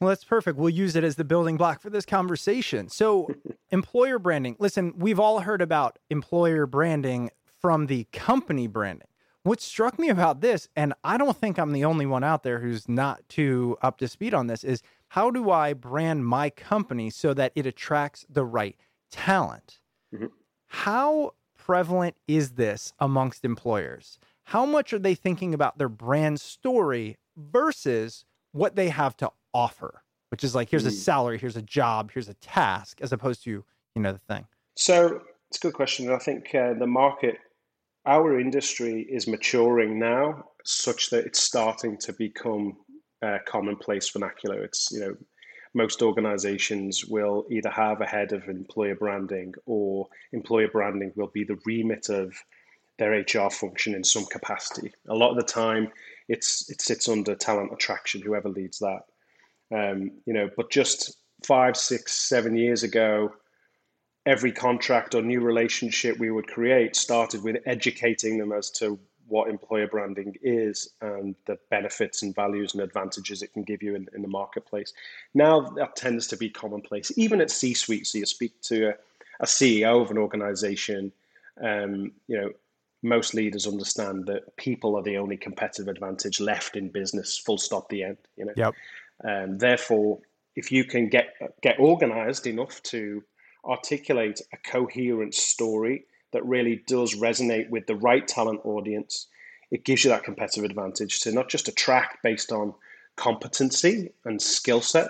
Well, 0.00 0.10
that's 0.10 0.24
perfect. 0.24 0.58
We'll 0.58 0.68
use 0.68 0.96
it 0.96 1.04
as 1.04 1.16
the 1.16 1.24
building 1.24 1.56
block 1.56 1.80
for 1.80 1.88
this 1.88 2.04
conversation. 2.04 2.88
So, 2.88 3.34
employer 3.70 4.18
branding. 4.18 4.56
Listen, 4.58 4.92
we've 4.96 5.20
all 5.20 5.40
heard 5.40 5.62
about 5.62 5.98
employer 6.10 6.66
branding 6.66 7.30
from 7.60 7.86
the 7.86 8.04
company 8.12 8.66
branding. 8.66 9.08
What 9.44 9.60
struck 9.60 9.98
me 9.98 10.08
about 10.10 10.40
this, 10.40 10.68
and 10.76 10.94
I 11.04 11.16
don't 11.16 11.36
think 11.36 11.58
I'm 11.58 11.72
the 11.72 11.84
only 11.84 12.06
one 12.06 12.24
out 12.24 12.42
there 12.42 12.60
who's 12.60 12.88
not 12.88 13.26
too 13.28 13.78
up 13.82 13.98
to 13.98 14.08
speed 14.08 14.34
on 14.34 14.46
this, 14.46 14.64
is 14.64 14.82
how 15.08 15.30
do 15.30 15.50
I 15.50 15.74
brand 15.74 16.26
my 16.26 16.50
company 16.50 17.08
so 17.08 17.32
that 17.34 17.52
it 17.54 17.66
attracts 17.66 18.26
the 18.28 18.44
right 18.44 18.76
talent? 19.14 19.78
Mm-hmm. 20.12 20.26
How 20.66 21.34
prevalent 21.56 22.16
is 22.26 22.52
this 22.52 22.92
amongst 22.98 23.44
employers? 23.44 24.18
How 24.44 24.66
much 24.66 24.92
are 24.92 24.98
they 24.98 25.14
thinking 25.14 25.54
about 25.54 25.78
their 25.78 25.88
brand 25.88 26.40
story 26.40 27.16
versus 27.36 28.24
what 28.52 28.74
they 28.74 28.88
have 28.88 29.16
to 29.18 29.30
offer, 29.54 30.02
which 30.30 30.44
is 30.44 30.54
like, 30.54 30.68
here's 30.68 30.84
a 30.84 30.90
mm. 30.90 30.92
salary, 30.92 31.38
here's 31.38 31.56
a 31.56 31.62
job, 31.62 32.10
here's 32.12 32.28
a 32.28 32.34
task, 32.34 33.00
as 33.00 33.12
opposed 33.12 33.44
to, 33.44 33.50
you 33.50 34.02
know, 34.02 34.12
the 34.12 34.18
thing? 34.18 34.44
So 34.76 35.20
it's 35.48 35.58
a 35.58 35.60
good 35.60 35.74
question. 35.74 36.10
I 36.10 36.18
think 36.18 36.54
uh, 36.54 36.74
the 36.74 36.86
market 36.86 37.36
our 38.06 38.38
industry 38.38 39.06
is 39.08 39.26
maturing 39.26 39.98
now 39.98 40.44
such 40.64 41.10
that 41.10 41.24
it's 41.24 41.40
starting 41.40 41.96
to 41.98 42.12
become 42.12 42.76
uh, 43.22 43.38
commonplace 43.46 44.10
vernacular. 44.10 44.62
It's, 44.62 44.90
you 44.92 45.00
know, 45.00 45.16
most 45.74 46.02
organizations 46.02 47.04
will 47.04 47.46
either 47.50 47.70
have 47.70 48.00
a 48.00 48.06
head 48.06 48.32
of 48.32 48.48
employer 48.48 48.94
branding 48.94 49.54
or 49.66 50.06
employer 50.32 50.68
branding 50.68 51.12
will 51.16 51.28
be 51.28 51.44
the 51.44 51.58
remit 51.66 52.08
of 52.08 52.32
their 52.98 53.12
HR 53.12 53.50
function 53.50 53.94
in 53.94 54.04
some 54.04 54.24
capacity. 54.26 54.92
A 55.08 55.14
lot 55.14 55.30
of 55.30 55.36
the 55.36 55.42
time, 55.42 55.90
it's 56.28 56.70
it 56.70 56.80
sits 56.80 57.08
under 57.08 57.34
talent 57.34 57.72
attraction, 57.72 58.22
whoever 58.22 58.48
leads 58.48 58.78
that. 58.78 59.02
Um, 59.72 60.12
you 60.26 60.32
know, 60.32 60.48
but 60.56 60.70
just 60.70 61.16
five, 61.44 61.76
six, 61.76 62.12
seven 62.12 62.56
years 62.56 62.84
ago, 62.84 63.32
every 64.26 64.52
contract 64.52 65.14
or 65.14 65.22
new 65.22 65.40
relationship 65.40 66.18
we 66.18 66.30
would 66.30 66.46
create 66.46 66.94
started 66.96 67.42
with 67.42 67.56
educating 67.66 68.38
them 68.38 68.52
as 68.52 68.70
to 68.70 68.98
what 69.28 69.48
employer 69.48 69.86
branding 69.86 70.36
is 70.42 70.90
and 71.00 71.34
the 71.46 71.58
benefits 71.70 72.22
and 72.22 72.34
values 72.34 72.74
and 72.74 72.82
advantages 72.82 73.42
it 73.42 73.52
can 73.52 73.62
give 73.62 73.82
you 73.82 73.94
in, 73.94 74.08
in 74.14 74.22
the 74.22 74.28
marketplace. 74.28 74.92
Now 75.32 75.60
that 75.60 75.96
tends 75.96 76.26
to 76.28 76.36
be 76.36 76.50
commonplace, 76.50 77.12
even 77.16 77.40
at 77.40 77.50
C-suite. 77.50 78.06
So 78.06 78.18
you 78.18 78.26
speak 78.26 78.60
to 78.62 78.90
a, 78.90 78.94
a 79.40 79.46
CEO 79.46 80.02
of 80.02 80.10
an 80.10 80.18
organization, 80.18 81.12
um, 81.62 82.12
you 82.26 82.40
know, 82.40 82.50
most 83.02 83.34
leaders 83.34 83.66
understand 83.66 84.26
that 84.26 84.56
people 84.56 84.96
are 84.96 85.02
the 85.02 85.18
only 85.18 85.36
competitive 85.36 85.88
advantage 85.88 86.40
left 86.40 86.74
in 86.74 86.88
business. 86.88 87.36
Full 87.36 87.58
stop. 87.58 87.88
The 87.90 88.02
end. 88.02 88.16
You 88.36 88.46
know. 88.46 88.52
Yep. 88.56 88.74
Um, 89.24 89.58
therefore, 89.58 90.18
if 90.56 90.72
you 90.72 90.84
can 90.84 91.08
get 91.08 91.34
get 91.60 91.78
organized 91.78 92.46
enough 92.46 92.82
to 92.84 93.22
articulate 93.64 94.40
a 94.52 94.56
coherent 94.56 95.34
story 95.34 96.06
that 96.34 96.44
really 96.44 96.82
does 96.86 97.14
resonate 97.14 97.70
with 97.70 97.86
the 97.86 97.96
right 97.96 98.28
talent 98.28 98.60
audience, 98.64 99.28
it 99.70 99.84
gives 99.84 100.04
you 100.04 100.10
that 100.10 100.24
competitive 100.24 100.64
advantage 100.64 101.20
to 101.20 101.32
not 101.32 101.48
just 101.48 101.68
attract 101.68 102.22
based 102.22 102.52
on 102.52 102.74
competency 103.16 104.10
and 104.24 104.42
skill 104.42 104.80
set, 104.80 105.08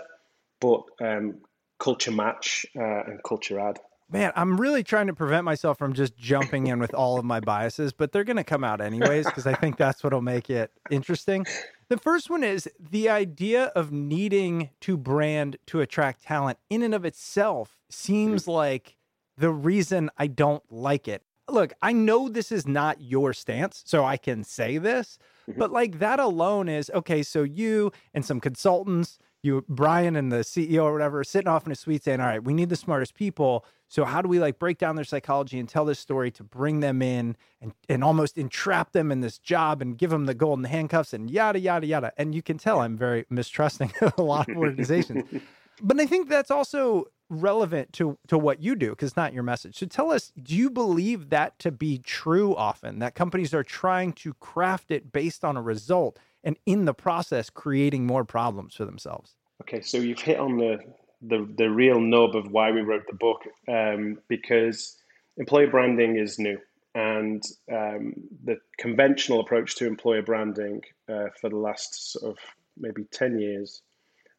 but 0.61 0.85
um, 1.01 1.39
culture 1.79 2.13
match 2.13 2.65
uh, 2.77 3.03
and 3.05 3.23
culture 3.25 3.59
add. 3.59 3.81
Man, 4.11 4.33
I'm 4.37 4.61
really 4.61 4.83
trying 4.85 5.07
to 5.07 5.15
prevent 5.15 5.45
myself 5.45 5.79
from 5.79 5.95
just 5.95 6.17
jumping 6.17 6.67
in 6.67 6.79
with 6.79 6.95
all 6.95 7.19
of 7.19 7.25
my 7.25 7.41
biases, 7.41 7.93
but 7.93 8.13
they're 8.13 8.23
going 8.23 8.37
to 8.37 8.45
come 8.45 8.63
out 8.63 8.81
anyways 8.81 9.25
because 9.25 9.47
I 9.47 9.55
think 9.55 9.79
that's 9.79 10.05
what'll 10.05 10.21
make 10.21 10.51
it 10.51 10.71
interesting. 10.91 11.47
The 11.89 11.97
first 11.97 12.29
one 12.29 12.45
is 12.45 12.69
the 12.79 13.09
idea 13.09 13.65
of 13.75 13.93
needing 13.93 14.71
to 14.83 14.97
brand 14.97 15.57
to 15.67 15.81
attract 15.81 16.23
talent 16.23 16.59
in 16.69 16.83
and 16.83 16.95
of 16.95 17.05
itself 17.05 17.77
seems 17.89 18.47
like 18.47 18.97
the 19.37 19.51
reason 19.51 20.11
I 20.17 20.27
don't 20.27 20.63
like 20.71 21.09
it. 21.09 21.23
Look, 21.49 21.75
I 21.83 21.93
know 21.93 22.29
this 22.29 22.51
is 22.51 22.67
not 22.67 23.03
your 23.03 23.33
stance, 23.33 23.83
so 23.85 24.05
I 24.05 24.17
can 24.17 24.45
say 24.45 24.79
this, 24.79 25.19
mm-hmm. 25.49 25.59
but 25.59 25.71
like 25.71 25.99
that 25.99 26.19
alone 26.19 26.69
is 26.69 26.91
okay. 26.95 27.23
So 27.23 27.43
you 27.43 27.93
and 28.15 28.25
some 28.25 28.41
consultants, 28.41 29.19
you, 29.43 29.63
Bryan 29.69 30.17
and 30.17 30.33
the 30.33 30.39
CEO 30.39 30.85
or 30.85 30.93
whatever, 30.93 31.23
sitting 31.23 31.49
off 31.49 31.67
in 31.67 31.73
a 31.73 31.75
suite 31.75 32.03
saying, 32.03 32.21
All 32.21 32.27
right, 32.27 32.43
we 32.43 32.55
need 32.55 32.71
the 32.71 32.77
smartest 32.77 33.15
people. 33.15 33.67
So 33.89 34.07
how 34.07 34.23
do 34.23 34.29
we 34.29 34.39
like 34.39 34.59
break 34.59 34.79
down 34.79 34.97
their 34.97 35.05
psychology 35.05 35.59
and 35.59 35.69
tell 35.69 35.85
this 35.85 36.01
story 36.01 36.31
to 36.33 36.43
bring 36.43 36.81
them 36.81 37.03
in 37.03 37.37
and, 37.61 37.75
and 37.91 38.03
almost 38.03 38.39
entrap 38.39 38.93
them 38.93 39.13
in 39.13 39.21
this 39.21 39.39
job 39.39 39.83
and 39.83 39.99
give 39.99 40.11
them 40.11 40.25
the 40.25 40.35
golden 40.35 40.65
handcuffs 40.65 41.13
and 41.13 41.31
yada, 41.31 41.61
yada, 41.61 41.87
yada. 41.87 42.13
And 42.17 42.35
you 42.35 42.43
can 42.43 42.57
tell 42.57 42.81
I'm 42.81 42.97
very 42.97 43.27
mistrusting 43.29 43.93
of 44.01 44.15
a 44.17 44.23
lot 44.23 44.49
of 44.49 44.57
organizations. 44.57 45.25
but 45.83 46.01
I 46.01 46.07
think 46.07 46.31
that's 46.31 46.51
also 46.51 47.05
relevant 47.35 47.93
to 47.95 48.19
to 48.29 48.39
what 48.39 48.63
you 48.63 48.75
do 48.75 48.91
because 48.91 49.11
it's 49.11 49.17
not 49.17 49.33
your 49.33 49.43
message. 49.43 49.79
So 49.79 49.87
tell 49.87 50.11
us, 50.11 50.33
do 50.41 50.55
you 50.55 50.71
believe 50.71 51.31
that 51.31 51.59
to 51.61 51.71
be 51.71 51.99
true 51.99 52.55
often 52.57 52.99
that 53.01 53.15
companies 53.15 53.53
are 53.53 53.63
trying 53.63 54.13
to 54.15 54.35
craft 54.35 54.91
it 54.91 55.13
based 55.13 55.45
on 55.45 55.57
a 55.57 55.63
result 55.63 56.19
and 56.43 56.57
in 56.67 56.85
the 56.85 56.95
process 56.95 57.51
creating 57.51 58.07
more 58.07 58.25
problems 58.25 58.75
for 58.75 58.85
themselves? 58.85 59.35
Okay, 59.63 59.81
so 59.81 59.99
you've 59.99 60.21
hit 60.21 60.39
on 60.39 60.57
the 60.57 60.79
the, 61.23 61.49
the 61.57 61.71
real 61.71 62.01
nub 62.01 62.37
of 62.37 62.51
why 62.51 62.71
we 62.71 62.83
wrote 62.83 63.07
the 63.07 63.15
book 63.15 63.43
um, 63.69 64.19
because 64.29 64.97
employer 65.37 65.69
branding 65.69 66.17
is 66.17 66.39
new 66.39 66.59
and 66.95 67.43
um, 67.73 68.15
the 68.45 68.59
conventional 68.79 69.41
approach 69.41 69.75
to 69.77 69.87
employer 69.87 70.23
branding 70.23 70.83
uh, 71.09 71.27
for 71.41 71.49
the 71.49 71.57
last 71.57 72.13
sort 72.13 72.31
of 72.31 72.39
maybe 72.77 73.05
10 73.11 73.39
years 73.39 73.83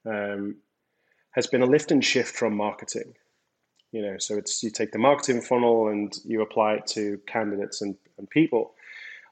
um, 0.06 0.56
has 1.36 1.48
been 1.48 1.62
a 1.62 1.66
lift 1.66 1.92
and 1.92 2.04
shift 2.04 2.36
from 2.36 2.56
marketing. 2.56 3.14
You 3.92 4.02
know, 4.02 4.18
so 4.18 4.38
it's 4.38 4.64
you 4.64 4.72
take 4.72 4.92
the 4.92 5.00
marketing 5.00 5.42
funnel 5.42 5.90
and 5.90 6.18
you 6.26 6.42
apply 6.42 6.76
it 6.76 6.88
to 6.88 7.20
candidates 7.28 7.82
and, 7.82 7.96
and 8.18 8.30
people. 8.30 8.74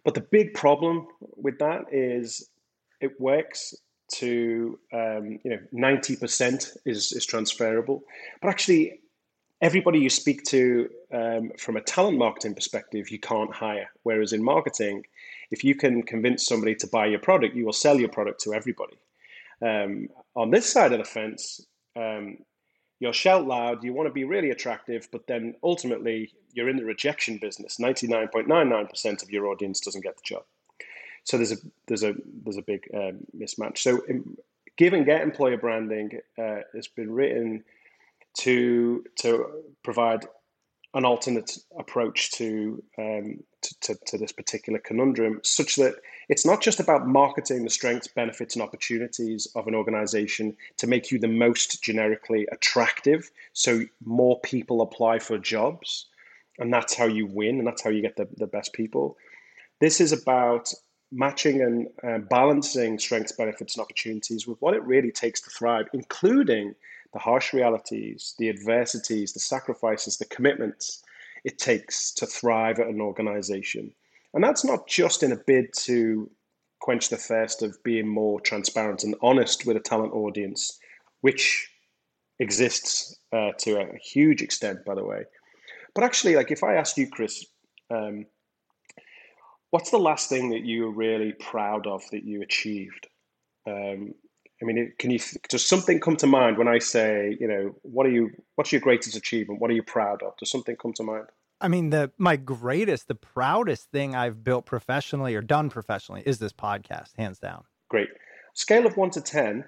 But 0.04 0.14
the 0.14 0.22
big 0.22 0.54
problem 0.54 1.08
with 1.20 1.60
that 1.60 1.86
is 1.92 2.50
it 3.02 3.20
works 3.20 3.74
to 4.16 4.78
um, 4.94 5.40
you 5.44 5.52
know 5.52 5.60
90% 5.74 6.78
is, 6.86 7.12
is 7.14 7.26
transferable. 7.26 8.04
But 8.42 8.50
actually 8.50 9.00
everybody 9.62 10.00
you 10.00 10.10
speak 10.10 10.44
to 10.44 10.90
um, 11.14 11.52
from 11.58 11.78
a 11.78 11.82
talent 11.82 12.18
marketing 12.18 12.54
perspective, 12.54 13.10
you 13.10 13.20
can't 13.20 13.54
hire. 13.54 13.90
Whereas 14.04 14.34
in 14.34 14.44
marketing, 14.44 15.06
if 15.52 15.64
you 15.64 15.74
can 15.74 16.04
convince 16.04 16.46
somebody 16.46 16.76
to 16.76 16.88
buy 16.88 17.06
your 17.06 17.20
product, 17.20 17.56
you 17.56 17.66
will 17.66 17.74
sell 17.74 17.98
your 17.98 18.10
product 18.10 18.42
to 18.42 18.54
everybody. 18.54 18.98
Um, 19.62 20.10
on 20.36 20.52
this 20.52 20.70
side 20.70 20.92
of 20.92 21.00
the 21.00 21.06
fence, 21.06 21.66
um, 21.96 22.38
you're 23.00 23.14
shout 23.14 23.46
loud, 23.46 23.84
you 23.84 23.94
want 23.94 24.08
to 24.08 24.14
be 24.14 24.24
really 24.24 24.52
attractive, 24.52 25.08
but 25.12 25.28
then 25.28 25.56
ultimately 25.64 26.32
you're 26.54 26.70
in 26.70 26.78
the 26.78 26.86
rejection 26.86 27.38
business. 27.38 27.78
99.99% 27.78 29.24
of 29.24 29.30
your 29.30 29.48
audience 29.48 29.80
doesn't 29.80 30.04
get 30.04 30.16
the 30.16 30.24
job. 30.24 30.44
So 31.26 31.38
there's 31.38 31.54
a 31.54 31.58
there's 31.88 32.04
a 32.04 32.16
there's 32.44 32.58
a 32.58 32.62
big 32.62 32.84
um, 32.94 33.20
mismatch. 33.38 33.78
So 33.80 34.02
in, 34.08 34.38
give 34.78 34.94
and 34.94 35.06
get 35.06 35.22
employer 35.22 35.58
branding 35.58 36.20
uh, 36.38 36.62
has 36.74 36.88
been 36.88 37.12
written 37.12 37.64
to 38.40 39.04
to 39.18 39.64
provide 39.84 40.26
an 40.94 41.06
alternate 41.06 41.58
approach 41.78 42.32
to, 42.32 42.84
um, 43.00 43.44
to, 43.82 43.96
to, 44.06 44.18
this 44.18 44.32
particular 44.32 44.80
conundrum, 44.80 45.40
such 45.44 45.76
that 45.76 45.96
it's 46.30 46.46
not 46.46 46.62
just 46.62 46.80
about 46.80 47.08
marketing 47.08 47.64
the 47.64 47.70
strengths, 47.70 48.08
benefits, 48.08 48.56
and 48.56 48.64
opportunities 48.64 49.48
of 49.56 49.68
an 49.68 49.76
organization 49.76 50.56
to 50.78 50.88
make 50.88 51.12
you 51.12 51.20
the 51.20 51.28
most 51.28 51.84
generically 51.84 52.48
attractive, 52.52 53.32
so 53.54 53.82
more 54.06 54.40
people 54.42 54.82
apply 54.82 55.20
for 55.20 55.38
jobs, 55.38 56.08
and 56.60 56.74
that's 56.74 56.94
how 56.94 57.06
you 57.06 57.26
win, 57.26 57.58
and 57.58 57.68
that's 57.68 57.84
how 57.84 57.90
you 57.90 58.02
get 58.02 58.16
the, 58.16 58.28
the 58.38 58.48
best 58.48 58.74
people. 58.74 59.18
This 59.80 60.00
is 60.00 60.12
about 60.12 60.74
matching 61.12 61.62
and 61.62 61.88
uh, 62.04 62.18
balancing 62.30 62.98
strengths, 63.00 63.32
benefits, 63.32 63.76
and 63.76 63.84
opportunities 63.84 64.48
with 64.48 64.62
what 64.62 64.74
it 64.74 64.84
really 64.84 65.12
takes 65.12 65.42
to 65.42 65.50
thrive, 65.50 65.88
including 65.94 66.74
the 67.14 67.20
harsh 67.20 67.54
realities, 67.54 68.34
the 68.40 68.50
adversities, 68.50 69.34
the 69.34 69.40
sacrifices, 69.40 70.18
the 70.18 70.26
commitments 70.26 71.04
it 71.44 71.58
takes 71.58 72.12
to 72.14 72.26
thrive 72.26 72.80
at 72.80 72.88
an 72.88 73.02
organization. 73.02 73.94
And 74.34 74.44
that's 74.44 74.66
not 74.66 74.88
just 74.88 75.24
in 75.24 75.32
a 75.32 75.38
bid 75.48 75.68
to 75.82 76.30
quench 76.80 77.10
the 77.10 77.18
thirst 77.18 77.62
of 77.62 77.82
being 77.84 78.08
more 78.08 78.42
transparent 78.42 79.04
and 79.04 79.16
honest 79.22 79.66
with 79.66 79.78
a 79.78 79.80
talent 79.80 80.14
audience, 80.14 80.80
which 81.22 81.70
exists 82.40 83.18
uh, 83.32 83.52
to 83.60 83.80
a 83.80 83.98
huge 83.98 84.42
extent, 84.42 84.84
by 84.86 84.96
the 84.96 85.04
way. 85.04 85.24
But 85.96 86.04
actually, 86.04 86.36
like 86.36 86.52
if 86.52 86.64
I 86.64 86.76
asked 86.76 86.98
you, 86.98 87.08
Chris, 87.08 87.46
um, 87.90 88.26
what's 89.70 89.92
the 89.92 89.98
last 89.98 90.30
thing 90.30 90.50
that 90.50 90.66
you 90.66 90.84
were 90.84 90.92
really 90.92 91.34
proud 91.34 91.88
of 91.88 92.02
that 92.12 92.24
you 92.24 92.42
achieved? 92.42 93.08
Um, 93.68 94.14
I 94.64 94.66
mean, 94.66 94.94
can 94.98 95.12
you 95.12 95.20
does 95.50 95.66
something 95.66 96.00
come 96.00 96.16
to 96.18 96.28
mind 96.28 96.58
when 96.58 96.70
I 96.70 96.80
say, 96.80 97.38
you 97.38 97.48
know, 97.48 97.76
what 97.82 98.06
are 98.08 98.12
you? 98.12 98.32
What's 98.56 98.72
your 98.72 98.80
greatest 98.80 99.18
achievement? 99.18 99.60
What 99.60 99.70
are 99.70 99.74
you 99.74 99.84
proud 99.84 100.24
of? 100.24 100.38
Does 100.38 100.50
something 100.50 100.78
come 100.78 100.94
to 100.94 101.04
mind? 101.04 101.26
I 101.60 101.68
mean, 101.68 101.90
the 101.90 102.12
my 102.18 102.38
greatest, 102.38 103.10
the 103.10 103.16
proudest 103.16 103.92
thing 103.92 104.16
I've 104.16 104.44
built 104.44 104.66
professionally 104.66 105.36
or 105.36 105.42
done 105.42 105.70
professionally 105.70 106.24
is 106.26 106.40
this 106.40 106.54
podcast, 106.54 107.10
hands 107.18 107.40
down. 107.40 107.66
Great. 107.90 108.08
Scale 108.54 108.86
of 108.86 108.96
one 108.96 109.10
to 109.12 109.22
ten, 109.22 109.66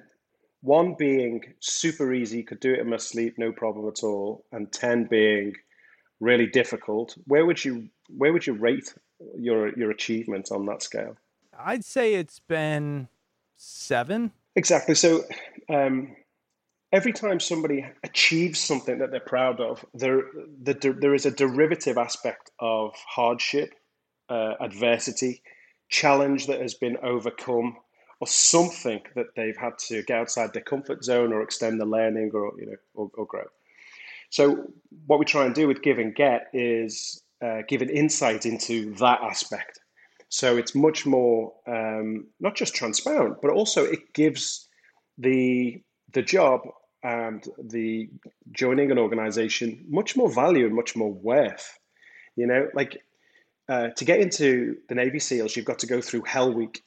one 0.61 0.95
being 0.97 1.41
super 1.59 2.13
easy, 2.13 2.41
could 2.41 2.61
do 2.61 2.73
it 2.73 2.79
in 2.79 2.89
my 2.89 2.97
sleep, 2.97 3.35
no 3.37 3.51
problem 3.51 3.89
at 3.89 4.01
all, 4.01 4.45
and 4.53 4.71
ten 4.71 5.05
being 5.05 5.55
really 6.21 6.47
difficult. 6.47 7.17
Where 7.25 7.45
would 7.45 7.63
you 7.65 7.89
where 8.09 8.31
would 8.31 8.47
you 8.47 8.53
rate 8.53 8.93
your 9.37 9.77
your 9.77 9.91
achievement 9.91 10.51
on 10.51 10.65
that 10.67 10.83
scale? 10.83 11.17
I'd 11.57 11.83
say 11.83 12.15
it's 12.15 12.39
been 12.39 13.09
seven. 13.57 14.31
Exactly. 14.55 14.95
So 14.95 15.23
um, 15.69 16.15
every 16.91 17.13
time 17.13 17.39
somebody 17.39 17.85
achieves 18.03 18.59
something 18.59 18.99
that 18.99 19.11
they're 19.11 19.19
proud 19.21 19.59
of, 19.61 19.85
there 19.93 20.23
the, 20.63 20.95
there 20.99 21.15
is 21.15 21.25
a 21.25 21.31
derivative 21.31 21.97
aspect 21.97 22.51
of 22.59 22.93
hardship, 23.07 23.73
uh, 24.29 24.53
adversity, 24.61 25.41
challenge 25.89 26.47
that 26.47 26.61
has 26.61 26.75
been 26.75 26.97
overcome, 27.03 27.77
or 28.21 28.27
something 28.27 29.01
that 29.15 29.27
they've 29.35 29.57
had 29.57 29.77
to 29.79 30.03
get 30.03 30.19
outside 30.19 30.53
their 30.53 30.63
comfort 30.63 31.03
zone 31.03 31.33
or 31.33 31.41
extend 31.41 31.81
the 31.81 31.85
learning 31.85 32.31
or 32.33 32.53
you 32.59 32.67
know 32.67 32.77
or, 32.95 33.11
or 33.15 33.25
grow. 33.25 33.45
So 34.31 34.71
what 35.07 35.19
we 35.19 35.25
try 35.25 35.45
and 35.45 35.55
do 35.55 35.67
with 35.67 35.81
give 35.83 35.99
and 35.99 36.15
get 36.15 36.47
is 36.53 37.23
uh, 37.45 37.61
give 37.67 37.81
an 37.81 37.89
insight 37.89 38.45
into 38.45 38.93
that 38.95 39.21
aspect. 39.21 39.79
So 40.35 40.57
it's 40.57 40.75
much 40.75 41.05
more 41.05 41.53
um, 41.65 42.27
not 42.41 42.55
just 42.55 42.75
transparent, 42.75 43.37
but 43.41 43.51
also 43.51 43.85
it 43.85 44.13
gives 44.13 44.67
the 45.17 45.81
the 46.11 46.21
job 46.21 46.59
and 47.03 47.47
the 47.57 48.09
joining 48.51 48.91
an 48.91 48.97
organization 48.97 49.85
much 49.87 50.17
more 50.17 50.29
value 50.29 50.65
and 50.65 50.75
much 50.75 50.93
more 50.93 51.13
worth. 51.13 51.79
You 52.35 52.47
know, 52.47 52.67
like 52.73 53.01
uh, 53.69 53.91
to 53.95 54.03
get 54.03 54.19
into 54.19 54.75
the 54.89 54.95
Navy 54.95 55.19
SEALs, 55.19 55.55
you've 55.55 55.71
got 55.71 55.79
to 55.79 55.87
go 55.87 56.01
through 56.01 56.23
Hell 56.23 56.51
Week. 56.53 56.83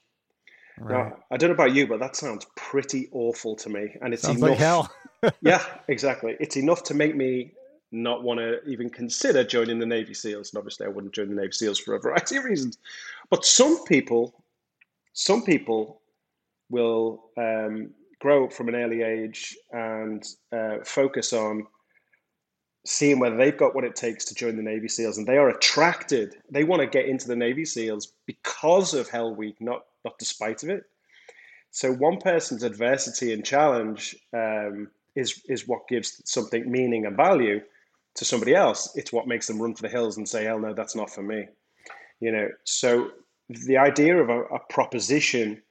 Right. 0.78 1.08
Now, 1.08 1.16
I 1.30 1.38
don't 1.38 1.48
know 1.48 1.54
about 1.54 1.74
you, 1.74 1.86
but 1.86 2.00
that 2.00 2.16
sounds 2.16 2.46
pretty 2.54 3.08
awful 3.12 3.56
to 3.56 3.70
me. 3.70 3.96
And 4.02 4.12
it's 4.12 4.24
sounds 4.24 4.42
enough. 4.42 4.50
Like 4.50 4.58
hell. 4.58 4.92
yeah, 5.40 5.64
exactly. 5.88 6.36
It's 6.38 6.58
enough 6.58 6.82
to 6.82 6.94
make 6.94 7.16
me 7.16 7.54
not 7.90 8.22
want 8.22 8.40
to 8.40 8.62
even 8.68 8.90
consider 8.90 9.44
joining 9.44 9.78
the 9.78 9.86
Navy 9.86 10.14
SEALs. 10.14 10.52
And 10.52 10.58
obviously, 10.58 10.86
I 10.86 10.90
wouldn't 10.90 11.14
join 11.14 11.28
the 11.28 11.40
Navy 11.40 11.52
SEALs 11.52 11.78
for 11.78 11.94
a 11.94 12.00
variety 12.00 12.36
of 12.36 12.44
reasons. 12.44 12.78
But 13.30 13.44
some 13.44 13.84
people, 13.84 14.42
some 15.12 15.42
people 15.42 16.00
will 16.70 17.24
um, 17.36 17.90
grow 18.20 18.44
up 18.44 18.52
from 18.52 18.68
an 18.68 18.74
early 18.74 19.02
age 19.02 19.56
and 19.72 20.24
uh, 20.52 20.78
focus 20.84 21.32
on 21.32 21.66
seeing 22.84 23.18
whether 23.18 23.36
they've 23.36 23.56
got 23.56 23.74
what 23.74 23.84
it 23.84 23.96
takes 23.96 24.24
to 24.26 24.34
join 24.34 24.56
the 24.56 24.62
Navy 24.62 24.88
SEALs, 24.88 25.18
and 25.18 25.26
they 25.26 25.36
are 25.36 25.50
attracted. 25.50 26.36
They 26.50 26.64
want 26.64 26.80
to 26.80 26.86
get 26.86 27.06
into 27.06 27.28
the 27.28 27.36
Navy 27.36 27.64
SEALs 27.64 28.12
because 28.26 28.94
of 28.94 29.08
Hell 29.08 29.34
Week, 29.34 29.56
not 29.60 29.84
not 30.04 30.18
despite 30.18 30.62
of 30.62 30.70
it. 30.70 30.84
So 31.70 31.92
one 31.92 32.18
person's 32.18 32.62
adversity 32.62 33.32
and 33.32 33.44
challenge 33.44 34.16
um, 34.32 34.88
is 35.14 35.42
is 35.48 35.68
what 35.68 35.88
gives 35.88 36.22
something 36.24 36.70
meaning 36.70 37.06
and 37.06 37.16
value 37.16 37.60
to 38.18 38.24
somebody 38.24 38.54
else. 38.54 38.92
It's 38.96 39.12
what 39.12 39.26
makes 39.26 39.46
them 39.46 39.60
run 39.60 39.74
for 39.74 39.82
the 39.82 39.88
hills 39.88 40.16
and 40.16 40.28
say, 40.28 40.44
"Hell 40.44 40.58
no, 40.58 40.74
that's 40.74 40.94
not 40.96 41.10
for 41.10 41.22
me." 41.22 41.46
You 42.20 42.32
know. 42.32 42.48
So 42.64 43.10
the 43.48 43.78
idea 43.78 44.16
of 44.18 44.28
a, 44.28 44.42
a 44.44 44.58
proposition 44.68 45.62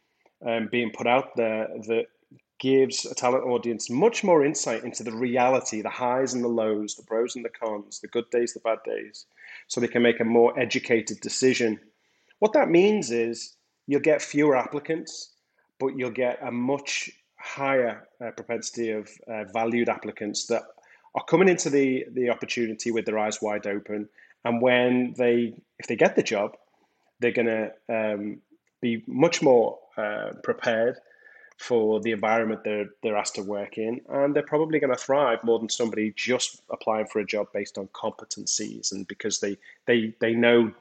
um, 0.46 0.68
being 0.72 0.92
put 0.92 1.08
out 1.08 1.36
there 1.36 1.68
that 1.88 2.06
gives 2.60 3.06
a 3.06 3.14
talent 3.14 3.44
audience 3.44 3.90
much 3.90 4.24
more 4.24 4.44
insight 4.44 4.84
into 4.84 5.04
the 5.04 5.12
reality, 5.12 5.82
the 5.82 5.90
highs 5.90 6.34
and 6.34 6.44
the 6.44 6.48
lows, 6.48 6.96
the 6.96 7.04
pros 7.04 7.36
and 7.36 7.46
the 7.46 7.50
cons, 7.50 8.00
the 8.00 8.08
good 8.08 8.30
days, 8.32 8.54
the 8.54 8.60
bad 8.62 8.80
days, 8.84 9.26
so 9.68 9.80
they 9.80 9.88
can 9.88 10.02
make 10.02 10.20
a 10.20 10.26
more 10.26 10.58
educated 10.60 11.20
decision. 11.22 11.80
What 12.40 12.54
that 12.54 12.70
means 12.70 13.12
is 13.12 13.56
you'll 13.86 14.00
get 14.00 14.22
fewer 14.22 14.56
applicants, 14.56 15.34
but 15.80 15.98
you'll 15.98 16.10
get 16.12 16.40
a 16.42 16.52
much 16.52 17.12
higher 17.36 18.08
uh, 18.24 18.32
propensity 18.32 18.92
of 18.92 19.10
uh, 19.28 19.44
valued 19.54 19.90
applicants 19.90 20.48
that 20.48 20.64
are 21.16 21.24
coming 21.24 21.50
into 21.50 21.70
the, 21.70 22.06
the 22.12 22.30
opportunity 22.30 22.92
with 22.92 23.06
their 23.06 23.20
eyes 23.20 23.42
wide 23.42 23.68
open. 23.68 24.10
And 24.46 24.62
when 24.62 25.14
they, 25.18 25.56
if 25.80 25.88
they 25.88 25.96
get 25.96 26.16
the 26.16 26.24
job, 26.24 26.56
they're 27.20 27.32
going 27.32 27.48
to 27.48 27.72
um, 27.90 28.42
be 28.82 29.04
much 29.08 29.42
more 29.42 29.80
uh, 29.98 30.32
prepared 30.44 30.98
for 31.58 32.00
the 32.00 32.12
environment 32.12 32.64
they're 32.64 32.90
they're 33.02 33.18
asked 33.18 33.36
to 33.36 33.42
work 33.42 33.78
in, 33.78 34.00
and 34.10 34.36
they're 34.36 34.44
probably 34.44 34.80
going 34.80 34.94
to 34.94 35.02
thrive 35.02 35.44
more 35.44 35.58
than 35.60 35.70
somebody 35.70 36.14
just 36.16 36.62
applying 36.70 37.08
for 37.08 37.20
a 37.20 37.26
job 37.26 37.48
based 37.54 37.78
on 37.78 37.88
competencies 37.88 38.92
and 38.92 39.08
because 39.08 39.40
they 39.40 39.58
they 39.86 40.14
they 40.20 40.34
know 40.34 40.72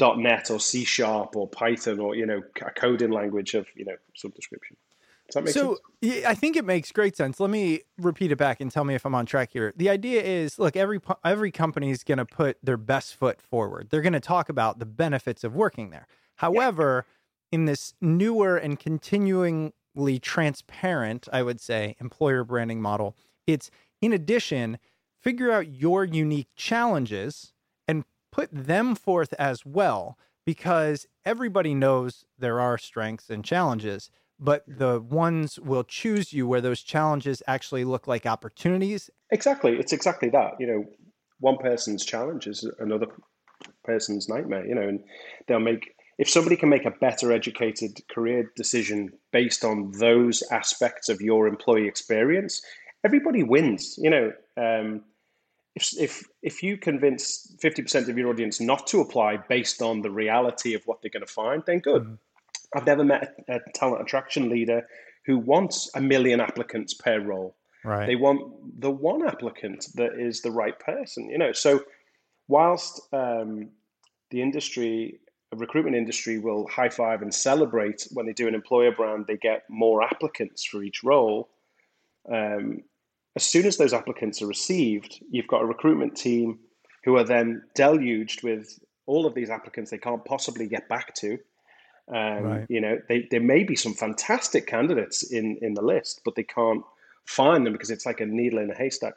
.NET 0.00 0.50
or 0.50 0.58
C 0.58 0.84
Sharp 0.84 1.36
or 1.36 1.46
Python 1.46 2.00
or 2.00 2.14
you 2.14 2.26
know 2.26 2.42
a 2.62 2.70
coding 2.70 3.10
language 3.10 3.54
of 3.54 3.66
you 3.76 3.84
know 3.84 3.96
some 4.14 4.30
description. 4.30 4.76
Does 5.32 5.34
that 5.34 5.44
make 5.44 5.54
so, 5.54 5.68
sense? 5.74 5.80
Yeah, 6.02 6.28
I 6.28 6.34
think 6.34 6.56
it 6.56 6.64
makes 6.64 6.92
great 6.92 7.16
sense. 7.16 7.40
Let 7.40 7.48
me 7.48 7.80
repeat 7.98 8.32
it 8.32 8.36
back 8.36 8.60
and 8.60 8.70
tell 8.70 8.84
me 8.84 8.94
if 8.94 9.06
I'm 9.06 9.14
on 9.14 9.24
track 9.24 9.50
here. 9.52 9.72
The 9.74 9.88
idea 9.88 10.22
is, 10.22 10.58
look, 10.58 10.76
every 10.76 11.00
every 11.24 11.50
company 11.50 11.90
is 11.90 12.04
going 12.04 12.18
to 12.18 12.26
put 12.26 12.58
their 12.62 12.76
best 12.76 13.14
foot 13.14 13.40
forward. 13.40 13.88
They're 13.90 14.02
going 14.02 14.12
to 14.12 14.20
talk 14.20 14.48
about 14.48 14.78
the 14.78 14.86
benefits 14.86 15.42
of 15.42 15.54
working 15.54 15.90
there. 15.90 16.06
However, 16.36 17.06
yeah. 17.50 17.56
in 17.56 17.64
this 17.64 17.94
newer 18.00 18.56
and 18.56 18.78
continuing 18.78 19.72
transparent, 20.22 21.28
I 21.32 21.42
would 21.42 21.60
say, 21.60 21.96
employer 22.00 22.44
branding 22.44 22.80
model. 22.80 23.16
It's 23.46 23.70
in 24.00 24.12
addition, 24.12 24.78
figure 25.20 25.50
out 25.50 25.68
your 25.68 26.04
unique 26.04 26.48
challenges 26.56 27.52
and 27.86 28.04
put 28.30 28.48
them 28.50 28.94
forth 28.94 29.34
as 29.38 29.64
well, 29.66 30.18
because 30.44 31.06
everybody 31.24 31.74
knows 31.74 32.24
there 32.38 32.58
are 32.58 32.78
strengths 32.78 33.30
and 33.30 33.44
challenges, 33.44 34.10
but 34.42 34.64
the 34.66 35.00
ones 35.00 35.58
will 35.60 35.84
choose 35.84 36.32
you 36.32 36.46
where 36.48 36.60
those 36.60 36.82
challenges 36.82 37.42
actually 37.46 37.84
look 37.84 38.08
like 38.08 38.26
opportunities. 38.26 39.08
Exactly. 39.30 39.76
It's 39.78 39.92
exactly 39.92 40.28
that. 40.30 40.54
You 40.58 40.66
know, 40.66 40.84
one 41.38 41.58
person's 41.58 42.04
challenge 42.04 42.48
is 42.48 42.68
another 42.80 43.06
person's 43.84 44.28
nightmare, 44.28 44.66
you 44.66 44.74
know, 44.74 44.82
and 44.82 45.00
they'll 45.46 45.60
make 45.60 45.94
if 46.18 46.28
somebody 46.28 46.56
can 46.56 46.68
make 46.68 46.84
a 46.84 46.90
better 46.90 47.32
educated 47.32 48.00
career 48.08 48.50
decision 48.56 49.12
based 49.32 49.64
on 49.64 49.92
those 49.92 50.42
aspects 50.50 51.08
of 51.08 51.20
your 51.20 51.46
employee 51.46 51.88
experience, 51.88 52.60
everybody 53.04 53.42
wins. 53.42 53.96
You 53.98 54.10
know, 54.10 54.32
um, 54.56 55.02
if, 55.74 55.96
if 55.98 56.24
if 56.42 56.62
you 56.62 56.76
convince 56.76 57.54
fifty 57.60 57.82
percent 57.82 58.08
of 58.08 58.18
your 58.18 58.28
audience 58.28 58.60
not 58.60 58.86
to 58.88 59.00
apply 59.00 59.38
based 59.48 59.80
on 59.80 60.02
the 60.02 60.10
reality 60.10 60.74
of 60.74 60.82
what 60.84 61.00
they're 61.00 61.10
going 61.10 61.26
to 61.26 61.32
find, 61.32 61.62
then 61.64 61.78
good. 61.78 62.02
Mm-hmm. 62.02 62.14
I've 62.74 62.86
never 62.86 63.04
met 63.04 63.34
a, 63.48 63.56
a, 63.56 63.60
talent 63.74 64.02
attraction 64.02 64.48
leader 64.48 64.86
who 65.26 65.38
wants 65.38 65.90
a 65.94 66.00
million 66.00 66.40
applicants 66.40 66.94
per 66.94 67.20
role. 67.20 67.56
Right. 67.84 68.06
They 68.06 68.16
want 68.16 68.80
the 68.80 68.90
one 68.90 69.26
applicant 69.26 69.86
that 69.94 70.18
is 70.18 70.42
the 70.42 70.50
right 70.50 70.78
person. 70.78 71.28
You 71.30 71.38
know, 71.38 71.52
so 71.52 71.84
whilst 72.48 73.00
um, 73.12 73.70
the 74.30 74.40
industry 74.40 75.20
recruitment 75.56 75.96
industry 75.96 76.38
will 76.38 76.66
high 76.68 76.88
five 76.88 77.22
and 77.22 77.32
celebrate 77.32 78.08
when 78.12 78.26
they 78.26 78.32
do 78.32 78.48
an 78.48 78.54
employer 78.54 78.92
brand, 78.92 79.26
they 79.26 79.36
get 79.36 79.64
more 79.68 80.02
applicants 80.02 80.64
for 80.64 80.82
each 80.82 81.04
role. 81.04 81.50
Um, 82.30 82.82
as 83.36 83.44
soon 83.44 83.66
as 83.66 83.76
those 83.76 83.92
applicants 83.92 84.42
are 84.42 84.46
received, 84.46 85.22
you've 85.30 85.46
got 85.46 85.62
a 85.62 85.66
recruitment 85.66 86.16
team 86.16 86.58
who 87.04 87.16
are 87.16 87.24
then 87.24 87.62
deluged 87.74 88.42
with 88.42 88.78
all 89.06 89.26
of 89.26 89.34
these 89.34 89.50
applicants 89.50 89.90
they 89.90 89.98
can't 89.98 90.24
possibly 90.24 90.68
get 90.68 90.88
back 90.88 91.14
to. 91.16 91.38
Um, 92.08 92.42
right. 92.42 92.66
You 92.68 92.80
know, 92.80 92.98
they, 93.08 93.28
there 93.30 93.40
may 93.40 93.64
be 93.64 93.76
some 93.76 93.94
fantastic 93.94 94.66
candidates 94.66 95.22
in, 95.22 95.58
in 95.62 95.74
the 95.74 95.82
list, 95.82 96.22
but 96.24 96.34
they 96.34 96.42
can't 96.42 96.82
find 97.24 97.64
them 97.64 97.72
because 97.72 97.90
it's 97.90 98.06
like 98.06 98.20
a 98.20 98.26
needle 98.26 98.58
in 98.58 98.70
a 98.70 98.74
haystack. 98.74 99.14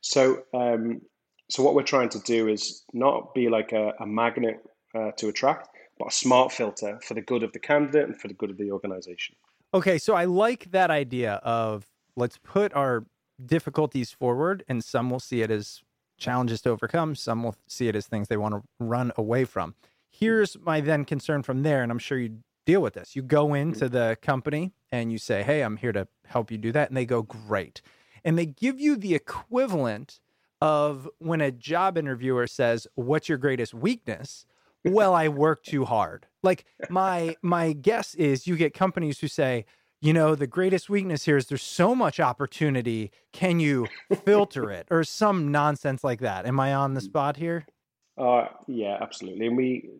So, 0.00 0.44
um, 0.54 1.02
so 1.48 1.62
what 1.62 1.74
we're 1.74 1.82
trying 1.82 2.08
to 2.10 2.18
do 2.20 2.48
is 2.48 2.82
not 2.92 3.34
be 3.34 3.48
like 3.48 3.72
a, 3.72 3.92
a 4.00 4.06
magnet 4.06 4.60
uh, 4.94 5.12
to 5.18 5.28
attract, 5.28 5.68
but 5.98 6.08
a 6.08 6.10
smart 6.10 6.52
filter 6.52 6.98
for 7.02 7.14
the 7.14 7.20
good 7.20 7.42
of 7.42 7.52
the 7.52 7.58
candidate 7.58 8.08
and 8.08 8.18
for 8.18 8.28
the 8.28 8.34
good 8.34 8.50
of 8.50 8.56
the 8.56 8.70
organization. 8.70 9.36
Okay, 9.74 9.98
so 9.98 10.14
I 10.14 10.24
like 10.24 10.70
that 10.72 10.90
idea 10.90 11.34
of 11.42 11.86
let's 12.16 12.38
put 12.38 12.74
our 12.74 13.04
difficulties 13.44 14.10
forward, 14.10 14.64
and 14.68 14.82
some 14.82 15.10
will 15.10 15.20
see 15.20 15.42
it 15.42 15.50
as 15.50 15.82
challenges 16.18 16.60
to 16.62 16.70
overcome, 16.70 17.14
some 17.14 17.42
will 17.42 17.56
see 17.66 17.88
it 17.88 17.96
as 17.96 18.06
things 18.06 18.28
they 18.28 18.36
want 18.36 18.54
to 18.54 18.62
run 18.78 19.12
away 19.16 19.44
from. 19.44 19.74
Here's 20.12 20.58
my 20.60 20.80
then 20.80 21.04
concern 21.04 21.42
from 21.42 21.62
there, 21.62 21.82
and 21.82 21.90
I'm 21.90 21.98
sure 21.98 22.18
you 22.18 22.38
deal 22.66 22.80
with 22.80 22.94
this. 22.94 23.16
You 23.16 23.22
go 23.22 23.54
into 23.54 23.88
the 23.88 24.16
company 24.22 24.72
and 24.90 25.10
you 25.10 25.18
say, 25.18 25.42
Hey, 25.42 25.62
I'm 25.62 25.76
here 25.76 25.92
to 25.92 26.06
help 26.26 26.50
you 26.50 26.58
do 26.58 26.72
that. 26.72 26.88
And 26.88 26.96
they 26.96 27.06
go, 27.06 27.22
Great. 27.22 27.82
And 28.24 28.38
they 28.38 28.46
give 28.46 28.78
you 28.78 28.96
the 28.96 29.14
equivalent 29.14 30.20
of 30.60 31.08
when 31.18 31.40
a 31.40 31.50
job 31.50 31.98
interviewer 31.98 32.46
says, 32.46 32.86
What's 32.94 33.28
your 33.28 33.38
greatest 33.38 33.74
weakness? 33.74 34.46
Well, 34.84 35.14
I 35.14 35.28
work 35.28 35.62
too 35.62 35.84
hard. 35.84 36.26
Like 36.42 36.64
my 36.90 37.36
my 37.42 37.72
guess 37.72 38.14
is 38.14 38.46
you 38.46 38.56
get 38.56 38.74
companies 38.74 39.20
who 39.20 39.28
say, 39.28 39.64
you 40.00 40.12
know, 40.12 40.34
the 40.34 40.48
greatest 40.48 40.90
weakness 40.90 41.24
here 41.24 41.36
is 41.36 41.46
there's 41.46 41.62
so 41.62 41.94
much 41.94 42.18
opportunity. 42.18 43.12
Can 43.32 43.60
you 43.60 43.86
filter 44.24 44.70
it 44.70 44.88
or 44.90 45.04
some 45.04 45.52
nonsense 45.52 46.02
like 46.02 46.20
that? 46.20 46.44
Am 46.44 46.58
I 46.58 46.74
on 46.74 46.94
the 46.94 47.00
mm. 47.00 47.04
spot 47.04 47.36
here? 47.36 47.66
Uh, 48.18 48.46
yeah, 48.66 48.98
absolutely. 49.00 49.46
And 49.46 49.56
we, 49.56 49.90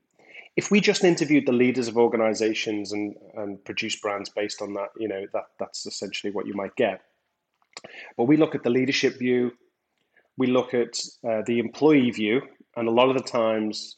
if 0.57 0.70
we 0.70 0.81
just 0.81 1.05
interviewed 1.05 1.46
the 1.46 1.53
leaders 1.53 1.88
of 1.88 1.96
organizations 1.96 2.92
and, 2.92 3.16
and 3.37 3.64
produce 3.64 3.96
brands 3.96 4.29
based 4.29 4.61
on 4.62 4.75
that, 4.75 4.90
you 4.98 5.09
know, 5.09 5.27
that 5.33 5.44
that's 5.59 5.87
essentially 5.87 6.33
what 6.33 6.46
you 6.46 6.55
might 6.55 6.77
get. 6.77 7.03
But 8.16 8.25
we 8.25 8.37
look 8.37 8.55
at 8.55 8.62
the 8.62 8.70
leadership 8.70 9.18
view, 9.18 9.53
we 10.37 10.46
look 10.46 10.75
at 10.75 10.98
uh, 11.29 11.42
the 11.46 11.59
employee 11.59 12.11
view, 12.11 12.42
and 12.77 12.88
a 12.88 12.92
lot 12.92 13.09
of 13.09 13.16
the 13.16 13.22
times 13.22 13.96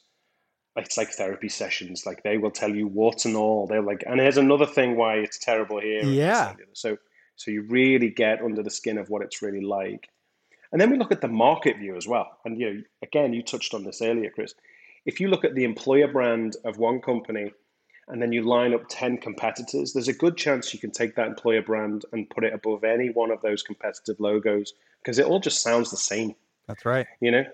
it's 0.76 0.96
like 0.96 1.10
therapy 1.10 1.48
sessions. 1.48 2.06
Like 2.06 2.22
they 2.22 2.38
will 2.38 2.50
tell 2.50 2.74
you 2.74 2.86
warts 2.88 3.24
and 3.24 3.36
all. 3.36 3.66
They're 3.66 3.82
like, 3.82 4.04
and 4.06 4.20
here's 4.20 4.38
another 4.38 4.66
thing 4.66 4.96
why 4.96 5.16
it's 5.16 5.38
terrible 5.38 5.80
here. 5.80 6.04
Yeah. 6.04 6.54
So 6.72 6.96
so 7.36 7.50
you 7.50 7.62
really 7.62 8.10
get 8.10 8.42
under 8.42 8.62
the 8.62 8.70
skin 8.70 8.98
of 8.98 9.10
what 9.10 9.22
it's 9.22 9.42
really 9.42 9.60
like. 9.60 10.08
And 10.74 10.80
then 10.80 10.90
we 10.90 10.98
look 10.98 11.12
at 11.12 11.20
the 11.20 11.28
market 11.28 11.78
view 11.78 11.96
as 11.96 12.08
well. 12.08 12.36
And 12.44 12.58
you 12.58 12.74
know, 12.74 12.82
again, 13.00 13.32
you 13.32 13.44
touched 13.44 13.74
on 13.74 13.84
this 13.84 14.02
earlier, 14.02 14.28
Chris. 14.28 14.54
If 15.06 15.20
you 15.20 15.28
look 15.28 15.44
at 15.44 15.54
the 15.54 15.62
employer 15.62 16.08
brand 16.08 16.56
of 16.64 16.78
one 16.78 17.00
company 17.00 17.52
and 18.08 18.20
then 18.20 18.32
you 18.32 18.42
line 18.42 18.74
up 18.74 18.82
10 18.88 19.18
competitors, 19.18 19.92
there's 19.92 20.08
a 20.08 20.12
good 20.12 20.36
chance 20.36 20.74
you 20.74 20.80
can 20.80 20.90
take 20.90 21.14
that 21.14 21.28
employer 21.28 21.62
brand 21.62 22.04
and 22.12 22.28
put 22.28 22.42
it 22.42 22.52
above 22.52 22.82
any 22.82 23.10
one 23.10 23.30
of 23.30 23.40
those 23.40 23.62
competitive 23.62 24.18
logos 24.18 24.74
because 25.00 25.20
it 25.20 25.26
all 25.26 25.38
just 25.38 25.62
sounds 25.62 25.92
the 25.92 25.96
same. 25.96 26.34
That's 26.66 26.84
right. 26.84 27.06
You 27.20 27.30
know? 27.30 27.44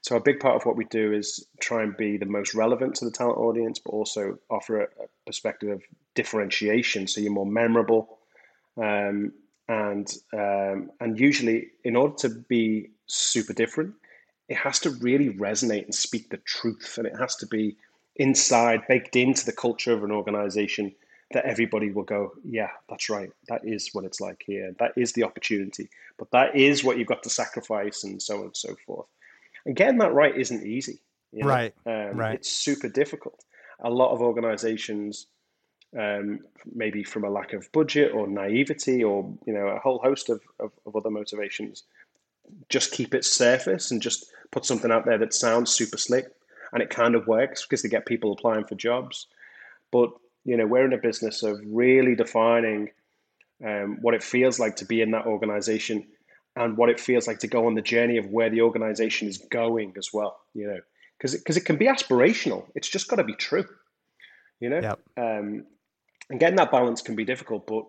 So 0.00 0.16
a 0.16 0.20
big 0.20 0.40
part 0.40 0.56
of 0.56 0.66
what 0.66 0.74
we 0.74 0.84
do 0.86 1.12
is 1.12 1.46
try 1.60 1.84
and 1.84 1.96
be 1.96 2.16
the 2.16 2.26
most 2.26 2.56
relevant 2.56 2.96
to 2.96 3.04
the 3.04 3.12
talent 3.12 3.38
audience, 3.38 3.78
but 3.78 3.92
also 3.92 4.36
offer 4.50 4.80
a, 4.80 4.88
perspective 5.26 5.70
of 5.70 5.82
differentiation, 6.16 7.06
so 7.06 7.20
you're 7.20 7.32
more 7.32 7.46
memorable. 7.46 8.18
Um, 8.76 9.32
and 9.68 10.12
um, 10.32 10.90
and 11.00 11.18
usually, 11.18 11.68
in 11.84 11.96
order 11.96 12.14
to 12.18 12.28
be 12.28 12.90
super 13.06 13.52
different, 13.52 13.94
it 14.48 14.56
has 14.56 14.78
to 14.80 14.90
really 14.90 15.30
resonate 15.30 15.84
and 15.84 15.94
speak 15.94 16.30
the 16.30 16.38
truth, 16.38 16.96
and 16.98 17.06
it 17.06 17.16
has 17.18 17.36
to 17.36 17.46
be 17.46 17.76
inside, 18.16 18.82
baked 18.88 19.16
into 19.16 19.44
the 19.44 19.52
culture 19.52 19.92
of 19.92 20.04
an 20.04 20.12
organization 20.12 20.94
that 21.32 21.44
everybody 21.46 21.90
will 21.90 22.04
go, 22.04 22.32
yeah, 22.44 22.70
that's 22.88 23.10
right. 23.10 23.30
That 23.48 23.62
is 23.64 23.90
what 23.92 24.04
it's 24.04 24.20
like 24.20 24.44
here. 24.46 24.72
That 24.78 24.92
is 24.96 25.12
the 25.12 25.24
opportunity, 25.24 25.88
but 26.18 26.30
that 26.30 26.54
is 26.54 26.84
what 26.84 26.98
you've 26.98 27.08
got 27.08 27.22
to 27.24 27.30
sacrifice, 27.30 28.04
and 28.04 28.22
so 28.22 28.38
on 28.38 28.44
and 28.44 28.56
so 28.56 28.76
forth. 28.86 29.06
And 29.66 29.74
getting 29.74 29.98
that 29.98 30.12
right 30.12 30.36
isn't 30.36 30.66
easy. 30.66 31.00
You 31.32 31.42
know? 31.42 31.48
Right. 31.48 31.74
Um, 31.86 32.16
right. 32.16 32.34
It's 32.34 32.52
super 32.52 32.88
difficult. 32.88 33.44
A 33.82 33.90
lot 33.90 34.12
of 34.12 34.20
organizations, 34.20 35.26
um, 35.98 36.40
maybe 36.74 37.04
from 37.04 37.24
a 37.24 37.30
lack 37.30 37.52
of 37.52 37.70
budget 37.72 38.12
or 38.12 38.26
naivety 38.26 39.02
or 39.04 39.32
you 39.46 39.52
know 39.52 39.68
a 39.68 39.78
whole 39.78 39.98
host 39.98 40.28
of, 40.28 40.40
of, 40.60 40.72
of 40.86 40.96
other 40.96 41.10
motivations, 41.10 41.84
just 42.68 42.92
keep 42.92 43.14
it 43.14 43.24
surface 43.24 43.90
and 43.90 44.02
just 44.02 44.26
put 44.50 44.64
something 44.64 44.90
out 44.90 45.04
there 45.04 45.18
that 45.18 45.34
sounds 45.34 45.70
super 45.70 45.98
slick 45.98 46.26
and 46.72 46.82
it 46.82 46.90
kind 46.90 47.14
of 47.14 47.26
works 47.26 47.62
because 47.62 47.82
they 47.82 47.88
get 47.88 48.06
people 48.06 48.32
applying 48.32 48.64
for 48.64 48.74
jobs. 48.74 49.26
But 49.92 50.10
you 50.44 50.56
know 50.56 50.66
we're 50.66 50.84
in 50.84 50.92
a 50.92 50.98
business 50.98 51.42
of 51.42 51.60
really 51.64 52.14
defining 52.14 52.90
um, 53.64 53.98
what 54.00 54.14
it 54.14 54.22
feels 54.22 54.58
like 54.58 54.76
to 54.76 54.84
be 54.84 55.00
in 55.00 55.10
that 55.12 55.26
organization 55.26 56.06
and 56.56 56.76
what 56.76 56.88
it 56.88 57.00
feels 57.00 57.26
like 57.26 57.38
to 57.40 57.46
go 57.46 57.66
on 57.66 57.74
the 57.74 57.82
journey 57.82 58.18
of 58.18 58.26
where 58.26 58.50
the 58.50 58.60
organization 58.60 59.28
is 59.28 59.38
going 59.50 59.94
as 59.96 60.10
well 60.12 60.40
you 60.54 60.66
know 60.66 60.78
because 61.18 61.34
because 61.34 61.56
it, 61.56 61.60
it, 61.60 61.66
can 61.66 61.76
be 61.76 61.86
aspirational 61.86 62.64
it's 62.74 62.88
just 62.88 63.08
got 63.08 63.16
to 63.16 63.24
be 63.24 63.34
true 63.34 63.64
you 64.60 64.68
know 64.68 64.80
Yep. 64.80 65.00
um, 65.16 65.64
and 66.30 66.40
getting 66.40 66.56
that 66.56 66.70
balance 66.70 67.02
can 67.02 67.14
be 67.16 67.24
difficult 67.24 67.66
but 67.66 67.84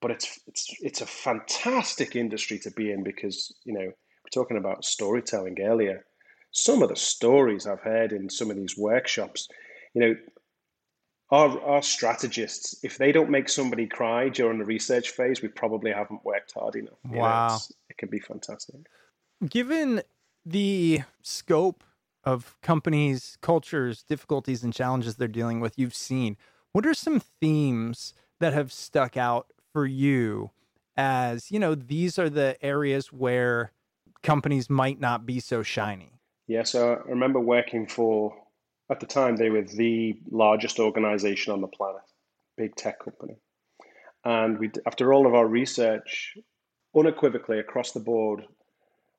but 0.00 0.10
it's 0.10 0.38
it's 0.46 0.66
it's 0.80 1.00
a 1.00 1.06
fantastic 1.06 2.16
industry 2.16 2.58
to 2.58 2.70
be 2.70 2.90
in 2.92 3.02
because 3.02 3.54
you 3.64 3.72
know 3.72 3.80
we're 3.86 4.30
talking 4.34 4.56
about 4.58 4.84
storytelling 4.84 5.56
earlier 5.60 6.04
some 6.52 6.82
of 6.82 6.88
the 6.88 6.96
stories 6.96 7.66
i've 7.66 7.80
heard 7.80 8.12
in 8.12 8.28
some 8.30 8.50
of 8.50 8.56
these 8.56 8.76
workshops 8.76 9.48
you 9.94 10.00
know 10.00 10.14
our, 11.30 11.60
our 11.62 11.82
strategists, 11.82 12.78
if 12.84 12.98
they 12.98 13.10
don't 13.10 13.30
make 13.30 13.48
somebody 13.48 13.88
cry 13.88 14.28
during 14.28 14.60
the 14.60 14.64
research 14.64 15.10
phase, 15.10 15.42
we 15.42 15.48
probably 15.48 15.90
haven't 15.90 16.24
worked 16.24 16.52
hard 16.54 16.76
enough. 16.76 16.98
You 17.04 17.16
know, 17.16 17.22
Wow. 17.22 17.46
it's- 17.46 17.72
it 17.90 17.96
can 17.98 18.08
be 18.08 18.20
fantastic. 18.20 18.76
Given 19.48 20.02
the 20.44 21.00
scope 21.22 21.82
of 22.22 22.56
companies, 22.60 23.38
cultures, 23.40 24.04
difficulties, 24.04 24.62
and 24.62 24.72
challenges 24.72 25.16
they're 25.16 25.26
dealing 25.26 25.58
with, 25.58 25.76
you've 25.76 25.96
seen, 25.96 26.36
what 26.76 26.84
are 26.84 26.92
some 26.92 27.20
themes 27.40 28.12
that 28.38 28.52
have 28.52 28.70
stuck 28.70 29.16
out 29.16 29.46
for 29.72 29.86
you 29.86 30.50
as, 30.94 31.50
you 31.50 31.58
know, 31.58 31.74
these 31.74 32.18
are 32.18 32.28
the 32.28 32.54
areas 32.62 33.10
where 33.10 33.72
companies 34.22 34.68
might 34.68 35.00
not 35.00 35.24
be 35.24 35.40
so 35.40 35.62
shiny? 35.62 36.12
Yeah, 36.46 36.64
so 36.64 36.92
I 36.92 37.08
remember 37.08 37.40
working 37.40 37.86
for, 37.86 38.36
at 38.90 39.00
the 39.00 39.06
time, 39.06 39.36
they 39.36 39.48
were 39.48 39.62
the 39.62 40.20
largest 40.30 40.78
organization 40.78 41.54
on 41.54 41.62
the 41.62 41.66
planet, 41.66 42.02
big 42.58 42.76
tech 42.76 43.02
company. 43.02 43.38
And 44.26 44.58
we, 44.58 44.70
after 44.86 45.14
all 45.14 45.26
of 45.26 45.32
our 45.32 45.46
research, 45.46 46.36
unequivocally 46.94 47.58
across 47.58 47.92
the 47.92 48.00
board, 48.00 48.44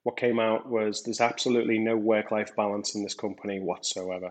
what 0.03 0.15
came 0.15 0.39
out 0.39 0.69
was 0.69 1.01
there's 1.01 1.21
absolutely 1.21 1.79
no 1.79 1.97
work 1.97 2.29
life 2.29 2.55
balance 2.55 2.93
in 2.93 3.01
this 3.01 3.15
company 3.15 3.59
whatsoever. 3.59 4.29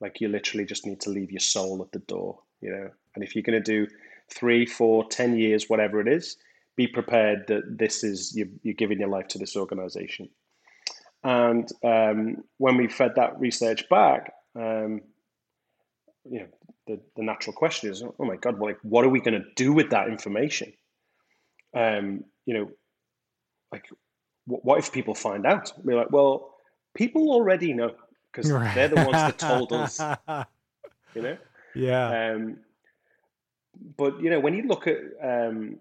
Like 0.00 0.20
you 0.20 0.26
literally 0.26 0.66
just 0.66 0.84
need 0.84 1.00
to 1.02 1.10
leave 1.10 1.30
your 1.30 1.38
soul 1.38 1.80
at 1.80 1.92
the 1.92 2.00
door, 2.00 2.40
you 2.60 2.70
know. 2.70 2.90
And 3.14 3.24
if 3.24 3.34
you're 3.34 3.42
going 3.42 3.62
to 3.62 3.86
do 3.86 3.90
three, 4.30 4.66
four, 4.66 5.08
ten 5.08 5.38
years, 5.38 5.68
whatever 5.68 6.00
it 6.00 6.08
is, 6.08 6.36
be 6.76 6.86
prepared 6.86 7.46
that 7.48 7.78
this 7.78 8.04
is 8.04 8.34
you, 8.36 8.50
you're 8.62 8.74
giving 8.74 9.00
your 9.00 9.08
life 9.08 9.28
to 9.28 9.38
this 9.38 9.56
organization. 9.56 10.28
And 11.24 11.68
um, 11.82 12.44
when 12.58 12.76
we 12.76 12.88
fed 12.88 13.12
that 13.16 13.40
research 13.40 13.88
back, 13.88 14.32
um, 14.54 15.00
you 16.24 16.40
know, 16.40 16.46
the, 16.86 17.00
the 17.16 17.22
natural 17.22 17.52
question 17.54 17.90
is, 17.90 18.02
oh 18.02 18.24
my 18.24 18.36
God, 18.36 18.58
well, 18.58 18.70
like, 18.70 18.78
what 18.82 19.04
are 19.04 19.08
we 19.08 19.20
going 19.20 19.40
to 19.40 19.46
do 19.56 19.72
with 19.72 19.90
that 19.90 20.08
information? 20.08 20.72
Um, 21.74 22.24
you 22.44 22.54
know, 22.54 22.70
like, 23.72 23.86
wh- 24.44 24.64
what 24.64 24.78
if 24.78 24.92
people 24.92 25.14
find 25.14 25.46
out? 25.46 25.72
We're 25.82 25.96
like, 25.96 26.12
well, 26.12 26.54
people 26.94 27.30
already 27.30 27.72
know 27.72 27.92
because 28.30 28.48
they're 28.74 28.88
the 28.88 28.96
ones 28.96 29.12
that 29.12 29.38
told 29.38 29.72
us, 29.72 29.98
you 31.14 31.22
know? 31.22 31.36
Yeah. 31.76 32.32
Um, 32.32 32.58
but 33.96 34.20
you 34.20 34.30
know, 34.30 34.40
when 34.40 34.54
you 34.54 34.62
look 34.62 34.86
at 34.86 34.98
um, 35.22 35.78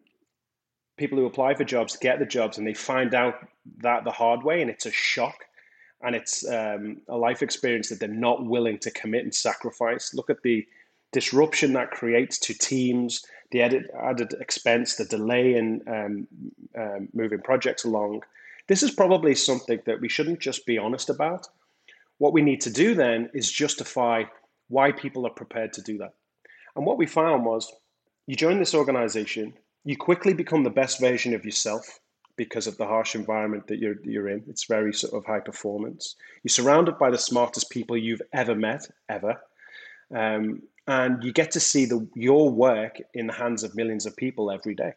people 0.97 1.17
who 1.17 1.25
apply 1.25 1.55
for 1.55 1.63
jobs, 1.63 1.97
get 1.97 2.19
the 2.19 2.25
jobs, 2.25 2.57
and 2.57 2.67
they 2.67 2.73
find 2.73 3.13
out 3.13 3.35
that 3.77 4.03
the 4.03 4.11
hard 4.11 4.43
way, 4.43 4.61
and 4.61 4.69
it's 4.69 4.85
a 4.85 4.91
shock, 4.91 5.45
and 6.01 6.15
it's 6.15 6.47
um, 6.47 7.01
a 7.07 7.17
life 7.17 7.41
experience 7.41 7.89
that 7.89 7.99
they're 7.99 8.09
not 8.09 8.45
willing 8.45 8.77
to 8.79 8.91
commit 8.91 9.23
and 9.23 9.33
sacrifice. 9.33 10.13
Look 10.13 10.29
at 10.29 10.41
the 10.43 10.65
disruption 11.11 11.73
that 11.73 11.91
creates 11.91 12.37
to 12.39 12.53
teams, 12.53 13.25
the 13.51 13.61
added, 13.61 13.89
added 13.97 14.33
expense, 14.39 14.95
the 14.95 15.05
delay 15.05 15.55
in 15.55 15.81
um, 15.87 16.27
um, 16.77 17.07
moving 17.13 17.39
projects 17.39 17.85
along. 17.85 18.23
This 18.67 18.83
is 18.83 18.91
probably 18.91 19.35
something 19.35 19.79
that 19.85 20.01
we 20.01 20.09
shouldn't 20.09 20.39
just 20.39 20.65
be 20.65 20.77
honest 20.77 21.09
about. 21.09 21.47
What 22.17 22.33
we 22.33 22.41
need 22.41 22.61
to 22.61 22.69
do 22.69 22.95
then 22.95 23.29
is 23.33 23.51
justify 23.51 24.23
why 24.67 24.91
people 24.91 25.25
are 25.25 25.31
prepared 25.31 25.73
to 25.73 25.81
do 25.81 25.97
that. 25.99 26.13
And 26.75 26.85
what 26.85 26.97
we 26.97 27.05
found 27.05 27.45
was 27.45 27.71
you 28.27 28.35
join 28.35 28.59
this 28.59 28.75
organization, 28.75 29.53
you 29.83 29.95
quickly 29.95 30.33
become 30.33 30.63
the 30.63 30.69
best 30.69 30.99
version 30.99 31.33
of 31.33 31.45
yourself 31.45 31.99
because 32.37 32.67
of 32.67 32.77
the 32.77 32.85
harsh 32.85 33.15
environment 33.15 33.67
that 33.67 33.79
you're, 33.79 33.95
you're 34.03 34.27
in. 34.27 34.43
It's 34.47 34.65
very 34.65 34.93
sort 34.93 35.13
of 35.13 35.25
high 35.25 35.39
performance. 35.39 36.15
You're 36.43 36.49
surrounded 36.49 36.97
by 36.97 37.09
the 37.11 37.17
smartest 37.17 37.69
people 37.69 37.95
you've 37.95 38.21
ever 38.33 38.55
met, 38.55 38.87
ever. 39.07 39.39
Um, 40.13 40.63
and 40.87 41.23
you 41.23 41.31
get 41.31 41.51
to 41.51 41.59
see 41.59 41.85
the, 41.85 42.07
your 42.15 42.49
work 42.51 42.97
in 43.13 43.27
the 43.27 43.33
hands 43.33 43.63
of 43.63 43.75
millions 43.75 44.05
of 44.05 44.15
people 44.17 44.51
every 44.51 44.75
day. 44.75 44.93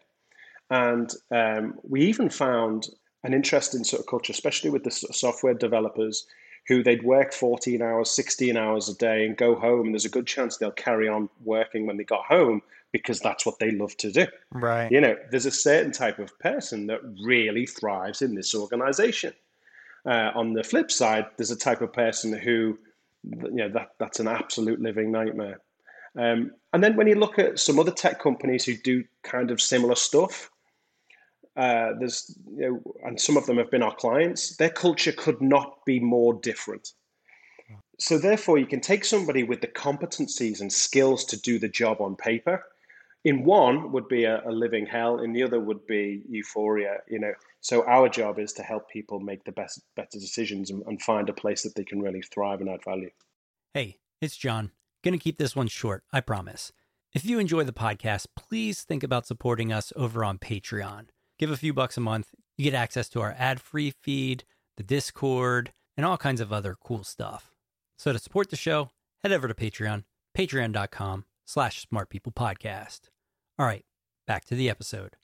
And 0.71 1.11
um, 1.31 1.79
we 1.83 2.03
even 2.03 2.29
found 2.29 2.89
an 3.25 3.35
interesting 3.35 3.85
sort 3.85 4.01
of 4.01 4.07
culture, 4.07 4.33
especially 4.33 4.71
with 4.71 4.85
the 4.85 4.91
software 4.91 5.55
developers, 5.55 6.27
who 6.69 6.83
they'd 6.83 7.03
work 7.03 7.33
14 7.33 7.81
hours, 7.81 8.11
16 8.11 8.57
hours 8.57 8.89
a 8.89 8.95
day 8.95 9.25
and 9.25 9.37
go 9.37 9.55
home. 9.55 9.87
And 9.87 9.95
there's 9.95 10.05
a 10.05 10.11
good 10.11 10.27
chance 10.27 10.59
they'll 10.59 10.71
carry 10.71 11.09
on 11.09 11.31
working 11.45 11.87
when 11.87 11.97
they 11.97 12.05
got 12.05 12.27
home 12.27 12.63
because 12.93 13.21
that's 13.21 13.45
what 13.47 13.59
they 13.59 13.71
love 13.71 13.97
to 13.97 14.13
do. 14.13 14.27
Right. 14.53 14.93
You 14.93 15.01
know, 15.01 15.17
there's 15.31 15.47
a 15.47 15.51
certain 15.51 15.93
type 15.93 16.19
of 16.19 16.39
person 16.39 16.87
that 16.89 17.01
really 17.25 17.67
thrives 17.67 18.23
in 18.23 18.35
this 18.35 18.55
organization. 18.55 19.33
Uh, 20.07 20.31
on 20.35 20.53
the 20.53 20.63
flip 20.63 20.91
side, 20.91 21.27
there's 21.37 21.51
a 21.51 21.57
type 21.57 21.81
of 21.81 21.93
person 21.93 22.33
who, 22.33 22.79
you 23.25 23.51
know, 23.51 23.69
that, 23.71 23.93
that's 23.99 24.21
an 24.21 24.29
absolute 24.29 24.81
living 24.81 25.11
nightmare. 25.11 25.61
Um, 26.17 26.53
and 26.73 26.85
then 26.85 26.97
when 26.97 27.07
you 27.07 27.15
look 27.15 27.39
at 27.39 27.59
some 27.59 27.79
other 27.79 27.91
tech 27.91 28.21
companies 28.21 28.65
who 28.65 28.75
do 28.75 29.05
kind 29.23 29.51
of 29.51 29.61
similar 29.61 29.95
stuff, 29.95 30.51
uh, 31.59 31.95
there's 31.99 32.39
you 32.57 32.71
know, 32.71 32.95
and 33.05 33.21
some 33.21 33.37
of 33.37 33.45
them 33.47 33.59
have 33.59 33.71
been 33.71 33.83
our 33.83 33.95
clients. 33.95 34.57
Their 34.57 34.71
culture 34.71 35.13
could 35.13 35.43
not 35.43 35.85
be 35.85 35.99
more 35.99 36.35
different. 36.35 36.93
So 38.01 38.17
therefore, 38.17 38.59
you 38.59 38.67
can 38.67 38.81
take 38.81 39.05
somebody 39.05 39.43
with 39.43 39.61
the 39.61 39.67
competencies 39.67 40.61
and 40.61 40.73
skills 40.73 41.25
to 41.27 41.41
do 41.41 41.59
the 41.59 41.69
job 41.69 42.01
on 42.01 42.15
paper. 42.15 42.65
In 43.25 43.45
one 43.45 43.91
would 43.91 44.07
be 44.07 44.23
a, 44.23 44.41
a 44.49 44.53
living 44.53 44.87
hell. 44.87 45.19
In 45.19 45.33
the 45.33 45.43
other 45.43 45.59
would 45.59 45.85
be 45.87 46.23
euphoria. 46.29 46.99
You 47.09 47.19
know. 47.19 47.33
So 47.61 47.85
our 47.87 48.09
job 48.09 48.39
is 48.39 48.53
to 48.53 48.63
help 48.63 48.89
people 48.89 49.19
make 49.19 49.43
the 49.43 49.51
best, 49.51 49.83
better 49.97 50.21
decisions 50.21 50.71
and, 50.71 50.85
and 50.87 51.03
find 51.03 51.29
a 51.29 51.33
place 51.33 51.65
that 51.65 51.75
they 51.75 51.83
can 51.83 52.01
really 52.01 52.23
thrive 52.23 52.61
and 52.61 52.71
add 52.71 52.85
value. 52.85 53.11
Hey, 53.75 53.99
it's 54.21 54.37
John. 54.37 54.71
Gonna 55.03 55.19
keep 55.19 55.39
this 55.39 55.57
one 55.57 55.67
short, 55.67 56.05
I 56.13 56.21
promise. 56.21 56.71
If 57.13 57.25
you 57.25 57.41
enjoy 57.41 57.65
the 57.65 57.73
podcast, 57.73 58.27
please 58.37 58.83
think 58.83 59.03
about 59.03 59.27
supporting 59.27 59.73
us 59.73 59.93
over 59.97 60.25
on 60.25 60.39
Patreon. 60.39 61.07
Give 61.39 61.51
a 61.53 61.57
few 61.57 61.73
bucks 61.73 61.97
a 61.97 62.01
month. 62.01 62.31
You 62.57 62.65
get 62.65 62.75
access 62.75 63.09
to 63.11 63.21
our 63.21 63.35
ad 63.39 63.61
free 63.61 63.93
feed, 63.93 64.43
the 64.77 64.83
Discord, 64.83 65.73
and 65.97 66.05
all 66.05 66.17
kinds 66.17 66.41
of 66.41 66.53
other 66.53 66.77
cool 66.83 67.05
stuff. 67.05 67.55
So 67.97 68.13
to 68.13 68.19
support 68.19 68.51
the 68.51 68.57
show, 68.57 68.91
head 69.23 69.31
over 69.31 69.47
to 69.47 69.55
Patreon, 69.55 70.03
patreon.com 70.37 71.25
slash 71.45 71.87
smartpeoplepodcast. 71.87 73.03
All 73.57 73.67
right, 73.67 73.85
back 74.27 74.47
to 74.47 74.57
the 74.57 74.69
episode. 74.69 75.15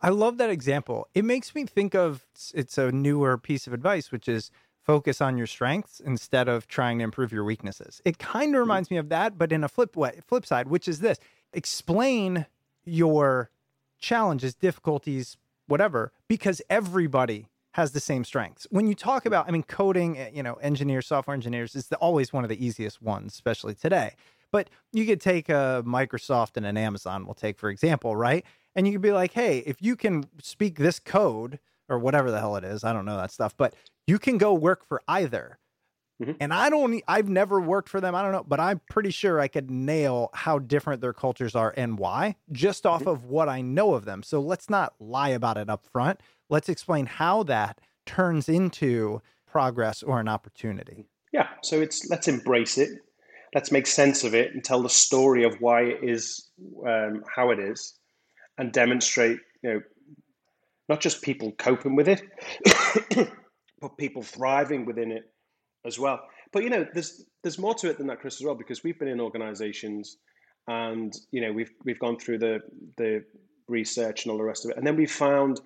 I 0.00 0.10
love 0.10 0.36
that 0.38 0.50
example. 0.50 1.08
It 1.12 1.24
makes 1.24 1.54
me 1.54 1.64
think 1.64 1.94
of 1.94 2.24
it's 2.54 2.78
a 2.78 2.92
newer 2.92 3.36
piece 3.36 3.66
of 3.66 3.72
advice, 3.72 4.12
which 4.12 4.28
is 4.28 4.52
focus 4.80 5.20
on 5.20 5.36
your 5.36 5.46
strengths 5.46 5.98
instead 5.98 6.46
of 6.46 6.68
trying 6.68 6.98
to 6.98 7.04
improve 7.04 7.32
your 7.32 7.44
weaknesses. 7.44 8.00
It 8.04 8.18
kind 8.18 8.54
of 8.54 8.60
reminds 8.60 8.90
me 8.90 8.96
of 8.98 9.08
that, 9.08 9.38
but 9.38 9.50
in 9.50 9.64
a 9.64 9.68
flip 9.68 9.96
way, 9.96 10.20
flip 10.26 10.46
side, 10.46 10.68
which 10.68 10.86
is 10.86 11.00
this: 11.00 11.18
explain 11.52 12.46
your 12.84 13.50
challenges, 13.98 14.54
difficulties, 14.54 15.36
whatever, 15.66 16.12
because 16.28 16.62
everybody 16.68 17.48
has 17.74 17.92
the 17.92 18.00
same 18.00 18.24
strengths. 18.24 18.66
When 18.70 18.86
you 18.86 18.94
talk 18.94 19.26
about, 19.26 19.48
I 19.48 19.50
mean, 19.50 19.64
coding, 19.64 20.16
eh, 20.16 20.30
you 20.32 20.42
know, 20.42 20.54
engineers, 20.54 21.06
software 21.06 21.34
engineers 21.34 21.74
is 21.74 21.88
the, 21.88 21.96
always 21.96 22.32
one 22.32 22.44
of 22.44 22.48
the 22.48 22.64
easiest 22.64 23.02
ones, 23.02 23.32
especially 23.32 23.74
today. 23.74 24.14
But 24.52 24.70
you 24.92 25.04
could 25.06 25.20
take 25.20 25.48
a 25.48 25.82
Microsoft 25.84 26.56
and 26.56 26.64
an 26.64 26.76
Amazon, 26.76 27.24
we'll 27.24 27.34
take 27.34 27.58
for 27.58 27.70
example, 27.70 28.14
right? 28.14 28.44
And 28.76 28.86
you 28.86 28.92
could 28.92 29.02
be 29.02 29.12
like, 29.12 29.32
hey, 29.32 29.58
if 29.66 29.82
you 29.82 29.96
can 29.96 30.24
speak 30.40 30.78
this 30.78 31.00
code 31.00 31.58
or 31.88 31.98
whatever 31.98 32.30
the 32.30 32.38
hell 32.38 32.54
it 32.54 32.64
is, 32.64 32.84
I 32.84 32.92
don't 32.92 33.04
know 33.04 33.16
that 33.16 33.32
stuff, 33.32 33.56
but 33.56 33.74
you 34.06 34.20
can 34.20 34.38
go 34.38 34.54
work 34.54 34.86
for 34.86 35.02
either. 35.08 35.58
Mm-hmm. 36.22 36.32
And 36.40 36.54
I 36.54 36.70
don't, 36.70 37.02
I've 37.08 37.28
never 37.28 37.60
worked 37.60 37.88
for 37.88 38.00
them. 38.00 38.14
I 38.14 38.22
don't 38.22 38.32
know, 38.32 38.44
but 38.46 38.60
I'm 38.60 38.80
pretty 38.88 39.10
sure 39.10 39.40
I 39.40 39.48
could 39.48 39.70
nail 39.70 40.30
how 40.32 40.58
different 40.58 41.00
their 41.00 41.12
cultures 41.12 41.56
are 41.56 41.74
and 41.76 41.98
why 41.98 42.36
just 42.52 42.86
off 42.86 43.00
mm-hmm. 43.00 43.10
of 43.10 43.24
what 43.24 43.48
I 43.48 43.60
know 43.60 43.94
of 43.94 44.04
them. 44.04 44.22
So 44.22 44.40
let's 44.40 44.70
not 44.70 44.94
lie 45.00 45.30
about 45.30 45.56
it 45.56 45.68
up 45.68 45.86
front. 45.86 46.20
Let's 46.48 46.68
explain 46.68 47.06
how 47.06 47.42
that 47.44 47.80
turns 48.06 48.48
into 48.48 49.22
progress 49.46 50.02
or 50.02 50.20
an 50.20 50.28
opportunity. 50.28 51.06
Yeah. 51.32 51.48
So 51.62 51.80
it's 51.80 52.08
let's 52.08 52.28
embrace 52.28 52.78
it. 52.78 52.90
Let's 53.54 53.72
make 53.72 53.86
sense 53.86 54.24
of 54.24 54.34
it 54.34 54.52
and 54.52 54.62
tell 54.62 54.82
the 54.82 54.88
story 54.88 55.44
of 55.44 55.56
why 55.60 55.82
it 55.82 55.98
is 56.02 56.50
um, 56.86 57.24
how 57.34 57.50
it 57.50 57.58
is 57.58 57.98
and 58.58 58.72
demonstrate, 58.72 59.38
you 59.62 59.74
know, 59.74 59.80
not 60.88 61.00
just 61.00 61.22
people 61.22 61.52
coping 61.52 61.96
with 61.96 62.08
it, 62.08 62.22
but 63.80 63.96
people 63.96 64.22
thriving 64.22 64.84
within 64.84 65.10
it 65.12 65.33
as 65.84 65.98
well. 65.98 66.20
But 66.52 66.62
you 66.62 66.70
know, 66.70 66.86
there's 66.92 67.24
there's 67.42 67.58
more 67.58 67.74
to 67.74 67.90
it 67.90 67.98
than 67.98 68.06
that, 68.08 68.20
Chris, 68.20 68.40
as 68.40 68.46
well, 68.46 68.54
because 68.54 68.82
we've 68.84 68.98
been 68.98 69.08
in 69.08 69.20
organizations 69.20 70.18
and 70.66 71.12
you 71.30 71.40
know 71.40 71.52
we've 71.52 71.72
we've 71.84 71.98
gone 71.98 72.18
through 72.18 72.38
the 72.38 72.60
the 72.96 73.24
research 73.68 74.24
and 74.24 74.32
all 74.32 74.38
the 74.38 74.44
rest 74.44 74.64
of 74.64 74.70
it, 74.70 74.76
and 74.76 74.86
then 74.86 74.96
we 74.96 75.06
found 75.06 75.60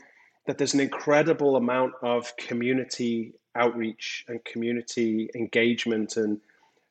that 0.47 0.57
there's 0.57 0.75
an 0.75 0.81
incredible 0.81 1.57
amount 1.57 1.93
of 2.03 2.35
community 2.37 3.35
outreach 3.55 4.25
and 4.29 4.43
community 4.45 5.29
engagement 5.35 6.17
and 6.17 6.41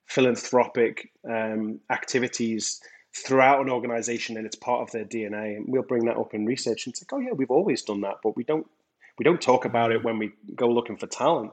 philanthropic 0.05 1.11
um, 1.29 1.79
activities 1.89 2.81
throughout 3.15 3.61
an 3.61 3.69
organization 3.69 4.37
and 4.37 4.45
it's 4.45 4.55
part 4.55 4.81
of 4.81 4.91
their 4.91 5.05
DNA. 5.05 5.57
And 5.57 5.65
we'll 5.67 5.81
bring 5.81 6.05
that 6.05 6.17
up 6.17 6.33
in 6.33 6.45
research 6.45 6.85
and 6.85 6.95
say, 6.95 7.05
oh 7.11 7.19
yeah, 7.19 7.31
we've 7.31 7.51
always 7.51 7.81
done 7.81 8.01
that, 8.01 8.17
but 8.23 8.35
we 8.35 8.43
don't 8.43 8.67
we 9.17 9.23
don't 9.23 9.41
talk 9.41 9.65
about 9.65 9.91
it 9.91 10.03
when 10.03 10.19
we 10.19 10.31
go 10.55 10.69
looking 10.69 10.97
for 10.97 11.07
talent. 11.07 11.51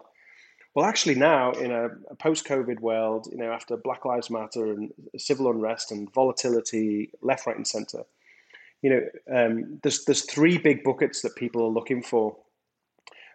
Well, 0.74 0.84
actually, 0.84 1.14
now 1.14 1.52
in 1.52 1.70
a, 1.70 1.86
a 2.10 2.16
post-COVID 2.16 2.80
world, 2.80 3.28
you 3.30 3.38
know, 3.38 3.52
after 3.52 3.76
Black 3.76 4.04
Lives 4.04 4.28
Matter 4.28 4.72
and 4.72 4.92
civil 5.16 5.48
unrest 5.48 5.92
and 5.92 6.12
volatility, 6.12 7.10
left, 7.22 7.46
right, 7.46 7.56
and 7.56 7.66
centre, 7.66 8.04
you 8.82 8.90
know, 8.90 9.00
um, 9.32 9.78
there's 9.82 10.04
there's 10.04 10.22
three 10.22 10.58
big 10.58 10.82
buckets 10.82 11.22
that 11.22 11.36
people 11.36 11.62
are 11.62 11.68
looking 11.68 12.02
for. 12.02 12.36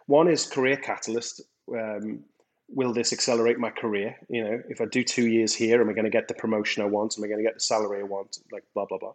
One 0.06 0.28
is 0.28 0.46
career 0.46 0.76
catalyst. 0.76 1.40
Um, 1.72 2.24
will 2.68 2.92
this 2.92 3.12
accelerate 3.12 3.58
my 3.58 3.70
career? 3.70 4.16
You 4.28 4.44
know, 4.44 4.62
if 4.68 4.80
I 4.80 4.84
do 4.84 5.02
two 5.02 5.28
years 5.28 5.54
here, 5.54 5.80
am 5.80 5.88
I 5.88 5.92
going 5.92 6.04
to 6.04 6.10
get 6.10 6.28
the 6.28 6.34
promotion 6.34 6.82
I 6.82 6.86
want? 6.86 7.16
Am 7.16 7.24
I 7.24 7.26
going 7.26 7.38
to 7.38 7.44
get 7.44 7.54
the 7.54 7.60
salary 7.60 8.00
I 8.00 8.04
want? 8.04 8.38
Like 8.52 8.64
blah 8.74 8.84
blah 8.84 8.98
blah. 8.98 9.14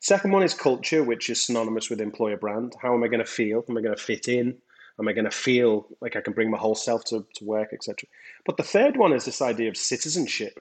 Second 0.00 0.32
one 0.32 0.42
is 0.42 0.54
culture, 0.54 1.02
which 1.02 1.28
is 1.28 1.44
synonymous 1.44 1.90
with 1.90 2.00
employer 2.00 2.36
brand. 2.36 2.74
How 2.80 2.94
am 2.94 3.02
I 3.02 3.08
going 3.08 3.24
to 3.24 3.30
feel? 3.30 3.64
Am 3.68 3.76
I 3.76 3.80
going 3.80 3.96
to 3.96 4.02
fit 4.02 4.28
in? 4.28 4.58
Am 4.98 5.08
I 5.08 5.12
going 5.12 5.24
to 5.24 5.30
feel 5.30 5.86
like 6.00 6.16
I 6.16 6.20
can 6.20 6.32
bring 6.32 6.50
my 6.50 6.58
whole 6.58 6.74
self 6.74 7.04
to, 7.06 7.26
to 7.34 7.44
work, 7.44 7.72
etc.? 7.72 8.08
But 8.46 8.56
the 8.56 8.62
third 8.62 8.96
one 8.96 9.12
is 9.12 9.24
this 9.24 9.42
idea 9.42 9.68
of 9.68 9.76
citizenship. 9.76 10.60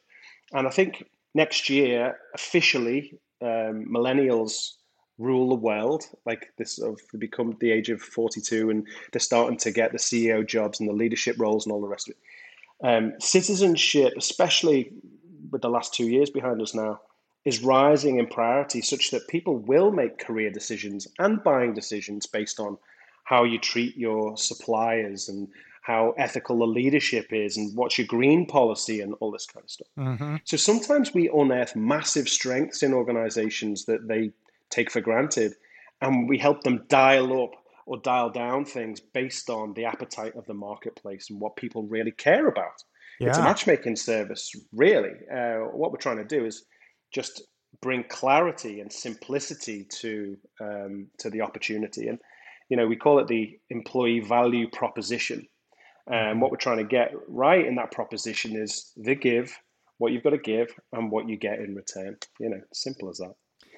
And 0.54 0.68
I 0.68 0.72
think 0.72 1.06
next 1.34 1.70
year, 1.70 2.18
officially, 2.34 3.20
um, 3.42 3.86
millennials 3.90 4.74
rule 5.18 5.50
the 5.50 5.56
world. 5.56 6.04
Like 6.26 6.54
this, 6.58 6.80
of 6.80 7.00
become 7.18 7.58
the 7.60 7.72
age 7.72 7.90
of 7.90 8.02
42 8.02 8.70
and 8.70 8.88
they're 9.12 9.20
starting 9.20 9.58
to 9.58 9.72
get 9.72 9.92
the 9.92 9.98
CEO 9.98 10.46
jobs 10.48 10.80
and 10.80 10.90
the 10.90 10.94
leadership 10.94 11.36
roles 11.40 11.66
and 11.66 11.74
all 11.74 11.82
the 11.82 11.88
rest 11.88 12.10
of 12.10 12.16
it. 12.16 12.88
Um, 12.88 13.14
citizenship, 13.20 14.14
especially 14.18 14.92
with 15.52 15.62
the 15.62 15.70
last 15.70 15.94
two 15.94 16.10
years 16.10 16.30
behind 16.30 16.62
us 16.62 16.74
now, 16.74 17.00
is 17.46 17.62
rising 17.62 18.20
in 18.20 18.28
priority 18.28 18.82
such 18.82 19.12
that 19.12 19.28
people 19.28 19.58
will 19.58 19.92
make 19.92 20.18
career 20.18 20.50
decisions 20.50 21.08
and 21.20 21.44
buying 21.44 21.74
decisions 21.74 22.26
based 22.26 22.60
on 22.60 22.78
how 23.24 23.44
you 23.44 23.58
treat 23.58 23.96
your 23.98 24.38
suppliers 24.38 25.30
and 25.30 25.48
how 25.82 26.14
ethical 26.18 26.60
the 26.60 26.66
leadership 26.66 27.28
is 27.32 27.58
and 27.58 27.76
what's 27.76 27.98
your 27.98 28.08
green 28.08 28.46
policy 28.46 29.02
and 29.02 29.14
all 29.20 29.32
this 29.32 29.46
kind 29.46 29.64
of 29.64 29.70
stuff. 29.70 29.88
Mm-hmm. 30.00 30.36
So 30.46 30.56
sometimes 30.56 31.14
we 31.14 31.30
unearth 31.30 31.76
massive 31.76 32.30
strengths 32.30 32.84
in 32.84 32.94
organizations 32.94 33.86
that 33.86 34.08
they 34.08 34.32
take 34.70 34.90
for 34.90 35.02
granted 35.02 35.54
and 36.02 36.28
we 36.30 36.38
help 36.38 36.64
them 36.64 36.86
dial 36.88 37.44
up 37.44 37.52
or 37.86 37.98
dial 37.98 38.30
down 38.30 38.64
things 38.64 39.00
based 39.00 39.50
on 39.50 39.74
the 39.74 39.86
appetite 39.86 40.36
of 40.36 40.46
the 40.46 40.54
marketplace 40.54 41.30
and 41.30 41.40
what 41.40 41.58
people 41.58 41.84
really 41.84 42.12
care 42.12 42.48
about. 42.48 42.84
Yeah. 43.20 43.30
It's 43.30 43.38
a 43.38 43.44
matchmaking 43.44 43.98
service, 43.98 44.56
really. 44.72 45.14
Uh, 45.32 45.68
what 45.72 45.92
we're 45.92 45.98
trying 45.98 46.18
to 46.18 46.24
do 46.24 46.46
is 46.46 46.64
just 47.14 47.44
bring 47.82 48.04
clarity 48.06 48.80
and 48.80 48.92
simplicity 48.92 49.86
to 49.86 50.38
um, 50.62 51.08
to 51.20 51.30
the 51.30 51.42
opportunity. 51.42 52.08
And 52.08 52.20
you 52.70 52.78
know, 52.78 52.88
we 52.88 52.96
call 52.96 53.20
it 53.20 53.28
the 53.28 53.60
employee 53.70 54.20
value 54.20 54.70
proposition. 54.70 55.48
And 56.08 56.42
what 56.42 56.52
we're 56.52 56.58
trying 56.58 56.78
to 56.78 56.84
get 56.84 57.14
right 57.28 57.66
in 57.66 57.76
that 57.76 57.92
proposition 57.92 58.56
is 58.56 58.92
the 58.98 59.16
give, 59.16 59.58
what 59.98 60.12
you've 60.12 60.24
got 60.24 60.32
to 60.32 60.38
give, 60.38 60.74
and 60.92 61.12
what 61.12 61.30
you 61.30 61.38
get 61.38 61.60
in 61.60 61.76
return. 61.76 62.18
You 62.40 62.50
know, 62.50 62.62
simple 62.74 63.10
as 63.10 63.18
that. 63.20 63.36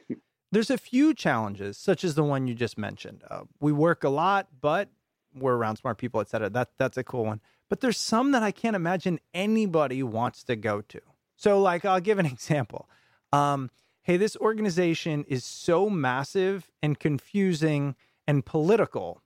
There's 0.51 0.69
a 0.69 0.77
few 0.77 1.13
challenges, 1.13 1.77
such 1.77 2.03
as 2.03 2.15
the 2.15 2.23
one 2.23 2.47
you 2.47 2.55
just 2.55 2.77
mentioned. 2.77 3.23
Uh, 3.29 3.41
we 3.59 3.71
work 3.71 4.03
a 4.03 4.09
lot, 4.09 4.47
but 4.61 4.89
we're 5.36 5.55
around 5.55 5.75
smart 5.75 5.97
people, 5.97 6.21
et 6.21 6.29
cetera. 6.29 6.49
That 6.49 6.69
that's 6.77 6.97
a 6.97 7.03
cool 7.03 7.25
one. 7.25 7.41
But 7.69 7.81
there's 7.81 7.97
some 7.97 8.31
that 8.31 8.43
I 8.43 8.51
can't 8.51 8.75
imagine 8.75 9.19
anybody 9.33 10.03
wants 10.03 10.43
to 10.43 10.55
go 10.55 10.81
to. 10.81 11.01
So, 11.36 11.59
like, 11.59 11.83
I'll 11.83 11.99
give 11.99 12.19
an 12.19 12.25
example. 12.36 12.89
Um, 13.33 13.69
hey, 14.03 14.17
this 14.17 14.38
organization 14.38 15.25
is 15.27 15.43
so 15.43 15.89
massive 15.89 16.71
and 16.81 16.99
confusing 16.99 17.95
and 18.28 18.45
political 18.45 19.21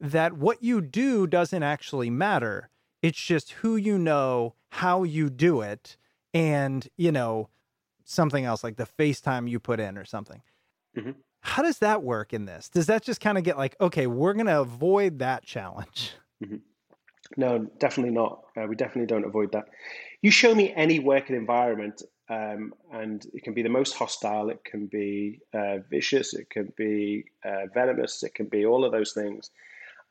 that 0.00 0.34
what 0.34 0.62
you 0.62 0.80
do 0.80 1.26
doesn't 1.26 1.62
actually 1.62 2.10
matter. 2.10 2.70
It's 3.02 3.20
just 3.20 3.52
who 3.52 3.76
you 3.76 3.98
know, 3.98 4.54
how 4.70 5.02
you 5.02 5.30
do 5.30 5.60
it, 5.60 5.96
and, 6.32 6.88
you 6.96 7.12
know, 7.12 7.48
something 8.04 8.44
else 8.44 8.64
like 8.64 8.76
the 8.76 8.88
FaceTime 8.98 9.48
you 9.48 9.60
put 9.60 9.80
in 9.80 9.96
or 9.96 10.04
something. 10.04 10.42
Mm-hmm. 10.96 11.12
How 11.40 11.62
does 11.62 11.78
that 11.78 12.02
work 12.02 12.32
in 12.32 12.46
this? 12.46 12.68
Does 12.68 12.86
that 12.86 13.02
just 13.02 13.20
kind 13.20 13.36
of 13.36 13.44
get 13.44 13.58
like, 13.58 13.76
okay, 13.80 14.06
we're 14.06 14.32
going 14.32 14.46
to 14.46 14.60
avoid 14.60 15.18
that 15.18 15.44
challenge? 15.44 16.12
Mm-hmm. 16.42 16.56
No, 17.36 17.66
definitely 17.78 18.12
not. 18.14 18.42
Uh, 18.56 18.66
we 18.66 18.76
definitely 18.76 19.06
don't 19.06 19.24
avoid 19.24 19.52
that. 19.52 19.64
You 20.22 20.30
show 20.30 20.54
me 20.54 20.72
any 20.74 20.98
working 20.98 21.36
environment, 21.36 22.02
um, 22.28 22.74
and 22.92 23.26
it 23.34 23.42
can 23.42 23.52
be 23.52 23.62
the 23.62 23.68
most 23.68 23.94
hostile, 23.94 24.48
it 24.50 24.64
can 24.64 24.86
be 24.86 25.40
uh, 25.52 25.78
vicious, 25.90 26.34
it 26.34 26.48
can 26.50 26.72
be 26.76 27.24
uh, 27.44 27.66
venomous, 27.72 28.22
it 28.22 28.34
can 28.34 28.46
be 28.46 28.64
all 28.64 28.84
of 28.84 28.92
those 28.92 29.12
things. 29.12 29.50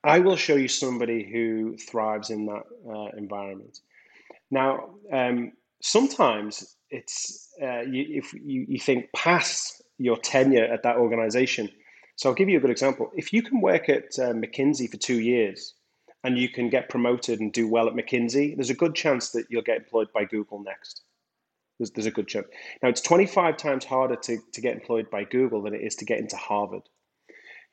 I 0.04 0.20
will 0.20 0.36
show 0.36 0.56
you 0.56 0.68
somebody 0.68 1.24
who 1.24 1.78
thrives 1.78 2.30
in 2.30 2.46
that 2.48 2.64
uh, 2.88 3.18
environment. 3.18 3.80
Now, 4.52 4.96
um, 5.12 5.54
sometimes 5.82 6.76
it's 6.90 7.50
uh, 7.62 7.82
you, 7.82 8.06
if 8.10 8.34
you, 8.34 8.66
you 8.68 8.80
think 8.80 9.12
past 9.14 9.82
your 9.98 10.18
tenure 10.18 10.66
at 10.66 10.84
that 10.84 10.98
organization. 10.98 11.70
So 12.16 12.30
I'll 12.30 12.36
give 12.36 12.50
you 12.50 12.58
a 12.58 12.62
good 12.62 12.70
example. 12.70 13.12
If 13.16 13.34
you 13.34 13.42
can 13.42 13.62
work 13.62 13.90
at 13.90 14.20
uh, 14.20 14.34
McKinsey 14.34 14.90
for 14.90 14.98
two 14.98 15.20
years 15.20 15.74
and 16.24 16.38
you 16.38 16.50
can 16.50 16.70
get 16.70 16.90
promoted 16.90 17.40
and 17.40 17.52
do 17.52 17.68
well 17.68 17.88
at 17.88 17.96
McKinsey, 17.96 18.56
there's 18.56 18.70
a 18.70 18.76
good 18.76 18.94
chance 18.94 19.32
that 19.32 19.46
you'll 19.50 19.64
get 19.64 19.78
employed 19.78 20.10
by 20.14 20.26
Google 20.26 20.62
next. 20.64 21.02
There's, 21.84 21.92
there's 21.92 22.06
a 22.06 22.12
good 22.12 22.28
chance. 22.28 22.48
Now, 22.82 22.90
it's 22.90 23.02
25 23.02 23.58
times 23.58 23.84
harder 23.84 24.16
to, 24.16 24.38
to 24.54 24.62
get 24.62 24.74
employed 24.74 25.10
by 25.10 25.26
Google 25.26 25.62
than 25.62 25.74
it 25.74 25.82
is 25.82 25.96
to 25.96 26.06
get 26.06 26.20
into 26.20 26.38
Harvard. 26.38 26.84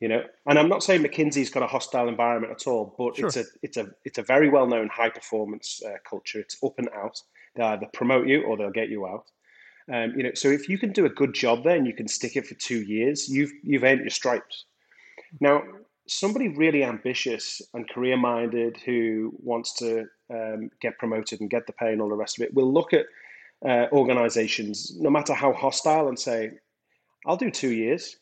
You 0.01 0.09
know, 0.09 0.23
and 0.47 0.59
I'm 0.59 0.69
not 0.69 0.83
saying 0.83 1.03
McKinsey's 1.03 1.51
got 1.51 1.63
a 1.63 1.67
hostile 1.67 2.09
environment 2.09 2.53
at 2.53 2.67
all, 2.67 2.95
but 2.97 3.17
sure. 3.17 3.27
it's 3.27 3.37
a 3.37 3.45
it's 3.63 3.77
a 3.77 3.91
it's 4.07 4.17
a 4.17 4.23
very 4.23 4.49
well 4.49 4.67
known 4.67 4.89
high 4.89 5.11
performance 5.11 5.83
uh, 5.87 5.97
culture. 6.09 6.41
It's 6.41 6.57
up 6.65 6.73
and 6.79 6.89
out. 6.95 7.21
They 7.55 7.63
either 7.63 7.87
promote 7.93 8.27
you 8.27 8.43
or 8.45 8.57
they'll 8.57 8.71
get 8.71 8.89
you 8.89 9.07
out. 9.07 9.27
Um, 9.93 10.15
you 10.17 10.23
know, 10.23 10.31
so 10.33 10.49
if 10.49 10.71
you 10.71 10.79
can 10.79 10.93
do 10.93 11.05
a 11.05 11.11
good 11.11 11.35
job 11.35 11.65
there 11.65 11.77
and 11.77 11.87
you 11.87 11.93
can 11.93 12.09
stick 12.09 12.37
it 12.37 12.47
for 12.47 12.55
two 12.55 12.81
years, 12.81 13.29
you've 13.29 13.53
you've 13.63 13.85
earned 13.85 14.01
your 14.01 14.09
stripes. 14.09 14.65
Now, 15.39 15.63
somebody 16.11 16.49
really 16.49 16.83
ambitious 16.83 17.63
and 17.75 17.89
career 17.89 18.17
minded 18.17 18.79
who 18.85 19.33
wants 19.39 19.75
to 19.75 20.07
um, 20.33 20.71
get 20.81 20.99
promoted 20.99 21.41
and 21.41 21.51
get 21.51 21.67
the 21.67 21.73
pay 21.73 21.93
and 21.93 22.01
all 22.01 22.09
the 22.09 22.17
rest 22.17 22.39
of 22.39 22.45
it 22.45 22.55
will 22.55 22.73
look 22.73 22.93
at 22.93 23.07
uh, 23.67 23.87
organizations, 23.93 24.93
no 24.99 25.11
matter 25.11 25.35
how 25.35 25.53
hostile, 25.53 26.09
and 26.09 26.19
say, 26.19 26.51
I'll 27.27 27.37
do 27.37 27.51
two 27.51 27.73
years. 27.73 28.17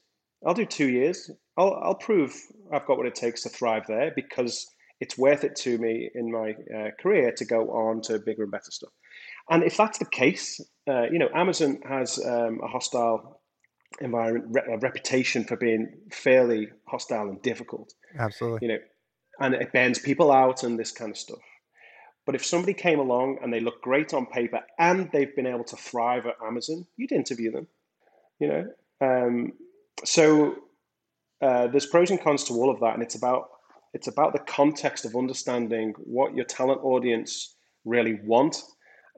I'll 0.46 0.54
do 0.54 0.66
two 0.66 0.88
years. 0.88 1.30
I'll, 1.56 1.74
I'll 1.82 1.94
prove 1.94 2.34
I've 2.72 2.86
got 2.86 2.98
what 2.98 3.06
it 3.06 3.14
takes 3.14 3.42
to 3.42 3.48
thrive 3.48 3.84
there 3.88 4.12
because 4.14 4.66
it's 5.00 5.16
worth 5.16 5.44
it 5.44 5.54
to 5.56 5.78
me 5.78 6.10
in 6.14 6.30
my 6.30 6.54
uh, 6.76 6.90
career 7.00 7.32
to 7.36 7.44
go 7.44 7.70
on 7.70 8.00
to 8.02 8.18
bigger 8.18 8.42
and 8.42 8.50
better 8.50 8.70
stuff. 8.70 8.90
And 9.50 9.62
if 9.62 9.76
that's 9.76 9.98
the 9.98 10.06
case, 10.06 10.60
uh, 10.88 11.04
you 11.10 11.18
know, 11.18 11.28
Amazon 11.34 11.80
has 11.88 12.18
um, 12.24 12.60
a 12.62 12.68
hostile 12.68 13.40
environment 14.00 14.46
re- 14.50 14.74
a 14.74 14.78
reputation 14.78 15.44
for 15.44 15.56
being 15.56 15.92
fairly 16.12 16.68
hostile 16.86 17.28
and 17.28 17.40
difficult. 17.42 17.92
Absolutely. 18.18 18.66
You 18.66 18.74
know, 18.74 18.78
and 19.40 19.54
it 19.54 19.72
burns 19.72 19.98
people 19.98 20.30
out 20.30 20.62
and 20.62 20.78
this 20.78 20.92
kind 20.92 21.10
of 21.10 21.16
stuff. 21.16 21.38
But 22.28 22.34
if 22.34 22.44
somebody 22.44 22.74
came 22.74 22.98
along 22.98 23.38
and 23.42 23.50
they 23.50 23.58
look 23.58 23.80
great 23.80 24.12
on 24.12 24.26
paper 24.26 24.60
and 24.78 25.10
they've 25.12 25.34
been 25.34 25.46
able 25.46 25.64
to 25.64 25.76
thrive 25.76 26.26
at 26.26 26.34
Amazon, 26.46 26.86
you'd 26.98 27.10
interview 27.10 27.50
them. 27.50 27.66
You 28.38 28.48
know, 28.48 28.66
um, 29.00 29.54
so 30.04 30.56
uh, 31.40 31.68
there's 31.68 31.86
pros 31.86 32.10
and 32.10 32.20
cons 32.20 32.44
to 32.44 32.52
all 32.52 32.68
of 32.68 32.80
that, 32.80 32.92
and 32.92 33.02
it's 33.02 33.14
about 33.14 33.48
it's 33.94 34.08
about 34.08 34.34
the 34.34 34.40
context 34.40 35.06
of 35.06 35.16
understanding 35.16 35.94
what 35.96 36.34
your 36.34 36.44
talent 36.44 36.84
audience 36.84 37.56
really 37.86 38.20
want, 38.22 38.62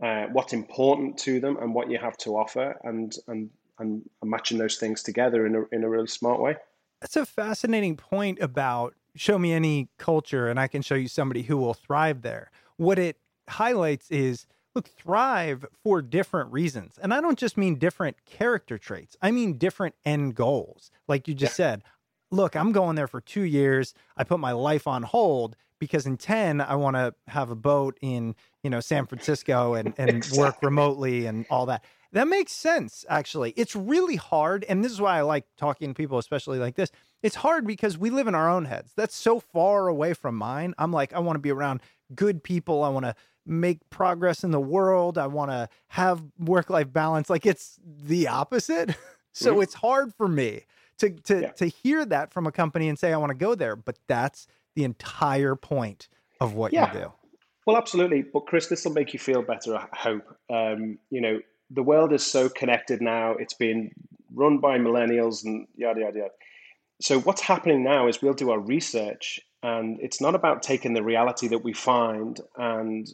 uh, 0.00 0.26
what's 0.26 0.52
important 0.52 1.18
to 1.18 1.40
them, 1.40 1.56
and 1.56 1.74
what 1.74 1.90
you 1.90 1.98
have 1.98 2.16
to 2.18 2.36
offer, 2.36 2.78
and 2.84 3.16
and 3.26 3.50
and 3.80 4.08
matching 4.22 4.56
those 4.56 4.76
things 4.76 5.02
together 5.02 5.46
in 5.46 5.56
a, 5.56 5.62
in 5.72 5.82
a 5.82 5.88
really 5.88 6.06
smart 6.06 6.40
way. 6.40 6.54
That's 7.00 7.16
a 7.16 7.26
fascinating 7.26 7.96
point 7.96 8.38
about 8.40 8.94
show 9.16 9.36
me 9.36 9.52
any 9.52 9.88
culture 9.98 10.48
and 10.48 10.60
I 10.60 10.68
can 10.68 10.82
show 10.82 10.94
you 10.94 11.08
somebody 11.08 11.42
who 11.42 11.56
will 11.56 11.74
thrive 11.74 12.22
there. 12.22 12.52
What 12.80 12.98
it 12.98 13.18
highlights 13.48 14.10
is 14.10 14.46
look, 14.74 14.88
thrive 14.88 15.66
for 15.82 16.00
different 16.00 16.50
reasons. 16.52 16.98
And 17.02 17.12
I 17.12 17.20
don't 17.20 17.38
just 17.38 17.56
mean 17.56 17.74
different 17.76 18.24
character 18.24 18.78
traits, 18.78 19.16
I 19.20 19.30
mean 19.30 19.58
different 19.58 19.94
end 20.04 20.34
goals. 20.34 20.90
Like 21.06 21.28
you 21.28 21.34
just 21.34 21.52
yeah. 21.52 21.72
said, 21.72 21.82
look, 22.30 22.56
I'm 22.56 22.72
going 22.72 22.96
there 22.96 23.08
for 23.08 23.20
two 23.20 23.42
years. 23.42 23.92
I 24.16 24.24
put 24.24 24.40
my 24.40 24.52
life 24.52 24.86
on 24.86 25.02
hold 25.02 25.56
because 25.78 26.06
in 26.06 26.16
10, 26.16 26.60
I 26.60 26.76
want 26.76 26.96
to 26.96 27.14
have 27.28 27.50
a 27.50 27.54
boat 27.54 27.98
in, 28.00 28.34
you 28.62 28.70
know, 28.70 28.80
San 28.80 29.06
Francisco 29.06 29.74
and, 29.74 29.94
and 29.98 30.10
exactly. 30.10 30.38
work 30.38 30.62
remotely 30.62 31.26
and 31.26 31.46
all 31.50 31.66
that. 31.66 31.84
That 32.12 32.28
makes 32.28 32.52
sense, 32.52 33.04
actually. 33.08 33.52
It's 33.56 33.76
really 33.76 34.16
hard. 34.16 34.64
And 34.68 34.84
this 34.84 34.90
is 34.90 35.00
why 35.00 35.18
I 35.18 35.22
like 35.22 35.44
talking 35.56 35.88
to 35.88 35.94
people, 35.94 36.18
especially 36.18 36.58
like 36.58 36.74
this. 36.74 36.90
It's 37.22 37.36
hard 37.36 37.66
because 37.66 37.96
we 37.96 38.10
live 38.10 38.26
in 38.26 38.34
our 38.34 38.50
own 38.50 38.64
heads. 38.64 38.92
That's 38.96 39.14
so 39.14 39.38
far 39.38 39.88
away 39.88 40.14
from 40.14 40.34
mine. 40.34 40.74
I'm 40.76 40.92
like, 40.92 41.12
I 41.12 41.20
want 41.20 41.36
to 41.36 41.40
be 41.40 41.52
around 41.52 41.82
good 42.14 42.42
people. 42.42 42.82
I 42.82 42.88
want 42.88 43.06
to 43.06 43.14
make 43.46 43.88
progress 43.90 44.44
in 44.44 44.50
the 44.50 44.60
world. 44.60 45.18
I 45.18 45.26
want 45.26 45.50
to 45.50 45.68
have 45.88 46.22
work 46.38 46.70
life 46.70 46.92
balance. 46.92 47.30
Like 47.30 47.46
it's 47.46 47.78
the 47.84 48.28
opposite. 48.28 48.94
so 49.32 49.52
mm-hmm. 49.52 49.62
it's 49.62 49.74
hard 49.74 50.14
for 50.14 50.28
me 50.28 50.64
to 50.98 51.10
to 51.10 51.40
yeah. 51.42 51.50
to 51.52 51.66
hear 51.66 52.04
that 52.06 52.32
from 52.32 52.46
a 52.46 52.52
company 52.52 52.88
and 52.88 52.98
say 52.98 53.12
I 53.12 53.16
want 53.16 53.30
to 53.30 53.36
go 53.36 53.54
there. 53.54 53.76
But 53.76 53.98
that's 54.06 54.46
the 54.74 54.84
entire 54.84 55.56
point 55.56 56.08
of 56.40 56.54
what 56.54 56.72
yeah. 56.72 56.92
you 56.92 57.00
do. 57.00 57.12
Well, 57.66 57.76
absolutely. 57.76 58.22
But 58.22 58.46
Chris, 58.46 58.68
this 58.68 58.84
will 58.84 58.92
make 58.92 59.12
you 59.12 59.18
feel 59.18 59.42
better. 59.42 59.76
I 59.76 59.88
hope. 59.96 60.36
Um, 60.48 60.98
you 61.10 61.20
know, 61.20 61.40
the 61.70 61.82
world 61.82 62.12
is 62.12 62.24
so 62.24 62.48
connected 62.48 63.00
now. 63.00 63.32
It's 63.32 63.54
being 63.54 63.92
run 64.34 64.58
by 64.58 64.78
millennials 64.78 65.44
and 65.44 65.66
yada 65.76 66.00
yada 66.00 66.18
yada. 66.18 66.30
So 67.00 67.20
what's 67.20 67.40
happening 67.40 67.82
now 67.82 68.08
is 68.08 68.20
we'll 68.20 68.34
do 68.34 68.50
our 68.50 68.58
research, 68.58 69.40
and 69.62 69.98
it's 70.00 70.20
not 70.20 70.34
about 70.34 70.62
taking 70.62 70.94
the 70.94 71.02
reality 71.02 71.48
that 71.48 71.62
we 71.62 71.72
find 71.72 72.40
and 72.56 73.12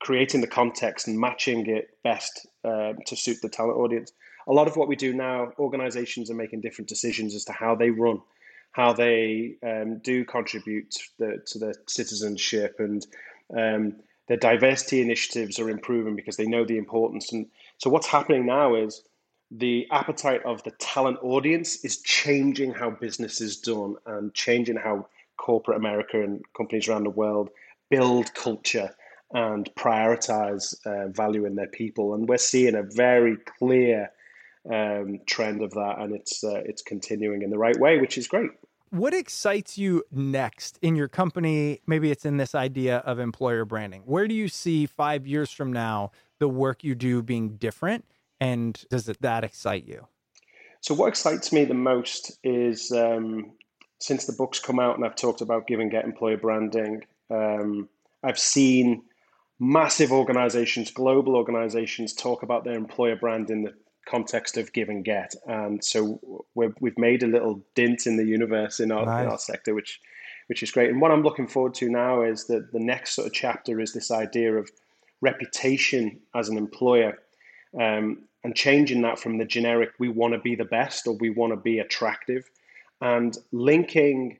creating 0.00 0.40
the 0.40 0.46
context 0.46 1.06
and 1.06 1.18
matching 1.18 1.66
it 1.66 1.90
best 2.02 2.46
uh, 2.64 2.94
to 3.06 3.14
suit 3.16 3.40
the 3.42 3.48
talent 3.48 3.78
audience. 3.78 4.12
A 4.48 4.52
lot 4.52 4.66
of 4.66 4.76
what 4.76 4.88
we 4.88 4.96
do 4.96 5.12
now, 5.12 5.52
organizations 5.58 6.30
are 6.30 6.34
making 6.34 6.62
different 6.62 6.88
decisions 6.88 7.34
as 7.34 7.44
to 7.44 7.52
how 7.52 7.74
they 7.74 7.90
run, 7.90 8.20
how 8.72 8.92
they 8.92 9.56
um, 9.62 9.98
do 9.98 10.24
contribute 10.24 10.90
to 10.90 11.02
the, 11.18 11.42
to 11.46 11.58
the 11.58 11.74
citizenship, 11.86 12.76
and 12.78 13.06
um, 13.56 13.96
their 14.26 14.38
diversity 14.38 15.00
initiatives 15.00 15.58
are 15.58 15.70
improving 15.70 16.16
because 16.16 16.36
they 16.36 16.46
know 16.46 16.64
the 16.64 16.78
importance. 16.78 17.32
And 17.32 17.46
so 17.78 17.90
what's 17.90 18.06
happening 18.06 18.46
now 18.46 18.74
is 18.74 19.02
the 19.50 19.86
appetite 19.90 20.42
of 20.44 20.62
the 20.62 20.70
talent 20.72 21.18
audience 21.22 21.84
is 21.84 22.00
changing 22.02 22.72
how 22.72 22.90
business 22.90 23.40
is 23.40 23.56
done 23.56 23.96
and 24.06 24.32
changing 24.32 24.76
how 24.76 25.06
corporate 25.40 25.78
America 25.78 26.22
and 26.22 26.42
companies 26.56 26.88
around 26.88 27.04
the 27.04 27.10
world 27.10 27.50
build 27.88 28.32
culture 28.34 28.94
and 29.32 29.70
prioritize 29.74 30.74
uh, 30.86 31.08
value 31.08 31.46
in 31.46 31.54
their 31.54 31.68
people. 31.68 32.14
And 32.14 32.28
we're 32.28 32.38
seeing 32.38 32.74
a 32.74 32.82
very 32.82 33.36
clear 33.58 34.10
um, 34.70 35.20
trend 35.26 35.62
of 35.62 35.70
that, 35.72 35.96
and 35.98 36.14
it's 36.14 36.44
uh, 36.44 36.62
it's 36.66 36.82
continuing 36.82 37.42
in 37.42 37.50
the 37.50 37.58
right 37.58 37.78
way, 37.78 37.98
which 37.98 38.18
is 38.18 38.28
great. 38.28 38.50
What 38.90 39.14
excites 39.14 39.78
you 39.78 40.02
next 40.10 40.78
in 40.82 40.96
your 40.96 41.08
company? 41.08 41.80
Maybe 41.86 42.10
it's 42.10 42.26
in 42.26 42.36
this 42.36 42.54
idea 42.54 42.98
of 42.98 43.18
employer 43.18 43.64
branding. 43.64 44.02
Where 44.04 44.26
do 44.26 44.34
you 44.34 44.48
see 44.48 44.84
five 44.84 45.26
years 45.26 45.50
from 45.50 45.72
now 45.72 46.10
the 46.40 46.48
work 46.48 46.84
you 46.84 46.94
do 46.94 47.22
being 47.22 47.56
different? 47.56 48.04
And 48.40 48.84
does 48.90 49.08
it, 49.08 49.20
that 49.22 49.44
excite 49.44 49.86
you? 49.86 50.08
So, 50.80 50.94
what 50.94 51.08
excites 51.08 51.52
me 51.52 51.64
the 51.64 51.74
most 51.74 52.38
is 52.42 52.90
um, 52.90 53.52
since 54.00 54.24
the 54.24 54.32
book's 54.32 54.58
come 54.58 54.80
out 54.80 54.96
and 54.96 55.04
I've 55.04 55.16
talked 55.16 55.40
about 55.40 55.66
give 55.66 55.80
and 55.80 55.90
get 55.90 56.04
employer 56.04 56.36
branding, 56.36 57.04
um, 57.30 57.88
I've 58.22 58.38
seen 58.38 59.02
massive 59.58 60.10
organizations, 60.10 60.90
global 60.90 61.36
organizations, 61.36 62.14
talk 62.14 62.42
about 62.42 62.64
their 62.64 62.76
employer 62.76 63.16
brand 63.16 63.50
in 63.50 63.62
the 63.62 63.74
context 64.06 64.56
of 64.56 64.72
give 64.72 64.88
and 64.88 65.04
get. 65.04 65.34
And 65.46 65.84
so 65.84 66.44
we 66.54 66.66
have 66.66 66.98
made 66.98 67.22
a 67.22 67.26
little 67.26 67.62
dint 67.74 68.06
in 68.06 68.16
the 68.16 68.24
universe 68.24 68.80
in 68.80 68.90
our, 68.90 69.04
nice. 69.04 69.22
in 69.22 69.30
our 69.30 69.38
sector, 69.38 69.74
which 69.74 70.00
which 70.46 70.64
is 70.64 70.72
great. 70.72 70.90
And 70.90 71.00
what 71.00 71.12
I'm 71.12 71.22
looking 71.22 71.46
forward 71.46 71.74
to 71.74 71.88
now 71.88 72.22
is 72.22 72.46
that 72.46 72.72
the 72.72 72.80
next 72.80 73.14
sort 73.14 73.28
of 73.28 73.32
chapter 73.32 73.80
is 73.80 73.92
this 73.92 74.10
idea 74.10 74.56
of 74.56 74.68
reputation 75.20 76.18
as 76.34 76.48
an 76.48 76.56
employer 76.56 77.18
um, 77.80 78.24
and 78.42 78.56
changing 78.56 79.02
that 79.02 79.20
from 79.20 79.38
the 79.38 79.44
generic 79.44 79.90
we 80.00 80.08
want 80.08 80.34
to 80.34 80.40
be 80.40 80.56
the 80.56 80.64
best 80.64 81.06
or 81.06 81.12
we 81.14 81.30
want 81.30 81.52
to 81.52 81.56
be 81.56 81.78
attractive 81.78 82.50
and 83.00 83.36
linking 83.52 84.38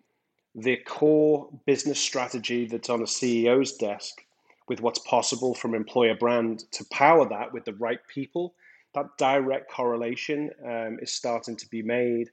the 0.55 0.77
core 0.79 1.49
business 1.67 2.01
strategy 2.01 2.67
that's 2.67 2.91
on 2.91 3.01
a 3.01 3.05
CEO's 3.05 3.75
desk 3.75 4.25
with 4.69 4.81
what's 4.81 4.99
possible 5.01 5.55
from 5.55 5.75
employer 5.75 6.15
brand 6.15 6.65
to 6.73 6.85
power 6.87 7.29
that 7.29 7.53
with 7.53 7.65
the 7.65 7.75
right 7.75 8.01
people 8.09 8.55
that 8.95 9.17
direct 9.19 9.71
correlation 9.71 10.51
um, 10.65 10.99
is 11.01 11.13
starting 11.13 11.57
to 11.57 11.69
be 11.69 11.83
made. 11.83 12.31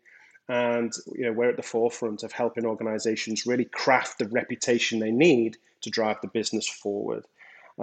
And 0.49 0.91
you 1.13 1.25
know, 1.25 1.33
we're 1.33 1.49
at 1.49 1.57
the 1.57 1.63
forefront 1.63 2.23
of 2.23 2.31
helping 2.31 2.65
organizations 2.65 3.45
really 3.45 3.65
craft 3.65 4.17
the 4.17 4.27
reputation 4.27 4.99
they 4.99 5.11
need 5.11 5.57
to 5.81 5.89
drive 5.89 6.17
the 6.21 6.29
business 6.29 6.67
forward. 6.67 7.25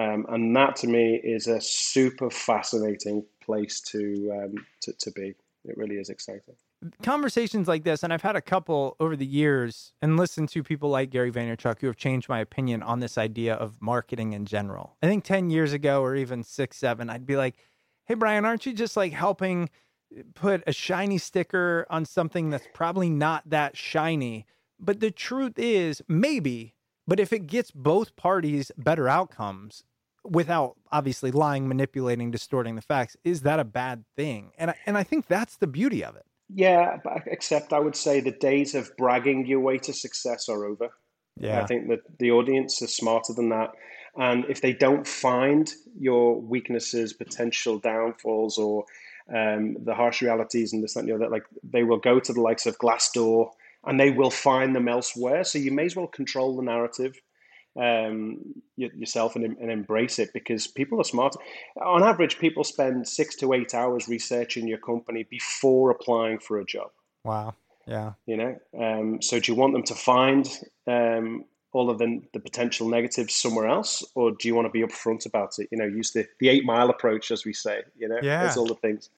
Um, 0.01 0.26
and 0.28 0.57
that 0.57 0.74
to 0.76 0.88
me 0.88 1.20
is 1.22 1.47
a 1.47 1.61
super 1.61 2.30
fascinating 2.30 3.24
place 3.40 3.80
to, 3.82 4.32
um, 4.32 4.66
to, 4.80 4.92
to 4.92 5.11
be. 5.12 5.34
It 5.66 5.76
really 5.76 5.97
is 5.97 6.09
exciting. 6.09 6.57
Conversations 7.03 7.66
like 7.66 7.85
this, 7.85 8.03
and 8.03 8.12
I've 8.12 8.22
had 8.22 8.37
a 8.37 8.43
couple 8.43 8.97
over 9.01 9.16
the 9.16 9.26
years 9.26 9.93
and 10.03 10.16
listened 10.16 10.49
to 10.51 10.62
people 10.62 10.91
like 10.91 11.11
Gary 11.11 11.32
Vaynerchuk 11.32 11.80
who 11.80 11.87
have 11.87 11.97
changed 11.97 12.28
my 12.28 12.41
opinion 12.41 12.82
on 12.82 13.01
this 13.01 13.16
idea 13.16 13.55
of 13.55 13.80
marketing 13.80 14.32
in 14.32 14.45
general. 14.45 14.97
I 15.03 15.07
think 15.07 15.24
10 15.24 15.51
years 15.51 15.72
ago 15.72 16.03
or 16.03 16.14
even 16.14 16.43
six, 16.43 16.76
seven, 16.76 17.09
I'd 17.09 17.26
be 17.26 17.37
like, 17.37 17.57
hey, 18.05 18.14
Bryan, 18.14 18.45
aren't 18.45 18.66
you 18.66 18.72
just 18.72 18.97
like 18.97 19.12
helping 19.12 19.70
put 20.35 20.62
a 20.66 20.72
shiny 20.72 21.18
sticker 21.18 21.87
on 21.89 22.05
something 22.05 22.51
that's 22.51 22.68
probably 22.74 23.09
not 23.09 23.49
that 23.49 23.76
shiny? 23.76 24.47
But 24.78 25.01
the 25.01 25.11
truth 25.11 25.59
is, 25.59 26.03
maybe, 26.07 26.74
but 27.07 27.20
if 27.20 27.32
it 27.32 27.47
gets 27.47 27.70
both 27.70 28.16
parties 28.16 28.70
better 28.76 29.09
outcomes, 29.09 29.85
without 30.24 30.76
obviously 30.91 31.30
lying, 31.30 31.68
manipulating, 31.68 32.30
distorting 32.30 32.74
the 32.74 32.82
facts, 32.82 33.16
is 33.24 33.43
that 33.43 33.61
a 33.61 33.64
bad 33.64 34.05
thing? 34.16 34.53
And 34.59 34.70
I, 34.70 34.76
and 34.87 34.97
I 34.97 35.03
think 35.03 35.26
that's 35.26 35.57
the 35.57 35.66
beauty 35.66 36.03
of 36.03 36.16
it. 36.16 36.24
Yeah, 36.49 36.99
except 37.26 37.72
I 37.72 37.80
would 37.80 37.97
say 37.97 38.20
the 38.20 38.30
days 38.30 38.74
of 38.74 38.95
bragging 38.97 39.47
your 39.47 39.61
way 39.61 39.78
to 39.78 39.92
success 39.92 40.49
are 40.49 40.64
over. 40.66 40.90
Yeah. 41.36 41.62
I 41.62 41.66
think 41.66 41.88
that 41.88 42.01
the 42.18 42.30
audience 42.30 42.80
is 42.82 42.95
smarter 42.95 43.32
than 43.32 43.49
that. 43.49 43.70
And 44.16 44.45
if 44.49 44.61
they 44.61 44.72
don't 44.72 45.07
find 45.07 45.72
your 45.99 46.40
weaknesses, 46.40 47.12
potential 47.12 47.78
downfalls, 47.78 48.59
or 48.59 48.84
um, 49.34 49.76
the 49.84 49.95
harsh 49.95 50.22
realities 50.22 50.72
and 50.72 50.82
this, 50.82 50.95
that, 50.95 51.01
and 51.01 51.09
the 51.09 51.14
other, 51.14 51.28
like 51.28 51.45
they 51.64 51.82
will 51.82 51.99
go 51.99 52.20
to 52.20 52.32
the 52.32 52.40
likes 52.40 52.66
of 52.66 52.78
Glassdoor 52.78 53.51
and 53.84 53.99
they 53.99 54.11
will 54.11 54.30
find 54.30 54.76
them 54.76 54.88
elsewhere. 54.88 55.45
So 55.45 55.59
you 55.59 55.72
may 55.72 55.86
as 55.86 55.97
well 55.97 56.07
control 56.07 56.57
the 56.57 56.62
narrative 56.62 57.20
um, 57.80 58.54
yourself 58.76 59.36
and, 59.36 59.44
and 59.44 59.70
embrace 59.70 60.18
it 60.18 60.32
because 60.32 60.66
people 60.66 61.00
are 61.00 61.04
smart. 61.04 61.34
On 61.84 62.02
average, 62.02 62.38
people 62.38 62.64
spend 62.64 63.06
six 63.06 63.36
to 63.36 63.52
eight 63.52 63.74
hours 63.74 64.08
researching 64.08 64.68
your 64.68 64.78
company 64.78 65.24
before 65.28 65.90
applying 65.90 66.38
for 66.38 66.60
a 66.60 66.64
job. 66.64 66.90
Wow. 67.24 67.54
Yeah. 67.86 68.12
You 68.26 68.36
know, 68.36 68.58
um, 68.78 69.20
so 69.20 69.38
do 69.38 69.52
you 69.52 69.56
want 69.56 69.72
them 69.72 69.82
to 69.84 69.94
find 69.94 70.48
um, 70.86 71.44
all 71.72 71.90
of 71.90 71.98
the, 71.98 72.22
the 72.32 72.40
potential 72.40 72.88
negatives 72.88 73.34
somewhere 73.34 73.66
else, 73.66 74.02
or 74.14 74.30
do 74.30 74.48
you 74.48 74.54
want 74.54 74.66
to 74.66 74.70
be 74.70 74.82
upfront 74.82 75.26
about 75.26 75.58
it? 75.58 75.68
You 75.70 75.78
know, 75.78 75.84
use 75.84 76.12
the, 76.12 76.26
the 76.40 76.48
eight 76.48 76.64
mile 76.64 76.88
approach, 76.88 77.30
as 77.30 77.44
we 77.44 77.52
say. 77.52 77.82
You 77.98 78.08
know, 78.08 78.18
yeah. 78.22 78.42
that's 78.42 78.56
all 78.56 78.66
the 78.66 78.74
things. 78.76 79.10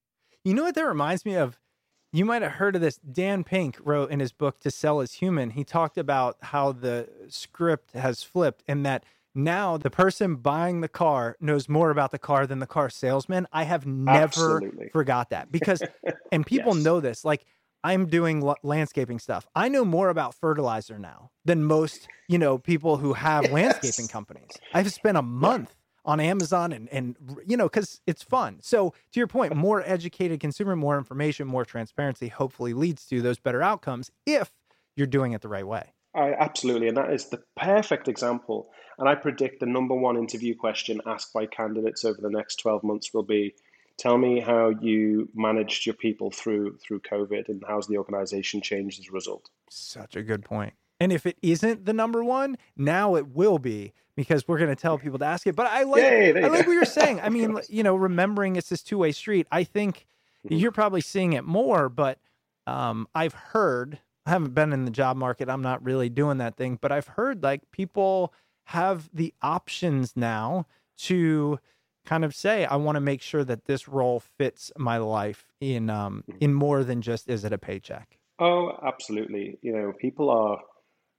You 0.45 0.55
know 0.55 0.65
what 0.65 0.75
that 0.75 0.87
reminds 0.87 1.25
me 1.25 1.37
of? 1.37 1.59
You 2.17 2.25
might 2.25 2.41
have 2.41 2.53
heard 2.53 2.75
of 2.75 2.81
this. 2.81 2.97
Dan 2.97 3.45
Pink 3.45 3.77
wrote 3.85 4.11
in 4.11 4.21
his 4.21 4.33
book 4.33 4.59
To 4.61 4.71
Sell 4.71 5.03
is 5.03 5.13
Human. 5.13 5.51
He 5.51 5.65
talked 5.65 5.99
about 5.99 6.39
how 6.41 6.73
the 6.73 7.11
script 7.29 7.93
has 7.93 8.23
flipped 8.23 8.65
and 8.67 8.87
that 8.87 9.05
now 9.35 9.77
the 9.77 9.91
person 9.91 10.37
buying 10.37 10.81
the 10.81 10.89
car 10.89 11.37
knows 11.41 11.69
more 11.69 11.91
about 11.91 12.13
the 12.13 12.19
car 12.19 12.47
than 12.47 12.59
the 12.59 12.67
car 12.67 12.89
salesman. 12.89 13.47
I 13.53 13.65
have 13.65 13.85
never 13.85 14.23
Absolutely. 14.23 14.89
forgot 14.89 15.29
that 15.29 15.53
because, 15.53 15.83
and 16.33 16.47
people 16.47 16.75
yes. 16.75 16.85
know 16.85 17.01
this. 17.01 17.23
Like 17.23 17.45
I'm 17.85 18.07
doing 18.07 18.43
l- 18.43 18.57
landscaping 18.63 19.19
stuff. 19.19 19.47
I 19.55 19.69
know 19.69 19.85
more 19.85 20.09
about 20.09 20.35
fertilizer 20.35 20.99
now 20.99 21.33
than 21.45 21.65
most, 21.65 22.09
you 22.29 22.39
know, 22.39 22.57
people 22.57 22.97
who 22.97 23.13
have 23.13 23.45
yes. 23.45 23.53
landscaping 23.53 24.09
companies. 24.09 24.53
I've 24.73 24.91
spent 24.91 25.19
a 25.19 25.23
month 25.23 25.76
on 26.07 26.21
Amazon 26.21 26.73
and 26.73 26.89
and 26.91 27.17
you 27.47 27.57
know 27.57 27.69
because 27.69 28.01
it's 28.07 28.23
fun. 28.23 28.59
So 28.63 28.95
to 29.13 29.21
your 29.21 29.27
point, 29.27 29.55
more 29.55 29.83
educated 29.85 30.41
consumer, 30.41 30.77
more 30.77 30.97
information, 30.97 31.47
more 31.47 31.65
transparency, 31.65 32.29
hopefully 32.29 32.73
leads 32.73 33.05
to 33.07 33.21
those 33.21 33.39
better 33.39 33.63
outcomes 33.63 34.11
if 34.25 34.53
you're 34.95 35.07
doing 35.07 35.33
it 35.33 35.43
the 35.43 35.49
right 35.49 35.67
way. 35.67 35.93
I, 36.15 36.33
absolutely, 36.33 36.89
and 36.89 36.97
that 36.97 37.13
is 37.13 37.27
the 37.27 37.43
perfect 37.57 38.09
example. 38.09 38.71
And 38.99 39.07
I 39.07 39.15
predict 39.15 39.61
the 39.61 39.67
number 39.67 39.95
one 39.95 40.17
interview 40.17 40.55
question 40.57 41.03
asked 41.05 41.35
by 41.35 41.45
candidates 41.45 42.05
over 42.05 42.21
the 42.21 42.31
next 42.31 42.57
twelve 42.57 42.83
months 42.83 43.13
will 43.13 43.25
be. 43.25 43.55
Tell 43.99 44.19
me 44.19 44.41
how 44.41 44.69
you 44.69 45.31
managed 45.35 45.87
your 45.87 45.95
people 45.95 46.31
through 46.31 46.77
through 46.77 47.01
COVID 47.01 47.49
and 47.49 47.65
how's 47.67 47.87
the 47.87 47.97
organization 47.97 48.61
changed 48.61 49.01
as 49.01 49.09
a 49.09 49.13
result. 49.13 49.49
Such 49.71 50.17
a 50.17 50.23
good 50.23 50.45
point. 50.45 50.75
And 51.01 51.13
if 51.13 51.25
it 51.25 51.39
isn't 51.41 51.87
the 51.87 51.95
number 51.95 52.23
one, 52.23 52.59
now 52.77 53.17
it 53.17 53.29
will 53.29 53.59
be 53.59 53.95
because 54.17 54.49
we're 54.49 54.59
going 54.59 54.75
to 54.75 54.81
tell 54.81 54.99
people 54.99 55.19
to 55.19 55.25
ask 55.25 55.47
it. 55.47 55.55
But 55.55 55.67
I 55.67 55.83
like 55.85 56.03
Yay, 56.03 56.43
I 56.43 56.49
like 56.49 56.67
what 56.67 56.73
you're 56.73 56.85
saying. 56.85 57.21
I 57.21 57.29
mean, 57.31 57.59
you 57.69 57.83
know, 57.83 57.95
remembering 57.95 58.57
it's 58.57 58.71
this 58.71 58.83
two 58.83 58.99
way 58.99 59.13
street. 59.13 59.47
I 59.53 59.65
think 59.65 60.07
mm-hmm. 60.45 60.57
you're 60.57 60.73
probably 60.73 61.03
seeing 61.03 61.35
it 61.35 61.45
more, 61.45 61.89
but 61.89 62.19
um, 62.67 63.07
I've 63.15 63.35
heard. 63.35 64.01
I 64.25 64.31
haven't 64.31 64.55
been 64.55 64.73
in 64.73 64.85
the 64.85 64.91
job 64.91 65.17
market. 65.17 65.49
I'm 65.49 65.63
not 65.63 65.85
really 65.85 66.09
doing 66.09 66.39
that 66.39 66.57
thing, 66.57 66.79
but 66.81 66.91
I've 66.91 67.07
heard 67.07 67.45
like 67.45 67.71
people 67.71 68.33
have 68.65 69.09
the 69.13 69.33
options 69.41 70.17
now 70.17 70.67
to 70.99 71.61
kind 72.05 72.25
of 72.25 72.35
say, 72.35 72.65
I 72.65 72.77
want 72.77 72.97
to 72.97 73.01
make 73.01 73.23
sure 73.23 73.45
that 73.45 73.67
this 73.67 73.87
role 73.87 74.21
fits 74.21 74.73
my 74.77 74.97
life 74.97 75.47
in 75.61 75.91
um, 75.91 76.25
mm-hmm. 76.29 76.39
in 76.41 76.55
more 76.55 76.83
than 76.83 77.03
just 77.03 77.29
is 77.29 77.45
it 77.45 77.53
a 77.53 77.59
paycheck. 77.59 78.19
Oh, 78.39 78.73
absolutely. 78.83 79.59
You 79.63 79.73
know, 79.73 79.93
people 79.93 80.31
are 80.31 80.59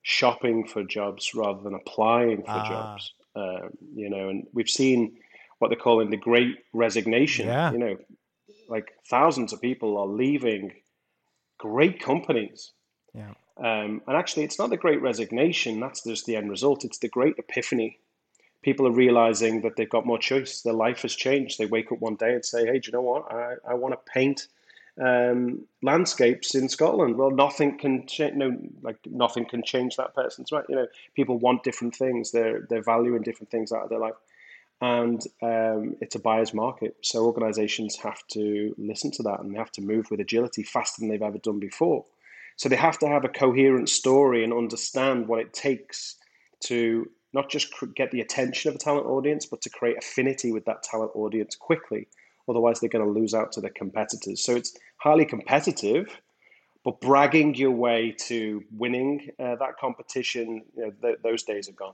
shopping 0.07 0.65
for 0.65 0.85
jobs 0.85 1.35
rather 1.35 1.61
than 1.61 1.73
applying 1.73 2.41
for 2.41 2.51
ah. 2.51 2.69
jobs. 2.69 3.13
Um, 3.35 3.71
you 3.93 4.09
know, 4.09 4.29
and 4.29 4.47
we've 4.53 4.69
seen 4.69 5.17
what 5.59 5.67
they're 5.67 5.77
calling 5.77 6.09
the 6.09 6.17
Great 6.17 6.55
Resignation. 6.71 7.47
Yeah. 7.47 7.73
You 7.73 7.77
know, 7.77 7.97
like 8.69 8.93
thousands 9.09 9.51
of 9.51 9.61
people 9.61 9.97
are 9.97 10.07
leaving 10.07 10.71
great 11.57 11.99
companies. 11.99 12.71
Yeah. 13.13 13.33
Um, 13.57 14.01
and 14.07 14.15
actually, 14.15 14.45
it's 14.45 14.57
not 14.57 14.69
the 14.69 14.77
Great 14.77 15.01
Resignation. 15.01 15.81
That's 15.81 16.03
just 16.03 16.25
the 16.25 16.37
end 16.37 16.49
result. 16.49 16.85
It's 16.85 16.99
the 16.99 17.09
Great 17.09 17.37
Epiphany. 17.37 17.99
People 18.63 18.87
are 18.87 18.91
realizing 18.91 19.59
that 19.61 19.75
they've 19.75 19.89
got 19.89 20.05
more 20.05 20.17
choice. 20.17 20.61
Their 20.61 20.73
life 20.73 21.01
has 21.01 21.15
changed. 21.15 21.59
They 21.59 21.65
wake 21.65 21.91
up 21.91 21.99
one 21.99 22.15
day 22.15 22.33
and 22.33 22.45
say, 22.45 22.65
"Hey, 22.65 22.79
do 22.79 22.87
you 22.87 22.93
know 22.93 23.01
what? 23.01 23.29
I, 23.29 23.55
I 23.69 23.73
want 23.73 23.93
to 23.93 24.11
paint 24.11 24.47
um, 25.03 25.65
landscapes 25.83 26.55
in 26.55 26.69
Scotland. 26.69 27.17
Well, 27.17 27.31
nothing 27.31 27.77
can 27.77 28.07
change. 28.07 28.35
No, 28.35 28.57
like 28.81 28.97
nothing 29.05 29.45
can 29.45 29.63
change 29.63 29.95
that 29.95 30.15
person's 30.15 30.51
right. 30.51 30.65
You 30.67 30.75
know, 30.75 30.87
people 31.15 31.37
want 31.37 31.63
different 31.63 31.95
things. 31.95 32.31
They're 32.31 32.65
they're 32.69 32.83
valuing 32.83 33.21
different 33.21 33.51
things 33.51 33.71
out 33.71 33.83
of 33.83 33.89
their 33.89 33.99
life, 33.99 34.15
and 34.81 35.21
um, 35.41 35.95
it's 36.01 36.15
a 36.15 36.19
buyer's 36.19 36.53
market. 36.53 36.95
So 37.01 37.25
organisations 37.25 37.95
have 37.97 38.25
to 38.31 38.73
listen 38.77 39.11
to 39.11 39.23
that, 39.23 39.39
and 39.39 39.53
they 39.53 39.57
have 39.57 39.71
to 39.73 39.81
move 39.81 40.09
with 40.09 40.19
agility 40.19 40.63
faster 40.63 41.01
than 41.01 41.09
they've 41.09 41.21
ever 41.21 41.39
done 41.39 41.59
before. 41.59 42.05
So 42.55 42.69
they 42.69 42.75
have 42.75 42.97
to 42.99 43.07
have 43.07 43.23
a 43.23 43.29
coherent 43.29 43.87
story 43.87 44.43
and 44.43 44.51
understand 44.51 45.27
what 45.27 45.39
it 45.39 45.53
takes 45.53 46.15
to 46.61 47.07
not 47.33 47.51
just 47.51 47.71
get 47.95 48.09
the 48.09 48.21
attention 48.21 48.69
of 48.69 48.75
a 48.75 48.79
talent 48.79 49.05
audience, 49.05 49.45
but 49.45 49.61
to 49.61 49.69
create 49.69 49.97
affinity 49.99 50.51
with 50.51 50.65
that 50.65 50.81
talent 50.81 51.11
audience 51.13 51.55
quickly 51.55 52.07
Otherwise, 52.49 52.79
they're 52.79 52.89
going 52.89 53.05
to 53.05 53.19
lose 53.19 53.33
out 53.33 53.51
to 53.53 53.61
their 53.61 53.71
competitors. 53.75 54.43
So 54.43 54.55
it's 54.55 54.77
highly 54.97 55.25
competitive, 55.25 56.21
but 56.83 57.01
bragging 57.01 57.55
your 57.55 57.71
way 57.71 58.15
to 58.27 58.63
winning 58.71 59.29
uh, 59.39 59.55
that 59.55 59.77
competition, 59.79 60.63
you 60.75 60.85
know, 60.85 60.91
th- 61.01 61.17
those 61.23 61.43
days 61.43 61.67
are 61.69 61.73
gone. 61.73 61.93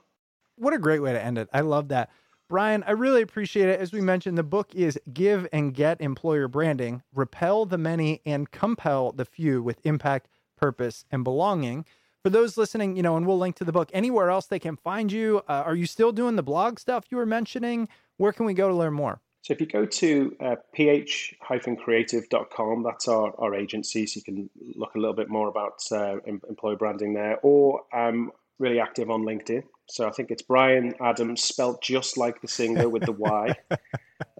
What 0.55 0.73
a 0.73 0.77
great 0.77 1.01
way 1.01 1.13
to 1.13 1.23
end 1.23 1.37
it. 1.37 1.49
I 1.53 1.61
love 1.61 1.87
that. 1.89 2.09
Bryan, 2.49 2.83
I 2.85 2.91
really 2.91 3.23
appreciate 3.23 3.69
it. 3.69 3.79
As 3.79 3.91
we 3.91 4.01
mentioned, 4.01 4.37
the 4.37 4.43
book 4.43 4.75
is 4.75 4.99
Give 5.11 5.47
and 5.51 5.73
Get 5.73 5.99
Employer 5.99 6.47
Branding 6.47 7.01
Repel 7.13 7.65
the 7.65 7.79
Many 7.79 8.21
and 8.25 8.51
Compel 8.51 9.11
the 9.11 9.25
Few 9.25 9.63
with 9.63 9.83
Impact, 9.83 10.27
Purpose, 10.55 11.05
and 11.09 11.23
Belonging. 11.23 11.85
For 12.21 12.29
those 12.29 12.55
listening, 12.55 12.95
you 12.95 13.01
know, 13.01 13.17
and 13.17 13.25
we'll 13.25 13.39
link 13.39 13.55
to 13.55 13.63
the 13.63 13.71
book 13.71 13.89
anywhere 13.91 14.29
else 14.29 14.45
they 14.45 14.59
can 14.59 14.75
find 14.75 15.11
you. 15.11 15.41
Uh, 15.49 15.63
are 15.65 15.75
you 15.75 15.87
still 15.87 16.11
doing 16.11 16.35
the 16.35 16.43
blog 16.43 16.77
stuff 16.77 17.05
you 17.09 17.17
were 17.17 17.25
mentioning? 17.25 17.89
Where 18.17 18.31
can 18.31 18.45
we 18.45 18.53
go 18.53 18.67
to 18.67 18.75
learn 18.75 18.93
more? 18.93 19.19
So 19.43 19.53
if 19.53 19.59
you 19.59 19.67
go 19.67 19.85
to 19.85 20.35
uh, 20.39 20.55
ph-creative.com, 20.71 22.83
that's 22.83 23.09
our, 23.09 23.33
our 23.37 23.53
agency, 23.53 24.07
so 24.07 24.19
you 24.19 24.23
can 24.23 24.49
look 24.75 24.95
a 24.95 24.97
little 24.97 25.13
bit 25.13 25.27
more 25.27 25.49
about 25.49 25.83
uh, 25.91 26.19
employer 26.25 26.77
branding 26.77 27.13
there. 27.13 27.39
Or 27.43 27.81
I'm 27.91 28.31
really 28.57 28.79
active 28.79 29.11
on 29.11 29.23
LinkedIn. 29.23 29.63
So 29.89 30.07
I 30.07 30.11
think 30.11 30.31
it's 30.31 30.41
Bryan 30.41 30.93
Adams, 31.01 31.43
spelt 31.43 31.83
just 31.83 32.17
like 32.17 32.39
the 32.39 32.47
singer 32.47 32.87
with 32.87 33.03
the 33.03 33.11
Y, 33.11 33.53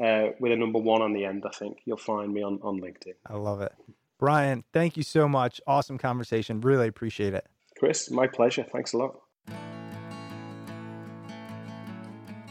uh, 0.02 0.28
with 0.40 0.54
a 0.54 0.56
number 0.56 0.80
one 0.80 1.02
on 1.02 1.12
the 1.12 1.26
end, 1.26 1.44
I 1.46 1.52
think. 1.52 1.80
You'll 1.84 1.98
find 1.98 2.34
me 2.34 2.42
on, 2.42 2.62
on 2.64 2.80
LinkedIn. 2.80 3.16
I 3.28 3.36
love 3.36 3.60
it. 3.60 3.74
Bryan, 4.18 4.64
thank 4.72 4.96
you 4.96 5.04
so 5.04 5.28
much. 5.28 5.60
Awesome 5.68 5.98
conversation. 5.98 6.62
Really 6.62 6.88
appreciate 6.88 7.34
it. 7.34 7.46
Chris, 7.78 8.10
my 8.10 8.28
pleasure. 8.28 8.64
Thanks 8.64 8.94
a 8.94 9.00
lot. 9.00 9.20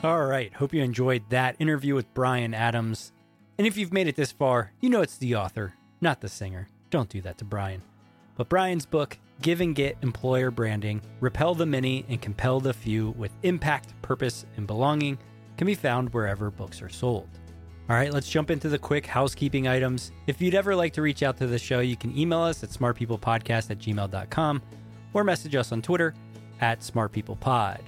All 0.05 0.26
right, 0.26 0.53
hope 0.53 0.74
you 0.74 0.82
enjoyed 0.82 1.22
that 1.28 1.55
interview 1.61 1.94
with 1.94 2.12
Bryan 2.12 2.55
Adams. 2.55 3.12
And 3.57 3.68
if 3.68 3.76
you've 3.76 3.92
made 3.92 4.09
it 4.09 4.16
this 4.16 4.32
far, 4.32 4.72
you 4.80 4.90
know 4.90 5.00
it's 5.00 5.16
the 5.16 5.36
author, 5.36 5.74
not 6.00 6.20
the 6.20 6.28
singer. 6.28 6.66
Don't 6.90 7.09
do 7.09 7.20
that 7.20 7.38
to 7.38 7.44
Bryan. 7.44 7.82
But 8.36 8.48
Bryan's 8.48 8.84
book, 8.84 9.16
Give 9.42 9.61
and 9.61 9.76
Get 9.76 9.96
Employer 10.03 10.50
Branding 10.50 11.03
Repel 11.20 11.55
the 11.55 11.66
Many 11.66 12.05
and 12.09 12.20
Compel 12.20 12.59
the 12.59 12.74
Few 12.74 13.11
with 13.11 13.30
Impact, 13.44 13.94
Purpose, 14.03 14.44
and 14.57 14.66
Belonging, 14.66 15.18
can 15.57 15.68
be 15.68 15.76
found 15.76 16.12
wherever 16.12 16.50
books 16.50 16.82
are 16.82 16.88
sold. 16.88 17.28
All 17.88 17.94
right, 17.94 18.12
let's 18.12 18.28
jump 18.28 18.50
into 18.50 18.68
the 18.68 18.80
quick 18.80 19.07
housekeeping 19.07 19.68
items. 19.68 20.11
If 20.26 20.42
you'd 20.42 20.57
ever 20.57 20.74
like 20.74 20.94
to 20.94 21.03
reach 21.03 21.22
out 21.22 21.36
to 21.36 21.46
the 21.46 21.61
show, 21.61 21.78
you 21.78 21.96
can 21.96 22.18
email 22.18 22.40
us 22.40 22.64
at 22.64 22.70
smartpeoplepodcast 22.70 23.70
at 23.70 23.78
gmail.com 23.78 24.62
or 25.14 25.22
message 25.22 25.55
us 25.55 25.70
on 25.70 25.80
Twitter 25.80 26.12
at 26.61 26.80
smartpeoplepod. 26.80 27.82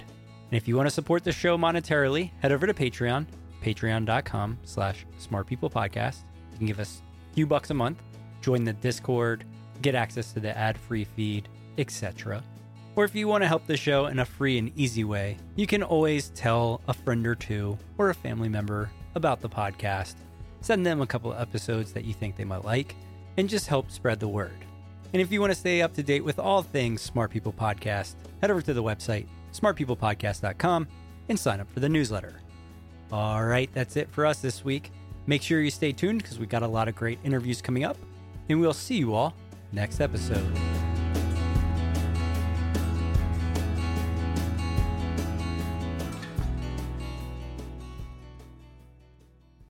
And 0.55 0.61
if 0.61 0.69
you 0.69 0.77
want 0.77 0.87
to 0.87 0.95
support 0.95 1.25
the 1.25 1.33
show 1.33 1.57
monetarily, 1.57 2.31
head 2.39 2.53
over 2.53 2.65
to 2.65 2.73
Patreon, 2.73 3.25
patreon.com 3.61 4.57
slash 4.63 5.05
smartpeoplepodcast. 5.19 6.19
You 6.53 6.57
can 6.57 6.65
give 6.65 6.79
us 6.79 7.01
a 7.29 7.35
few 7.35 7.45
bucks 7.45 7.71
a 7.71 7.73
month, 7.73 8.01
join 8.39 8.63
the 8.63 8.71
Discord, 8.71 9.43
get 9.81 9.95
access 9.95 10.31
to 10.31 10.39
the 10.39 10.57
ad 10.57 10.77
free 10.77 11.03
feed, 11.03 11.49
etc. 11.77 12.41
Or 12.95 13.03
if 13.03 13.13
you 13.13 13.27
want 13.27 13.43
to 13.43 13.49
help 13.49 13.67
the 13.67 13.75
show 13.75 14.05
in 14.05 14.19
a 14.19 14.23
free 14.23 14.57
and 14.57 14.71
easy 14.77 15.03
way, 15.03 15.35
you 15.57 15.67
can 15.67 15.83
always 15.83 16.29
tell 16.29 16.79
a 16.87 16.93
friend 16.93 17.27
or 17.27 17.35
two 17.35 17.77
or 17.97 18.09
a 18.09 18.15
family 18.15 18.47
member 18.47 18.89
about 19.15 19.41
the 19.41 19.49
podcast. 19.49 20.15
Send 20.61 20.85
them 20.85 21.01
a 21.01 21.05
couple 21.05 21.33
of 21.33 21.41
episodes 21.41 21.91
that 21.91 22.05
you 22.05 22.13
think 22.13 22.37
they 22.37 22.45
might 22.45 22.63
like 22.63 22.95
and 23.35 23.49
just 23.49 23.67
help 23.67 23.91
spread 23.91 24.21
the 24.21 24.29
word. 24.29 24.63
And 25.11 25.21
if 25.21 25.33
you 25.33 25.41
want 25.41 25.51
to 25.51 25.59
stay 25.59 25.81
up 25.81 25.93
to 25.95 26.03
date 26.03 26.23
with 26.23 26.39
all 26.39 26.61
things 26.61 27.01
Smart 27.01 27.31
People 27.31 27.51
Podcast, 27.51 28.13
head 28.39 28.51
over 28.51 28.61
to 28.61 28.73
the 28.73 28.83
website, 28.83 29.27
smartpeoplepodcast.com, 29.59 30.87
and 31.29 31.39
sign 31.39 31.59
up 31.59 31.71
for 31.71 31.79
the 31.79 31.89
newsletter. 31.89 32.41
All 33.11 33.43
right, 33.43 33.69
that's 33.73 33.95
it 33.95 34.09
for 34.11 34.25
us 34.25 34.39
this 34.39 34.63
week. 34.63 34.91
Make 35.27 35.41
sure 35.41 35.61
you 35.61 35.71
stay 35.71 35.91
tuned 35.91 36.21
because 36.21 36.39
we've 36.39 36.49
got 36.49 36.63
a 36.63 36.67
lot 36.67 36.87
of 36.87 36.95
great 36.95 37.19
interviews 37.23 37.61
coming 37.61 37.83
up, 37.83 37.97
and 38.49 38.59
we'll 38.59 38.73
see 38.73 38.95
you 38.95 39.13
all 39.13 39.33
next 39.71 39.99
episode. 40.01 40.45